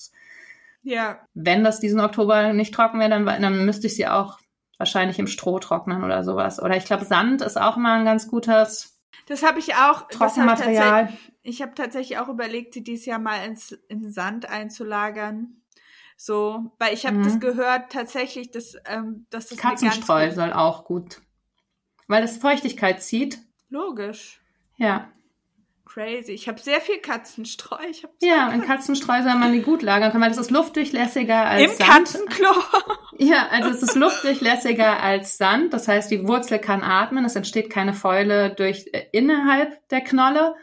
[0.84, 1.20] Ja.
[1.34, 4.40] Wenn das diesen Oktober nicht trocken wäre, dann, dann müsste ich sie auch
[4.78, 6.62] wahrscheinlich im Stroh trocknen oder sowas.
[6.62, 10.08] Oder ich glaube, Sand ist auch immer ein ganz gutes das habe ich auch.
[10.08, 11.08] Trockenmaterial.
[11.08, 11.14] Hab
[11.44, 15.62] ich habe tatsächlich auch überlegt, sie dieses Jahr mal ins, in Sand einzulagern.
[16.22, 17.24] So, weil ich habe mhm.
[17.24, 21.22] das gehört tatsächlich, dass, ähm, dass das Katzenstreu soll auch gut,
[22.10, 23.38] weil das Feuchtigkeit zieht.
[23.70, 24.42] Logisch.
[24.76, 25.08] Ja.
[25.86, 26.34] Crazy.
[26.34, 27.78] Ich habe sehr viel Katzenstreu.
[27.90, 31.46] Ich hab ja, in Katzenstreu soll man die gut lagern können, weil das ist luftdurchlässiger
[31.46, 31.90] als Im Sand.
[31.90, 32.50] Katzenklo.
[33.22, 35.74] Ja, also es ist luftdurchlässiger als Sand.
[35.74, 37.26] Das heißt, die Wurzel kann atmen.
[37.26, 40.56] Es entsteht keine Fäule durch äh, innerhalb der Knolle.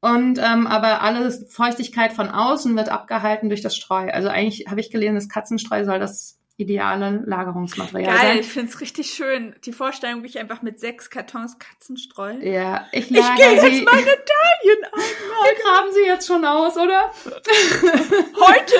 [0.00, 4.08] Und ähm, aber alle Feuchtigkeit von außen wird abgehalten durch das Streu.
[4.10, 8.38] Also eigentlich habe ich gelesen, das Katzenstreu soll das ideale Lagerungsmaterial Geil, sein.
[8.38, 9.54] ich finde es richtig schön.
[9.64, 12.32] Die Vorstellung, wie ich einfach mit sechs Kartons Katzenstreu.
[12.40, 15.00] Ja, ich lagere Ich gehe jetzt meine Dahlien ein.
[15.44, 17.10] Wir graben sie jetzt schon aus, oder?
[18.46, 18.74] Heute?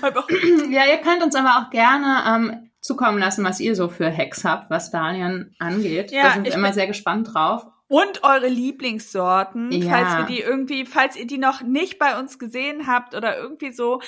[0.70, 4.44] Ja, ihr könnt uns aber auch gerne ähm, zukommen lassen, was ihr so für Hacks
[4.44, 6.12] habt, was Dahlien angeht.
[6.12, 9.90] Ja, da sind wir immer sehr gespannt drauf und eure Lieblingssorten, ja.
[9.90, 13.72] falls wir die irgendwie, falls ihr die noch nicht bei uns gesehen habt oder irgendwie
[13.72, 14.00] so,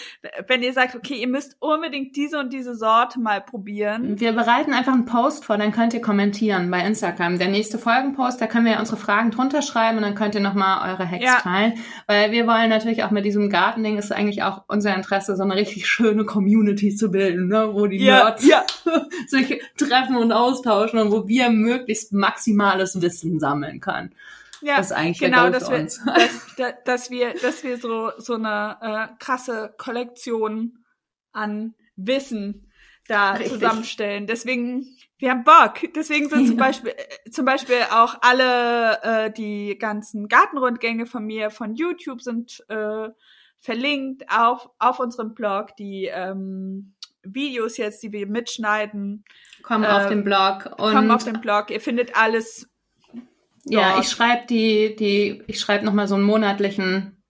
[0.47, 4.21] wenn ihr sagt, okay, ihr müsst unbedingt diese und diese Sorte mal probieren.
[4.21, 7.39] Wir bereiten einfach einen Post vor, dann könnt ihr kommentieren bei Instagram.
[7.39, 10.91] Der nächste Folgenpost, da können wir unsere Fragen drunter schreiben und dann könnt ihr nochmal
[10.91, 11.41] eure Hacks ja.
[11.41, 11.75] teilen,
[12.07, 15.57] weil wir wollen natürlich auch mit diesem Gartending ist eigentlich auch unser Interesse, so eine
[15.57, 18.63] richtig schöne Community zu bilden, ne, wo die ja, Nerds ja.
[19.27, 24.15] sich treffen und austauschen und wo wir möglichst maximales Wissen sammeln sammeln kann.
[24.63, 25.79] Ja, das ist eigentlich genau, dass wir,
[26.59, 30.85] dass, dass, wir, dass wir so, so eine äh, krasse Kollektion
[31.33, 32.71] an Wissen
[33.07, 33.55] da Richtig.
[33.55, 34.27] zusammenstellen.
[34.27, 35.81] Deswegen, wir haben Bock.
[35.97, 36.47] Deswegen sind ja.
[36.49, 42.21] zum Beispiel, äh, zum Beispiel auch alle äh, die ganzen Gartenrundgänge von mir von YouTube
[42.21, 43.09] sind äh,
[43.61, 45.75] verlinkt auf, auf unserem Blog.
[45.77, 49.25] Die ähm, Videos jetzt, die wir mitschneiden,
[49.63, 50.67] kommen äh, auf den Blog.
[50.79, 51.71] Und kommen auf den Blog.
[51.71, 52.71] Ihr findet alles
[53.71, 57.21] ja, ich schreibe die, die, ich schreibe nochmal so einen monatlichen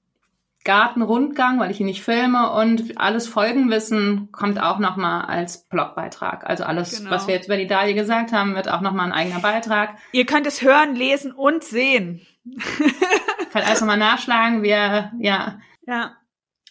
[0.64, 6.46] Gartenrundgang, weil ich ihn nicht filme und alles Folgenwissen kommt auch nochmal als Blogbeitrag.
[6.46, 7.10] Also alles, genau.
[7.10, 9.96] was wir jetzt über die Dalie gesagt haben, wird auch nochmal ein eigener Beitrag.
[10.12, 12.26] Ihr könnt es hören, lesen und sehen.
[13.52, 14.62] Kann alles nochmal nachschlagen.
[14.62, 15.60] Wir, ja.
[15.86, 16.16] Ja.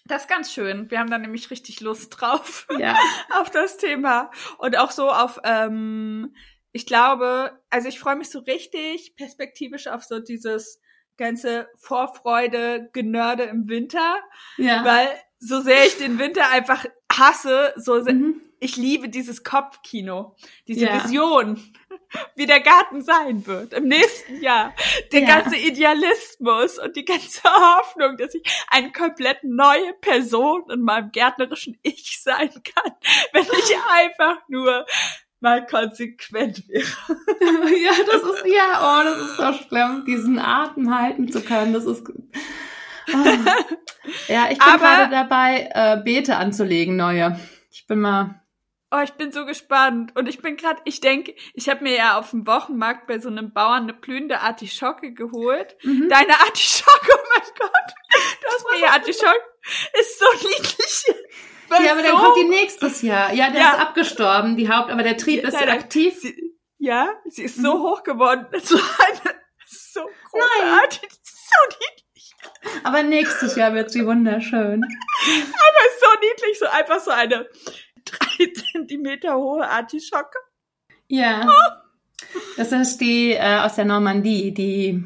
[0.05, 0.89] Das ist ganz schön.
[0.89, 2.67] Wir haben da nämlich richtig Lust drauf.
[2.77, 2.95] Ja.
[3.39, 4.29] auf das Thema.
[4.59, 6.33] Und auch so auf, ähm,
[6.71, 10.79] ich glaube, also ich freue mich so richtig perspektivisch auf so dieses
[11.17, 14.17] ganze Vorfreude, Genörde im Winter.
[14.57, 14.83] Ja.
[14.85, 15.09] Weil
[15.39, 18.41] so sehr ich den Winter einfach hasse, so sehr, mhm.
[18.59, 20.35] ich liebe dieses Kopfkino,
[20.67, 21.03] diese ja.
[21.03, 21.61] Vision,
[22.35, 24.73] wie der Garten sein wird im nächsten Jahr.
[25.11, 25.27] Der ja.
[25.27, 31.77] ganze Idealismus und die ganze Hoffnung, dass ich eine komplett neue Person in meinem gärtnerischen
[31.83, 32.93] Ich sein kann,
[33.33, 34.85] wenn ich einfach nur
[35.41, 36.85] mal konsequent wäre.
[37.83, 41.85] ja, das ist, ja, oh, das ist so schlimm, diesen Atem halten zu können, das
[41.85, 43.25] ist, oh.
[44.27, 47.39] Ja, ich bin Aber, gerade dabei, äh, Beete anzulegen, neue.
[47.71, 48.41] Ich bin mal.
[48.91, 50.15] Oh, ich bin so gespannt.
[50.15, 53.29] Und ich bin gerade, ich denke, ich habe mir ja auf dem Wochenmarkt bei so
[53.29, 55.75] einem Bauern eine blühende Artischocke geholt.
[55.83, 56.09] Mhm.
[56.09, 57.71] Deine Artischocke, oh mein Gott.
[58.41, 59.39] Du hast mir ja Artischocke.
[59.99, 61.05] Ist so niedlich.
[61.69, 62.07] Ja, aber so?
[62.07, 63.33] dann kommt die nächstes Jahr.
[63.33, 63.71] Ja, der ja.
[63.71, 66.15] ist abgestorben, die Haupt, aber der Trieb ist Nein, aktiv.
[66.19, 67.81] Sie, ja, sie ist so mhm.
[67.81, 68.47] hoch geworden.
[68.61, 69.35] So eine,
[69.67, 70.01] so
[70.31, 71.01] großartig.
[71.01, 71.19] Nein.
[71.23, 72.35] So niedlich.
[72.83, 74.83] Aber nächstes Jahr wird sie wunderschön.
[74.83, 77.47] Aber so niedlich, so einfach so eine
[78.05, 80.37] drei Zentimeter hohe Artischocke.
[81.07, 81.47] Ja.
[82.57, 85.03] Das ist die äh, aus der Normandie, die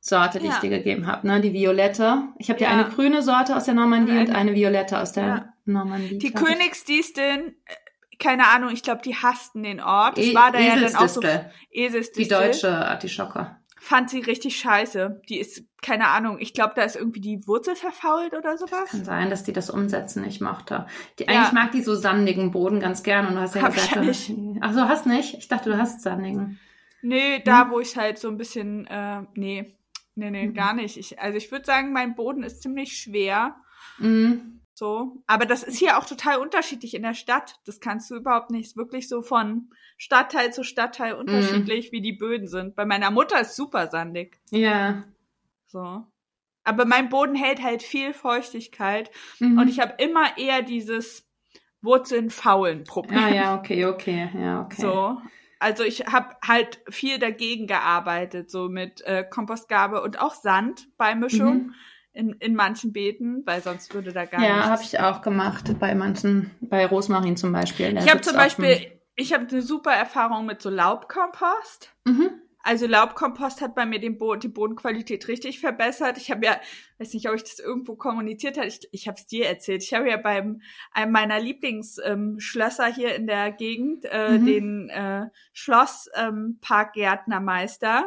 [0.00, 0.52] Sorte, die ja.
[0.54, 1.40] ich dir gegeben habe, ne?
[1.40, 2.24] Die Violette.
[2.38, 2.70] Ich habe dir ja.
[2.70, 5.53] eine grüne Sorte aus der Normandie und eine, und eine Violette aus der ja.
[5.64, 6.18] Normandie.
[6.18, 10.18] Die Königsdisteln, äh, keine Ahnung, ich glaube, die hassten den Ort.
[10.18, 11.20] Es e war da ja dann auch so
[11.70, 12.22] Eselsdistel.
[12.24, 15.20] Die deutsche Artischocke fand sie richtig scheiße.
[15.28, 18.90] Die ist, keine Ahnung, ich glaube, da ist irgendwie die Wurzel verfault oder sowas.
[18.90, 20.86] Kann sein, dass die das umsetzen nicht mochte.
[21.18, 23.96] Die, eigentlich mag die so sandigen Boden ganz gern und du hast ja Hab gesagt,
[23.96, 24.32] ja nicht.
[24.62, 25.34] ach so, hast nicht?
[25.34, 26.58] Ich dachte, du hast sandigen.
[27.02, 27.72] Nee, da hm?
[27.72, 29.76] wo ich halt so ein bisschen, äh, nee,
[30.14, 30.54] nee, nee, mhm.
[30.54, 30.96] gar nicht.
[30.96, 33.56] Ich, also ich würde sagen, mein Boden ist ziemlich schwer.
[33.98, 34.53] Mhm.
[34.74, 35.22] So.
[35.28, 37.60] Aber das ist hier auch total unterschiedlich in der Stadt.
[37.64, 38.76] Das kannst du überhaupt nicht.
[38.76, 41.92] wirklich so von Stadtteil zu Stadtteil unterschiedlich, mm.
[41.92, 42.74] wie die Böden sind.
[42.74, 44.40] Bei meiner Mutter ist super sandig.
[44.50, 45.04] Ja.
[45.66, 46.04] So.
[46.64, 49.10] Aber mein Boden hält halt viel Feuchtigkeit.
[49.38, 49.58] Mhm.
[49.58, 51.28] Und ich habe immer eher dieses
[51.80, 53.18] Wurzeln faulen Problem.
[53.18, 54.80] Ah ja, okay, okay, ja, okay.
[54.80, 55.18] So.
[55.60, 61.14] Also ich habe halt viel dagegen gearbeitet, so mit äh, Kompostgabe und auch Sand bei
[61.14, 61.66] Mischung.
[61.66, 61.74] Mhm
[62.14, 65.78] in, in manchen Beeten, weil sonst würde da gar ja, Ja, habe ich auch gemacht
[65.80, 67.96] bei manchen, bei Rosmarin zum Beispiel.
[67.98, 71.92] Ich habe zum Beispiel, ich habe eine super Erfahrung mit so Laubkompost.
[72.04, 72.30] Mhm.
[72.66, 76.16] Also Laubkompost hat bei mir den Bo die Bodenqualität richtig verbessert.
[76.16, 76.58] Ich habe ja,
[76.98, 79.82] weiß nicht, ob ich das irgendwo kommuniziert habe, ich, ich habe es dir erzählt.
[79.82, 80.62] Ich habe ja beim
[80.92, 84.46] einem meiner Lieblingsschlösser ähm, hier in der Gegend, äh, mhm.
[84.46, 88.04] den äh, Schlossparkgärtnermeister, ähm,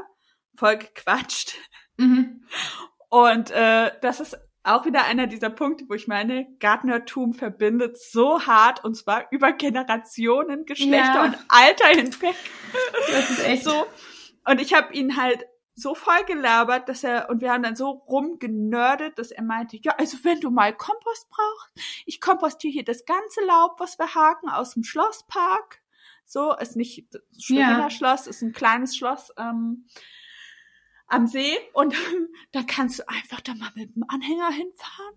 [0.55, 1.53] voll gequatscht.
[1.97, 2.41] Mhm.
[3.09, 8.45] Und äh, das ist auch wieder einer dieser Punkte, wo ich meine, Gärtnertum verbindet so
[8.45, 11.23] hart und zwar über Generationen, Geschlechter ja.
[11.23, 12.35] und Alter hinweg.
[13.09, 13.85] Das ist echt so.
[14.45, 17.89] Und ich habe ihn halt so voll gelabert, dass er, und wir haben dann so
[17.89, 23.05] rumgenördet, dass er meinte, ja, also wenn du mal Kompost brauchst, ich kompostiere hier das
[23.05, 25.81] ganze Laub, was wir haken, aus dem Schlosspark.
[26.25, 27.05] So, ist nicht
[27.39, 27.89] Schweriner ja.
[27.89, 29.31] Schloss, ist ein kleines Schloss.
[29.37, 29.85] Ähm,
[31.07, 31.93] am See und
[32.51, 35.15] da kannst du einfach da mal mit dem Anhänger hinfahren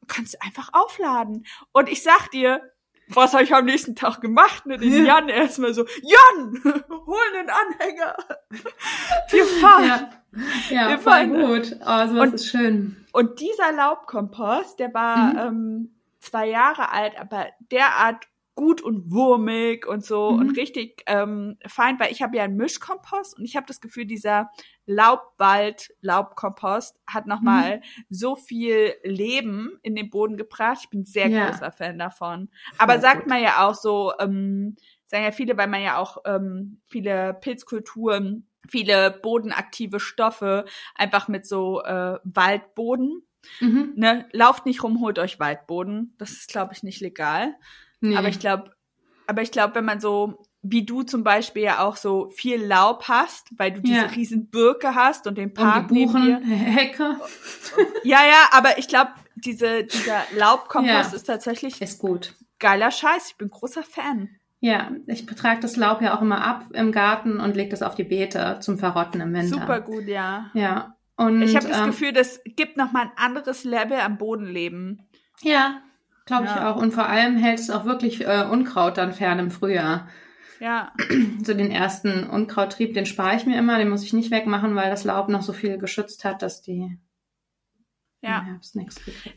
[0.00, 1.46] und kannst einfach aufladen.
[1.72, 2.72] Und ich sag dir,
[3.08, 4.66] was habe ich am nächsten Tag gemacht?
[4.66, 4.78] Ne?
[4.78, 8.16] Den Jan erstmal so, Jan, hol den Anhänger.
[9.30, 9.84] Wir fahren.
[9.84, 10.10] Ja,
[10.70, 11.32] ja Wir fahren.
[11.32, 11.76] gut.
[11.80, 13.04] Oh, sowas und, ist schön.
[13.12, 15.38] Und dieser Laubkompost, der war mhm.
[15.38, 20.40] ähm, zwei Jahre alt, aber derart gut und wurmig und so mhm.
[20.40, 24.04] und richtig ähm, fein, weil ich habe ja einen Mischkompost und ich habe das Gefühl,
[24.04, 24.50] dieser
[24.84, 28.04] Laubwald, Laubkompost hat nochmal mhm.
[28.10, 30.80] so viel Leben in den Boden gebracht.
[30.82, 31.48] Ich bin sehr ja.
[31.48, 32.50] großer Fan davon.
[32.78, 33.28] Aber Voll sagt gut.
[33.28, 34.76] man ja auch so, ähm,
[35.06, 41.46] sagen ja viele, weil man ja auch ähm, viele Pilzkulturen, viele bodenaktive Stoffe einfach mit
[41.46, 43.22] so äh, Waldboden.
[43.60, 43.94] Mhm.
[43.96, 46.14] Ne, lauft nicht rum, holt euch Waldboden.
[46.18, 47.56] Das ist, glaube ich, nicht legal.
[48.02, 48.16] Nee.
[48.16, 48.70] Aber ich glaube,
[49.26, 53.08] aber ich glaube, wenn man so wie du zum Beispiel ja auch so viel Laub
[53.08, 54.06] hast, weil du diese ja.
[54.06, 56.42] riesen Birke hast und den Park und die Buchen.
[56.44, 57.16] Hecke.
[58.04, 61.16] Ja, ja, aber ich glaube, diese, dieser Laubkompost ja.
[61.16, 62.34] ist tatsächlich ist gut.
[62.60, 63.30] geiler Scheiß.
[63.30, 64.28] Ich bin großer Fan.
[64.60, 67.96] Ja, ich betrage das Laub ja auch immer ab im Garten und lege das auf
[67.96, 69.58] die Beete zum Verrotten im Winter.
[69.58, 70.50] Super gut, ja.
[70.54, 70.96] Ja.
[71.16, 75.08] Und ich habe das ähm, Gefühl, das gibt noch mal ein anderes Level am Bodenleben.
[75.40, 75.82] Ja,
[76.26, 76.54] glaube ja.
[76.54, 76.76] ich auch.
[76.76, 80.08] Und vor allem hält es auch wirklich äh, Unkraut dann fern im Frühjahr.
[80.60, 80.92] Ja.
[81.44, 84.90] So den ersten Unkrauttrieb, den spare ich mir immer, den muss ich nicht wegmachen, weil
[84.90, 86.98] das Laub noch so viel geschützt hat, dass die
[88.22, 88.46] ja.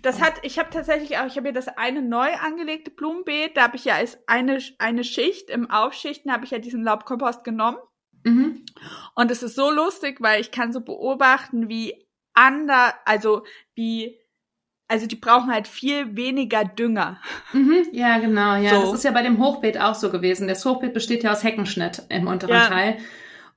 [0.04, 3.64] Das hat, ich habe tatsächlich auch, ich habe hier das eine neu angelegte Blumenbeet, da
[3.64, 7.80] habe ich ja als eine, eine Schicht im Aufschichten habe ich ja diesen Laubkompost genommen.
[8.24, 8.64] Mhm.
[9.16, 13.44] Und es ist so lustig, weil ich kann so beobachten, wie ander, also
[13.74, 14.20] wie
[14.88, 17.20] also die brauchen halt viel weniger Dünger.
[17.54, 18.56] Mhm, ja, genau.
[18.56, 18.82] Ja, So.
[18.82, 20.48] das ist ja bei dem Hochbeet auch so gewesen.
[20.48, 22.68] Das Hochbeet besteht ja aus Heckenschnitt im unteren Ja.
[22.68, 22.98] Teil.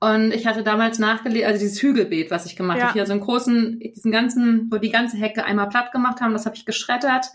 [0.01, 2.85] Und ich hatte damals nachgelesen, also dieses Hügelbeet, was ich gemacht Ja.
[2.85, 6.33] habe, hier so einen großen, diesen ganzen, wo die ganze Hecke einmal platt gemacht haben,
[6.33, 7.27] das habe ich geschreddert,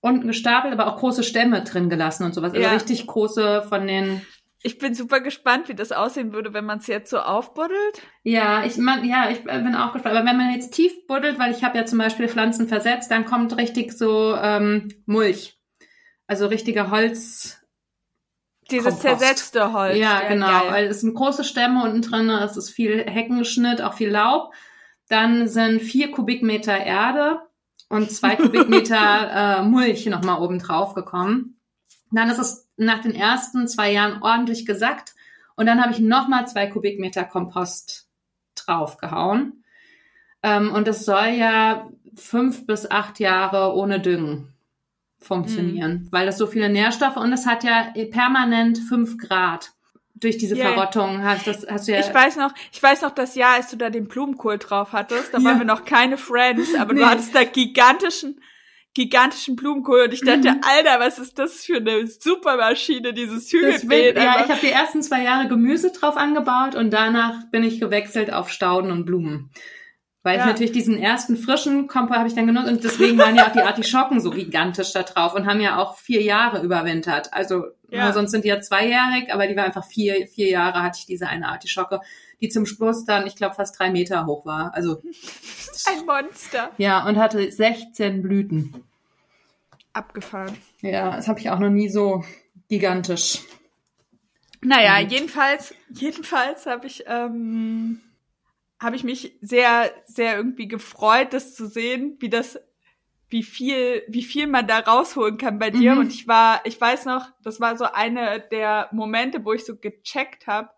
[0.00, 2.52] unten gestapelt, aber auch große Stämme drin gelassen und sowas.
[2.52, 2.70] Also Ja.
[2.72, 4.20] richtig große von den
[4.66, 8.00] Ich bin super gespannt, wie das aussehen würde, wenn man es jetzt so aufbuddelt.
[8.22, 10.16] Ja, ich man, ja, ich bin auch gespannt.
[10.16, 13.26] Aber wenn man jetzt tief buddelt, weil ich habe ja zum Beispiel Pflanzen versetzt, dann
[13.26, 15.60] kommt richtig so ähm, Mulch.
[16.26, 17.60] Also richtiger Holz.
[18.70, 19.20] Dieses Kompost.
[19.20, 19.98] zersetzte Holz.
[19.98, 20.46] ja, genau.
[20.46, 20.70] Geil.
[20.70, 24.54] Weil es sind große Stämme unten drin, es ist viel Heckenschnitt, auch viel Laub.
[25.10, 27.40] Dann sind vier Kubikmeter Erde
[27.90, 31.60] und zwei Kubikmeter äh, Mulch nochmal oben drauf gekommen.
[32.10, 35.14] Dann ist es nach den ersten zwei Jahren ordentlich gesackt
[35.56, 38.08] und dann habe ich nochmal zwei Kubikmeter Kompost
[38.56, 39.64] draufgehauen.
[40.42, 44.52] Ähm, und es soll ja fünf bis acht Jahre ohne Düngen
[45.18, 49.72] funktionieren, weil das so viele Nährstoffe und es hat ja permanent fünf Grad.
[50.16, 50.72] Durch diese Ja.
[50.72, 51.98] Verrottung hast, das, hast du ja.
[51.98, 55.34] Ich weiß noch, ich weiß noch das Jahr, als du da den Blumenkohl drauf hattest.
[55.34, 55.44] Da Ja.
[55.44, 57.00] waren wir noch keine Friends, aber Nee.
[57.00, 58.40] du hattest da gigantischen,
[58.94, 60.60] gigantischen Blumenkohl und ich dachte, Mhm.
[60.62, 64.16] Alter, was ist das für eine Supermaschine, dieses Hügelbeet.
[64.16, 68.32] ja, ich habe die ersten zwei Jahre Gemüse drauf angebaut und danach bin ich gewechselt
[68.32, 69.50] auf Stauden und Blumen.
[70.22, 70.44] Weil Ja.
[70.44, 73.52] ich natürlich diesen ersten frischen Kompo habe ich dann genutzt und deswegen waren ja auch
[73.52, 77.34] die Artischocken so gigantisch da drauf und haben ja auch vier Jahre überwintert.
[77.34, 78.10] Also Ja.
[78.12, 81.26] sonst sind die ja zweijährig, aber die war einfach vier, vier Jahre hatte ich diese
[81.28, 82.00] eine Artischocke,
[82.40, 84.72] die zum Schluss dann, ich glaube, fast drei Meter hoch war.
[84.74, 85.02] Also
[85.86, 86.70] Ein Monster.
[86.78, 88.84] ja, und hatte 16 Blüten.
[89.92, 90.56] Abgefahren.
[90.80, 92.24] Ja, das habe ich auch noch nie so
[92.68, 93.40] gigantisch.
[94.60, 95.12] Naja, Gut.
[95.12, 98.00] jedenfalls, jedenfalls habe ich, ähm,
[98.80, 102.58] habe ich mich sehr, sehr irgendwie gefreut, das zu sehen, wie das,
[103.28, 105.94] wie viel, wie viel man da rausholen kann bei dir.
[105.94, 106.00] Mhm.
[106.00, 109.76] Und ich war, ich weiß noch, das war so eine der Momente, wo ich so
[109.76, 110.70] gecheckt habe,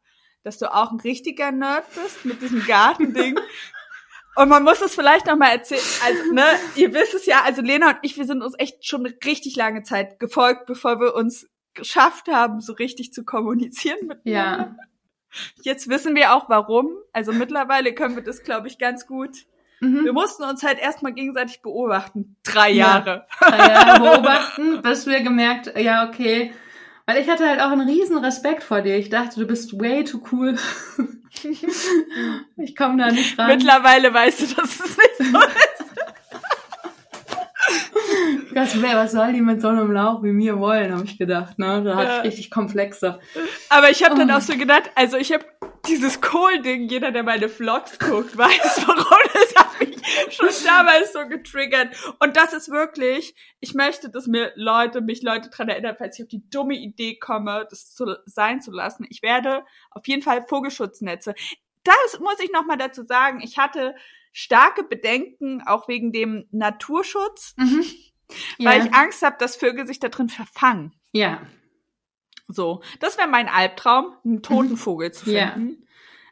[0.43, 3.39] dass du auch ein richtiger Nerd bist mit diesem Gartending.
[4.37, 5.81] Und man muss es vielleicht noch mal erzählen.
[6.05, 6.45] Also, ne,
[6.77, 9.57] ihr wisst es ja, also Lena und ich, wir sind uns echt schon eine richtig
[9.57, 14.25] lange Zeit gefolgt, bevor wir uns geschafft haben, so richtig zu kommunizieren miteinander.
[14.25, 14.77] Ja.
[15.63, 16.89] Jetzt wissen wir auch warum.
[17.13, 19.47] Also mittlerweile können wir das, glaube ich, ganz gut.
[19.81, 20.05] Mhm.
[20.05, 22.37] Wir mussten uns halt erstmal gegenseitig beobachten.
[22.43, 22.87] Drei Ja.
[22.87, 23.27] Jahre.
[23.41, 26.53] drei Jahre beobachten, bis wir gemerkt, ja, okay.
[27.07, 28.97] Weil ich hatte halt auch einen riesen Respekt vor dir.
[28.97, 30.57] Ich dachte, du bist way too cool.
[32.57, 33.47] ich komme da nicht ran.
[33.49, 35.87] Mittlerweile weißt du, dass es nicht so ist.
[38.55, 41.59] Was, wer- was soll die mit so einem Lauch wie mir wollen, habe ich gedacht.
[41.59, 41.83] Ne?
[41.85, 42.19] Da hatte Ja.
[42.21, 43.19] ich richtig Komplexe.
[43.69, 44.35] Aber ich habe dann Oh.
[44.37, 45.45] auch so gedacht, also ich habe
[45.89, 48.49] dieses Kohl-Ding, jeder, der meine Vlogs guckt, weiß,
[48.87, 51.97] warum das hat mich schon damals so getriggert.
[52.21, 56.25] Und das ist wirklich, ich möchte, dass mir Leute, mich Leute dran erinnern, falls ich
[56.25, 59.07] auf die dumme Idee komme, das zu, sein zu lassen.
[59.11, 61.35] Ich werde auf jeden Fall Vogelschutznetze.
[61.85, 63.41] Das muss ich noch mal dazu sagen.
[63.43, 63.95] Ich hatte
[64.33, 67.85] starke Bedenken, auch wegen dem Naturschutz, Mhm.
[68.59, 68.71] Ja.
[68.73, 70.93] weil ich Angst habe, dass Vögel sich da drin verfangen.
[71.13, 71.41] ja.
[72.49, 75.33] So, das wäre mein Albtraum, einen toten Vogel zu Mhm.
[75.35, 75.87] Finden.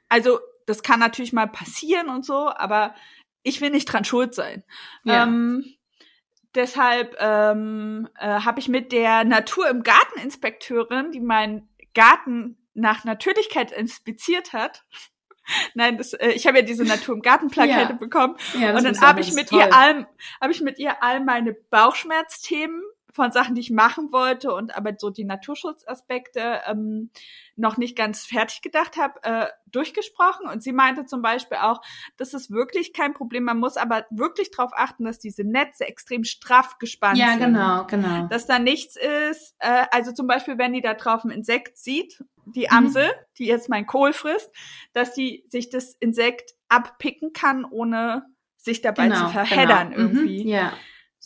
[0.08, 2.94] Also, das kann natürlich mal passieren und so, aber
[3.42, 4.62] ich will nicht dran schuld sein.
[5.02, 5.24] Ja.
[5.24, 5.64] Ähm,
[6.54, 13.04] deshalb ähm, äh, habe ich mit der Natur im Garten Inspekteurin, die meinen Garten nach
[13.04, 14.84] Natürlichkeit inspiziert hat.
[15.74, 17.98] Nein, das, äh, ich habe ja diese Natur im Garten Plakette Ja.
[17.98, 19.58] bekommen ja und dann habe ich mit toll.
[19.60, 20.06] ihr all,
[20.40, 22.82] habe ich mit ihr all meine Bauchschmerzthemen
[23.14, 27.10] von Sachen, die ich machen wollte und aber so die Naturschutzaspekte ähm,
[27.56, 30.48] noch nicht ganz fertig gedacht habe, äh, durchgesprochen.
[30.48, 31.80] Und sie meinte zum Beispiel auch,
[32.16, 33.44] das ist wirklich kein Problem.
[33.44, 37.38] Man muss aber wirklich darauf achten, dass diese Netze extrem straff gespannt Ja, sind.
[37.40, 38.26] genau, genau.
[38.26, 42.24] Dass da nichts ist, äh, also zum Beispiel, wenn die da drauf ein Insekt sieht,
[42.46, 42.76] die Mhm.
[42.76, 44.50] Amsel, die jetzt mein Kohl frisst,
[44.92, 48.24] dass die sich das Insekt abpicken kann, ohne
[48.56, 50.08] sich dabei genau, zu verheddern genau.
[50.08, 50.16] Mhm.
[50.16, 50.48] irgendwie.
[50.50, 50.72] Ja.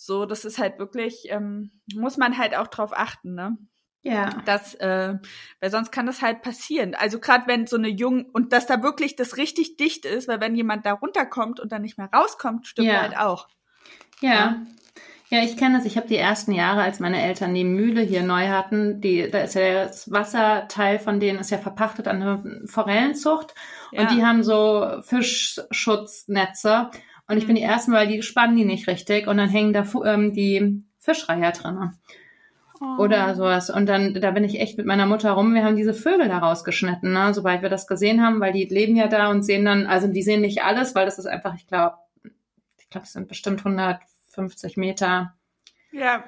[0.01, 3.59] So, das ist halt wirklich, ähm, muss man halt auch drauf achten, ne?
[4.03, 4.31] Ja.
[4.47, 5.15] Das, äh,
[5.61, 6.95] weil sonst kann das halt passieren.
[6.95, 10.41] Also gerade wenn so eine junge und dass da wirklich das richtig dicht ist, weil
[10.41, 13.03] wenn jemand da runterkommt und dann nicht mehr rauskommt, stimmt Ja.
[13.03, 13.49] halt auch.
[14.21, 14.63] Ja.
[15.31, 15.85] Ja, ich kenne das.
[15.85, 19.41] Ich habe die ersten Jahre, als meine Eltern die Mühle hier neu hatten, die, da
[19.41, 23.53] ist ja das Wasserteil von denen ist ja verpachtet an eine Forellenzucht
[23.91, 24.03] Ja.
[24.03, 26.91] und die haben so Fischschutznetze
[27.29, 29.85] und ich bin die ersten, weil die spannen die nicht richtig und dann hängen da
[30.05, 31.93] ähm, die Fischreiher drin
[32.81, 33.03] Oh.
[33.03, 35.53] oder sowas und dann da bin ich echt mit meiner Mutter rum.
[35.53, 38.95] Wir haben diese Vögel da rausgeschnitten, ne, sobald wir das gesehen haben, weil die leben
[38.95, 41.67] ja da und sehen dann, also die sehen nicht alles, weil das ist einfach, ich
[41.67, 41.97] glaube,
[42.79, 45.35] ich glaube, es sind bestimmt 150 50 Meter
[45.91, 46.23] Ja.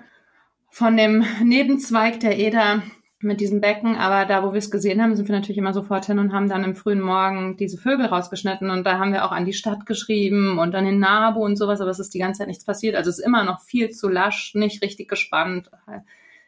[0.70, 2.82] von dem Nebenzweig der Eder
[3.22, 3.96] mit diesem Becken.
[3.96, 6.48] Aber da, wo wir es gesehen haben, sind wir natürlich immer sofort hin und haben
[6.48, 8.70] dann im frühen Morgen diese Vögel rausgeschnitten.
[8.70, 11.80] Und da haben wir auch an die Stadt geschrieben und an den Nabu und sowas.
[11.80, 12.96] Aber es ist die ganze Zeit nichts passiert.
[12.96, 15.70] Also es ist immer noch viel zu lasch, nicht richtig gespannt.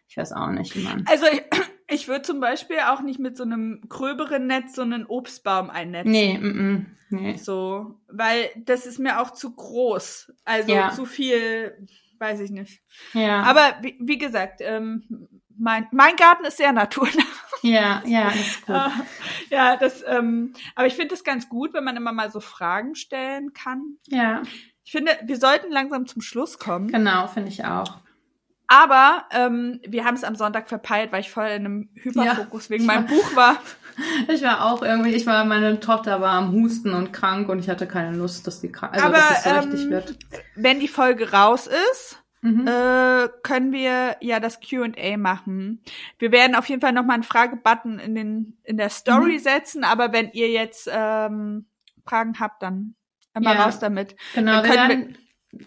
[0.09, 1.05] Ich weiß auch nicht, wie man.
[1.09, 1.43] Also ich,
[1.89, 6.11] ich würde zum Beispiel auch nicht mit so einem gröberen Netz so einen Obstbaum einnetzen.
[6.11, 7.36] Nee, mm, nee.
[7.36, 10.32] So, weil das ist mir auch zu groß.
[10.44, 10.90] Also Ja.
[10.90, 11.86] zu viel,
[12.19, 12.82] weiß ich nicht.
[13.15, 15.28] Ja, Aber wie, wie gesagt, ähm,
[15.59, 17.11] mein, mein Garten ist sehr naturnah.
[17.62, 18.77] ja, ja, ist gut.
[19.51, 22.95] ja, das, ähm, aber ich finde es ganz gut, wenn man immer mal so Fragen
[22.95, 23.97] stellen kann.
[24.07, 24.43] Ja,
[24.85, 26.89] Ich finde, wir sollten langsam zum Schluss kommen.
[26.89, 27.99] genau, finde ich auch.
[28.69, 32.87] Aber ähm, wir haben es am Sonntag verpeilt, weil ich voll in einem Hyperfokus wegen
[32.87, 33.57] meinem Buch war.
[34.27, 37.69] Ich war auch irgendwie, ich war, meine Tochter war am Husten und krank und ich
[37.69, 40.16] hatte keine Lust, dass die krank, also Aber, dass es so richtig ähm, wird.
[40.57, 42.66] Wenn die Folge raus ist, Mhm.
[42.66, 45.81] äh, können wir ja das Q&A machen.
[46.19, 49.39] Wir werden auf jeden Fall nochmal einen Fragebutton in den in der Story Mhm.
[49.39, 51.66] setzen, aber wenn ihr jetzt ähm,
[52.05, 52.94] Fragen habt, dann
[53.35, 53.64] immer Ja.
[53.64, 54.16] raus damit.
[54.35, 55.19] genau, dann wir können werden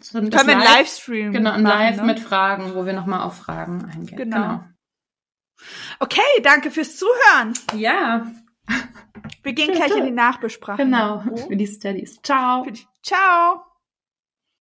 [0.01, 2.03] so ein Können wir einen Live- Livestream Genau, ein Live ne?
[2.03, 4.17] mit Fragen, wo wir nochmal auf Fragen eingehen.
[4.17, 4.63] Genau.
[5.99, 7.53] Okay, danke fürs Zuhören.
[7.75, 8.25] Ja,
[9.43, 10.77] Wir gehen gleich in die Nachbesprechung.
[10.85, 11.23] genau.
[11.31, 11.37] Oh.
[11.37, 12.19] Für die Studies.
[12.21, 12.65] Ciao.
[13.03, 13.63] Ciao.